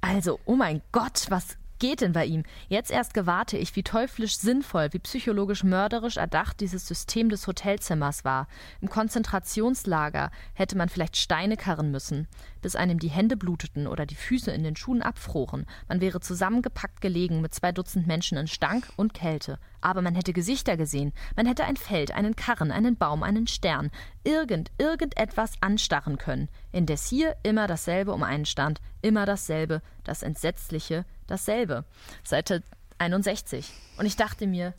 [0.00, 2.44] Also, oh mein Gott, was geht denn bei ihm?
[2.68, 8.24] Jetzt erst gewahrte ich, wie teuflisch sinnvoll, wie psychologisch mörderisch erdacht dieses System des Hotelzimmers
[8.24, 8.48] war.
[8.80, 12.28] Im Konzentrationslager hätte man vielleicht Steine karren müssen,
[12.62, 15.66] bis einem die Hände bluteten oder die Füße in den Schuhen abfroren.
[15.88, 19.58] Man wäre zusammengepackt gelegen mit zwei Dutzend Menschen in Stank und Kälte.
[19.80, 21.12] Aber man hätte Gesichter gesehen.
[21.36, 23.90] Man hätte ein Feld, einen Karren, einen Baum, einen Stern,
[24.24, 26.48] irgend, irgendetwas anstarren können.
[26.72, 31.84] Indes hier immer dasselbe um einen stand, immer dasselbe, das Entsetzliche, dasselbe.
[32.24, 32.64] Seite
[32.98, 33.70] 61.
[33.96, 34.74] Und ich dachte mir,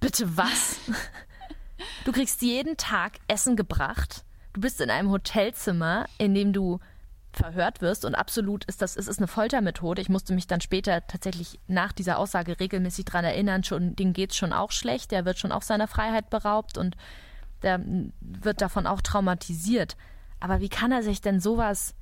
[0.00, 0.78] bitte was?
[2.04, 4.24] Du kriegst jeden Tag Essen gebracht.
[4.52, 6.80] Du bist in einem Hotelzimmer, in dem du
[7.32, 10.00] verhört wirst und absolut ist das, es ist eine Foltermethode.
[10.02, 14.30] Ich musste mich dann später tatsächlich nach dieser Aussage regelmäßig daran erinnern, schon, dem geht
[14.32, 16.96] es schon auch schlecht, der wird schon auch seiner Freiheit beraubt und
[17.62, 17.80] der
[18.20, 19.96] wird davon auch traumatisiert.
[20.40, 21.94] Aber wie kann er sich denn sowas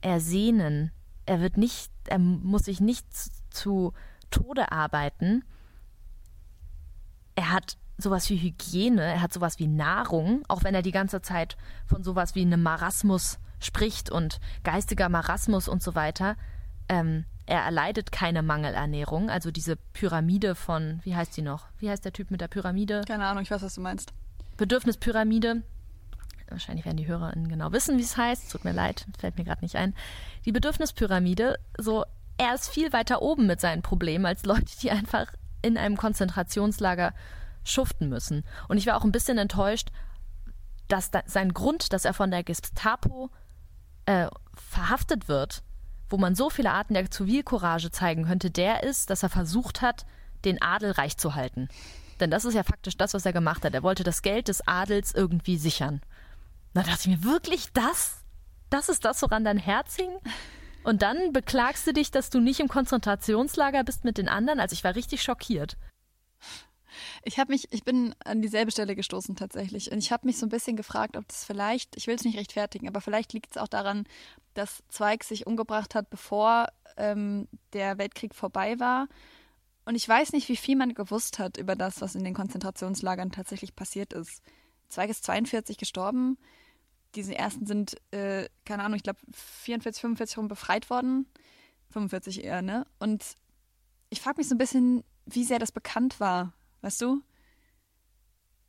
[0.00, 0.90] ersehnen?
[1.30, 3.06] Er wird nicht, er muss sich nicht
[3.54, 3.92] zu
[4.32, 5.44] Tode arbeiten.
[7.36, 11.22] Er hat sowas wie Hygiene, er hat sowas wie Nahrung, auch wenn er die ganze
[11.22, 16.34] Zeit von sowas wie einem Marasmus spricht und geistiger Marasmus und so weiter.
[16.88, 21.68] Ähm, er erleidet keine Mangelernährung, also diese Pyramide von, wie heißt sie noch?
[21.78, 23.02] Wie heißt der Typ mit der Pyramide?
[23.06, 24.12] Keine Ahnung, ich weiß, was du meinst.
[24.56, 25.62] Bedürfnispyramide.
[26.50, 28.50] Wahrscheinlich werden die HörerInnen genau wissen, wie es heißt.
[28.50, 29.94] Tut mir leid, fällt mir gerade nicht ein.
[30.44, 32.04] Die Bedürfnispyramide, so,
[32.38, 35.26] er ist viel weiter oben mit seinen Problemen als Leute, die einfach
[35.62, 37.12] in einem Konzentrationslager
[37.64, 38.44] schuften müssen.
[38.68, 39.90] Und ich war auch ein bisschen enttäuscht,
[40.88, 43.30] dass da, sein Grund, dass er von der Gestapo
[44.06, 45.62] äh, verhaftet wird,
[46.08, 50.04] wo man so viele Arten der Zivilcourage zeigen könnte, der ist, dass er versucht hat,
[50.44, 51.68] den Adel reich zu halten.
[52.18, 53.74] Denn das ist ja faktisch das, was er gemacht hat.
[53.74, 56.00] Er wollte das Geld des Adels irgendwie sichern.
[56.74, 58.24] Da dachte ich mir, wirklich das?
[58.70, 60.10] Das ist das, woran dein Herz hing?
[60.82, 64.60] Und dann beklagst du dich, dass du nicht im Konzentrationslager bist mit den anderen.
[64.60, 65.76] Also ich war richtig schockiert.
[67.22, 69.92] Ich habe mich, ich bin an dieselbe Stelle gestoßen tatsächlich.
[69.92, 72.38] Und ich habe mich so ein bisschen gefragt, ob das vielleicht, ich will es nicht
[72.38, 74.04] rechtfertigen, aber vielleicht liegt es auch daran,
[74.54, 76.66] dass Zweig sich umgebracht hat, bevor
[76.96, 79.08] ähm, der Weltkrieg vorbei war.
[79.84, 83.32] Und ich weiß nicht, wie viel man gewusst hat über das, was in den Konzentrationslagern
[83.32, 84.42] tatsächlich passiert ist.
[84.88, 86.38] Zweig ist 42 gestorben.
[87.14, 91.26] Diese ersten sind, äh, keine Ahnung, ich glaube 44, 45 rum befreit worden.
[91.90, 92.86] 45 eher, ne?
[92.98, 93.24] Und
[94.10, 97.22] ich frage mich so ein bisschen, wie sehr das bekannt war Weißt du?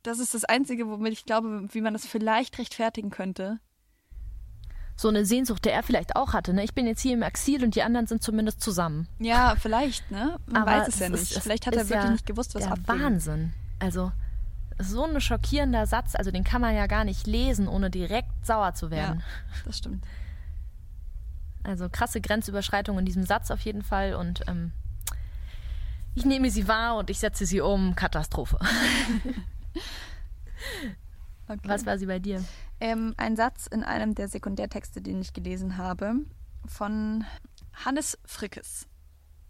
[0.02, 3.60] Das ist das Einzige, womit ich glaube, wie man das vielleicht rechtfertigen könnte.
[4.96, 6.52] So eine Sehnsucht, der er vielleicht auch hatte.
[6.52, 6.64] Ne?
[6.64, 9.08] Ich bin jetzt hier im Exil und die anderen sind zumindest zusammen.
[9.18, 10.38] Ja, vielleicht, ne?
[10.46, 11.22] Man Aber weiß es, es ja nicht.
[11.22, 13.00] Ist, vielleicht hat er wirklich ja nicht gewusst, was der abging.
[13.00, 13.52] Wahnsinn.
[13.78, 14.12] Also,
[14.82, 18.74] so ein schockierender Satz, also den kann man ja gar nicht lesen, ohne direkt sauer
[18.74, 19.20] zu werden.
[19.20, 20.04] Ja, das stimmt.
[21.64, 24.72] Also krasse Grenzüberschreitung in diesem Satz auf jeden Fall und ähm,
[26.14, 27.94] ich nehme sie wahr und ich setze sie um.
[27.94, 28.58] Katastrophe.
[31.48, 31.60] okay.
[31.64, 32.44] Was war sie bei dir?
[32.80, 36.16] Ähm, ein Satz in einem der Sekundärtexte, den ich gelesen habe,
[36.66, 37.24] von
[37.72, 38.86] Hannes Frickes.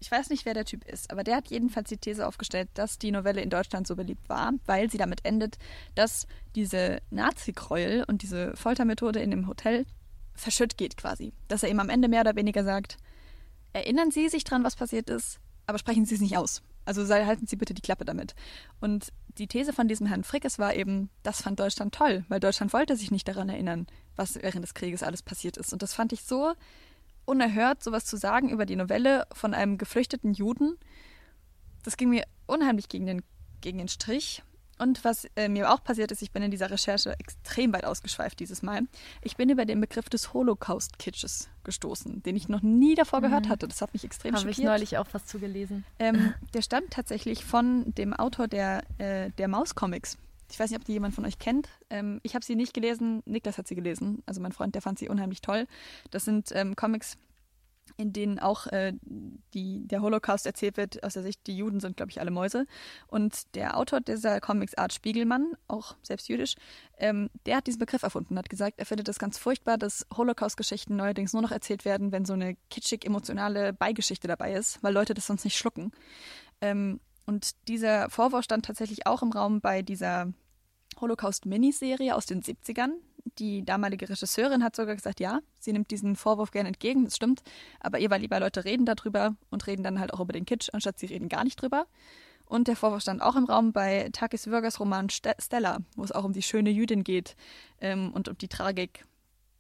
[0.02, 2.98] Ich weiß nicht, wer der Typ ist, aber der hat jedenfalls die These aufgestellt, dass
[2.98, 5.58] die Novelle in Deutschland so beliebt war, weil sie damit endet,
[5.94, 6.26] dass
[6.56, 9.86] diese Nazi-Gräuel und diese Foltermethode in dem Hotel
[10.34, 11.32] verschütt geht quasi.
[11.46, 12.96] Dass er ihm am Ende mehr oder weniger sagt,
[13.72, 15.38] erinnern Sie sich dran, was passiert ist?
[15.66, 16.62] aber sprechen Sie es nicht aus.
[16.84, 18.34] Also sei, halten Sie bitte die Klappe damit.
[18.80, 22.72] Und die These von diesem Herrn Frickes war eben, das fand Deutschland toll, weil Deutschland
[22.72, 25.72] wollte sich nicht daran erinnern, was während des Krieges alles passiert ist.
[25.72, 26.52] Und das fand ich so
[27.24, 30.78] unerhört, sowas zu sagen über die Novelle von einem geflüchteten Juden.
[31.84, 33.22] Das ging mir unheimlich gegen den,
[33.60, 34.42] gegen den Strich.
[34.78, 38.40] Und was äh, mir auch passiert ist, ich bin in dieser Recherche extrem weit ausgeschweift
[38.40, 38.80] dieses Mal.
[39.22, 43.24] Ich bin über den Begriff des Holocaust-Kitsches gestoßen, den ich noch nie davor mhm.
[43.24, 43.68] gehört hatte.
[43.68, 44.66] Das hat mich extrem Habe schockiert.
[44.68, 45.84] Habe ich neulich auch was zugelesen.
[46.00, 50.18] Ähm, der stammt tatsächlich von dem Autor der, äh, der Maus-Comics.
[50.52, 51.68] Ich weiß nicht, ob die jemand von euch kennt.
[51.88, 53.22] Ähm, ich habe sie nicht gelesen.
[53.24, 54.22] Niklas hat sie gelesen.
[54.26, 55.66] Also mein Freund, der fand sie unheimlich toll.
[56.10, 57.16] Das sind ähm, Comics,
[57.96, 58.92] in denen auch äh,
[59.54, 62.66] die, der Holocaust erzählt wird, aus der Sicht, die Juden sind, glaube ich, alle Mäuse.
[63.06, 66.56] Und der Autor dieser Comics, Art Spiegelmann, auch selbst jüdisch,
[66.98, 70.96] ähm, der hat diesen Begriff erfunden, hat gesagt, er findet es ganz furchtbar, dass Holocaust-Geschichten
[70.96, 75.26] neuerdings nur noch erzählt werden, wenn so eine kitschig-emotionale Beigeschichte dabei ist, weil Leute das
[75.26, 75.92] sonst nicht schlucken.
[76.60, 80.32] Ähm, und dieser Vorwurf stand tatsächlich auch im Raum bei dieser
[81.02, 82.92] Holocaust-Miniserie aus den 70ern,
[83.38, 87.42] die damalige Regisseurin hat sogar gesagt, ja, sie nimmt diesen Vorwurf gerne entgegen, das stimmt,
[87.80, 90.70] aber ihr war lieber Leute reden darüber und reden dann halt auch über den Kitsch,
[90.72, 91.86] anstatt sie reden gar nicht drüber.
[92.46, 96.24] Und der Vorwurf stand auch im Raum bei Takis Würgers Roman Stella, wo es auch
[96.24, 97.36] um die schöne Jüdin geht
[97.80, 99.06] ähm, und um die Tragik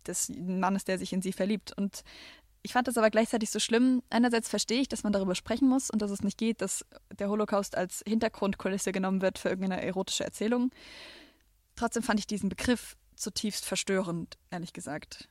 [0.06, 1.72] des Mannes, der sich in sie verliebt.
[1.72, 2.02] Und
[2.62, 4.02] ich fand das aber gleichzeitig so schlimm.
[4.10, 6.84] Einerseits verstehe ich, dass man darüber sprechen muss und dass es nicht geht, dass
[7.18, 10.70] der Holocaust als Hintergrundkulisse genommen wird für irgendeine erotische Erzählung.
[11.82, 15.28] Trotzdem fand ich diesen Begriff zutiefst verstörend, ehrlich gesagt.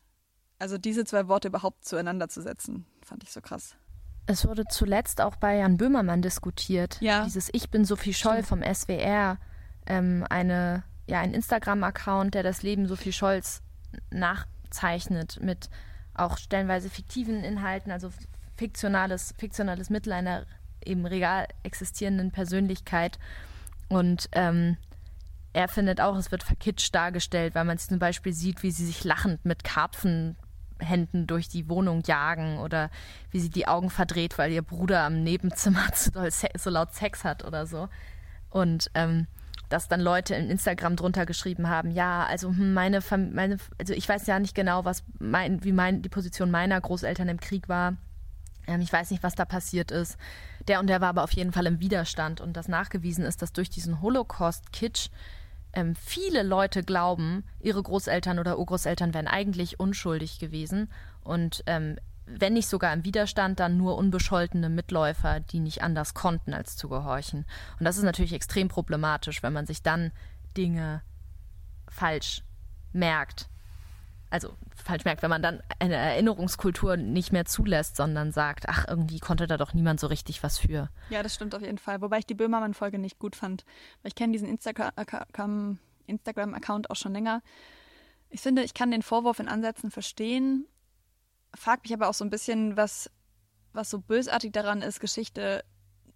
[0.60, 3.78] Also diese zwei Worte überhaupt zueinander zu setzen, fand ich so krass.
[4.26, 6.98] Es wurde zuletzt auch bei Jan Böhmermann diskutiert.
[7.00, 7.24] Ja.
[7.24, 9.38] Dieses Ich bin Sophie Scholl vom SWR,
[9.86, 13.62] ähm, eine, ja, ein Instagram-Account, der das Leben Sophie Scholls
[14.10, 15.70] nachzeichnet mit
[16.16, 18.10] auch stellenweise fiktiven Inhalten, also
[18.58, 20.46] fiktionales, fiktionales Mittel einer
[20.84, 23.20] im real existierenden Persönlichkeit.
[23.88, 24.76] Und ähm,
[25.54, 29.04] er findet auch, es wird verkitscht dargestellt, weil man zum Beispiel sieht, wie sie sich
[29.04, 32.90] lachend mit Karpfenhänden durch die Wohnung jagen oder
[33.32, 35.88] wie sie die Augen verdreht, weil ihr Bruder am Nebenzimmer
[36.58, 37.90] so laut Sex hat oder so.
[38.50, 39.28] Und ähm,
[39.72, 43.00] dass dann Leute in Instagram drunter geschrieben haben, ja, also hm, meine,
[43.34, 47.30] meine also ich weiß ja nicht genau, was mein, wie mein, die Position meiner Großeltern
[47.30, 47.96] im Krieg war.
[48.68, 50.18] Ähm, ich weiß nicht, was da passiert ist.
[50.68, 53.54] Der und der war aber auf jeden Fall im Widerstand und das nachgewiesen ist, dass
[53.54, 55.10] durch diesen Holocaust-Kitsch
[55.74, 60.90] ähm, viele Leute glauben, ihre Großeltern oder Urgroßeltern wären eigentlich unschuldig gewesen
[61.24, 66.54] und ähm, wenn nicht sogar im Widerstand, dann nur unbescholtene Mitläufer, die nicht anders konnten,
[66.54, 67.46] als zu gehorchen.
[67.80, 70.12] Und das ist natürlich extrem problematisch, wenn man sich dann
[70.56, 71.02] Dinge
[71.90, 72.44] falsch
[72.94, 73.50] merkt.
[74.32, 79.20] Also falsch merkt, wenn man dann eine Erinnerungskultur nicht mehr zulässt, sondern sagt, ach, irgendwie
[79.20, 80.90] konnte da doch niemand so richtig was für.
[81.10, 82.02] Ja, das stimmt auf jeden Fall.
[82.02, 83.66] Wobei ich die Böhmermann-Folge nicht gut fand.
[84.02, 87.44] Weil ich kenne diesen Instagram-Account auch schon länger.
[88.30, 90.66] Ich finde, ich kann den Vorwurf in Ansätzen verstehen,
[91.54, 93.12] frage mich aber auch so ein bisschen, was,
[93.74, 95.66] was so bösartig daran ist, Geschichte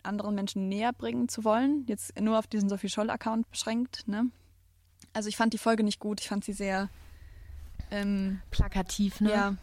[0.04, 1.84] anderen Menschen näher bringen zu wollen.
[1.88, 4.08] Jetzt nur auf diesen Sophie Scholl-Account beschränkt.
[4.08, 4.32] Ne?
[5.12, 6.22] Also ich fand die Folge nicht gut.
[6.22, 6.90] Ich fand sie sehr
[7.92, 9.32] ähm, plakativ, ne?
[9.32, 9.56] Ja.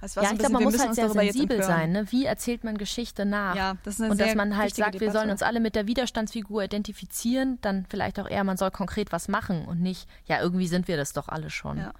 [0.00, 1.92] Also ja, ich glaube, man muss halt sehr sensibel sein.
[1.92, 2.12] Ne?
[2.12, 3.56] Wie erzählt man Geschichte nach?
[3.56, 5.00] Ja, das ist eine Und dass man halt sagt, Debatte.
[5.00, 9.10] wir sollen uns alle mit der Widerstandsfigur identifizieren, dann vielleicht auch eher, man soll konkret
[9.10, 11.78] was machen und nicht, ja, irgendwie sind wir das doch alle schon.
[11.78, 11.92] Ja.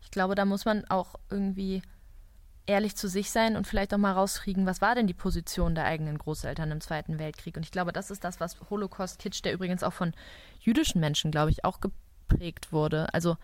[0.00, 1.82] Ich glaube, da muss man auch irgendwie
[2.66, 5.84] ehrlich zu sich sein und vielleicht auch mal rauskriegen, was war denn die Position der
[5.84, 7.56] eigenen Großeltern im Zweiten Weltkrieg.
[7.56, 10.12] Und ich glaube, das ist das, was Holocaust-Kitsch, der übrigens auch von
[10.60, 13.36] jüdischen Menschen, glaube ich, auch geprägt wurde, also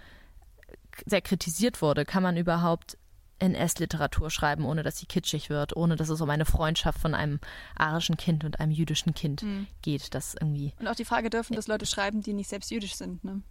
[1.06, 2.04] sehr kritisiert wurde.
[2.04, 2.96] Kann man überhaupt
[3.40, 7.38] NS-Literatur schreiben, ohne dass sie kitschig wird, ohne dass es um eine Freundschaft von einem
[7.76, 9.66] arischen Kind und einem jüdischen Kind mhm.
[9.82, 10.72] geht, das irgendwie.
[10.80, 13.42] Und auch die Frage, dürfen das Leute schreiben, die nicht selbst jüdisch sind, ne?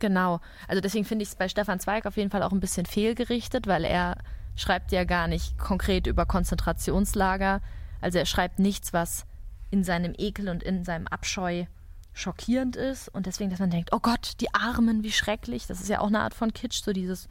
[0.00, 0.40] Genau.
[0.66, 3.66] Also deswegen finde ich es bei Stefan Zweig auf jeden Fall auch ein bisschen fehlgerichtet,
[3.66, 4.18] weil er
[4.56, 7.62] schreibt ja gar nicht konkret über Konzentrationslager.
[8.00, 9.24] Also er schreibt nichts, was
[9.70, 11.64] in seinem Ekel und in seinem Abscheu
[12.14, 13.08] schockierend ist.
[13.08, 15.66] Und deswegen, dass man denkt, oh Gott, die Armen, wie schrecklich.
[15.66, 17.28] Das ist ja auch eine Art von Kitsch, so dieses,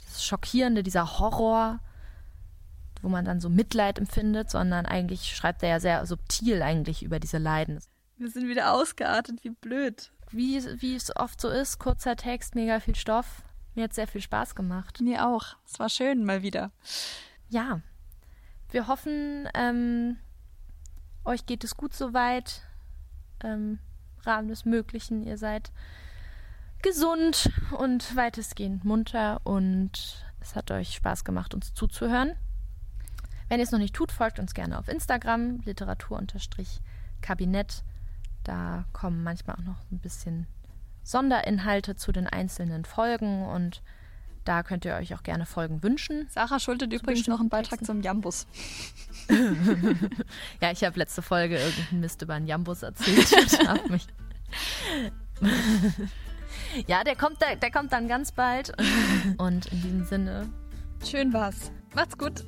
[0.00, 1.80] dieses Schockierende, dieser Horror,
[3.00, 7.20] wo man dann so Mitleid empfindet, sondern eigentlich schreibt er ja sehr subtil eigentlich über
[7.20, 7.80] diese Leiden.
[8.18, 10.10] Wir sind wieder ausgeartet, wie blöd.
[10.30, 13.42] Wie, wie es oft so ist, kurzer Text, mega viel Stoff.
[13.74, 15.00] Mir hat sehr viel Spaß gemacht.
[15.00, 15.56] Mir auch.
[15.66, 16.72] Es war schön mal wieder.
[17.48, 17.80] Ja.
[18.70, 20.16] Wir hoffen, ähm,
[21.24, 22.62] euch geht es gut soweit.
[23.44, 23.78] Ähm,
[24.26, 25.22] Rahmen des Möglichen.
[25.22, 25.70] Ihr seid
[26.82, 32.32] gesund und weitestgehend munter und es hat euch Spaß gemacht, uns zuzuhören.
[33.48, 37.84] Wenn ihr es noch nicht tut, folgt uns gerne auf Instagram, Literatur-Kabinett.
[38.44, 40.46] Da kommen manchmal auch noch ein bisschen
[41.02, 43.80] Sonderinhalte zu den einzelnen Folgen und
[44.46, 46.26] da könnt ihr euch auch gerne Folgen wünschen.
[46.30, 47.86] Sarah schuldet übrigens noch einen Beitrag Texten.
[47.86, 48.46] zum Jambus.
[50.60, 53.28] ja, ich habe letzte Folge irgendeinen Mist über einen Jambus erzählt.
[56.86, 58.72] ja, der kommt, der, der kommt dann ganz bald.
[59.38, 60.48] Und in diesem Sinne.
[61.04, 61.72] Schön war's.
[61.94, 62.44] Macht's gut.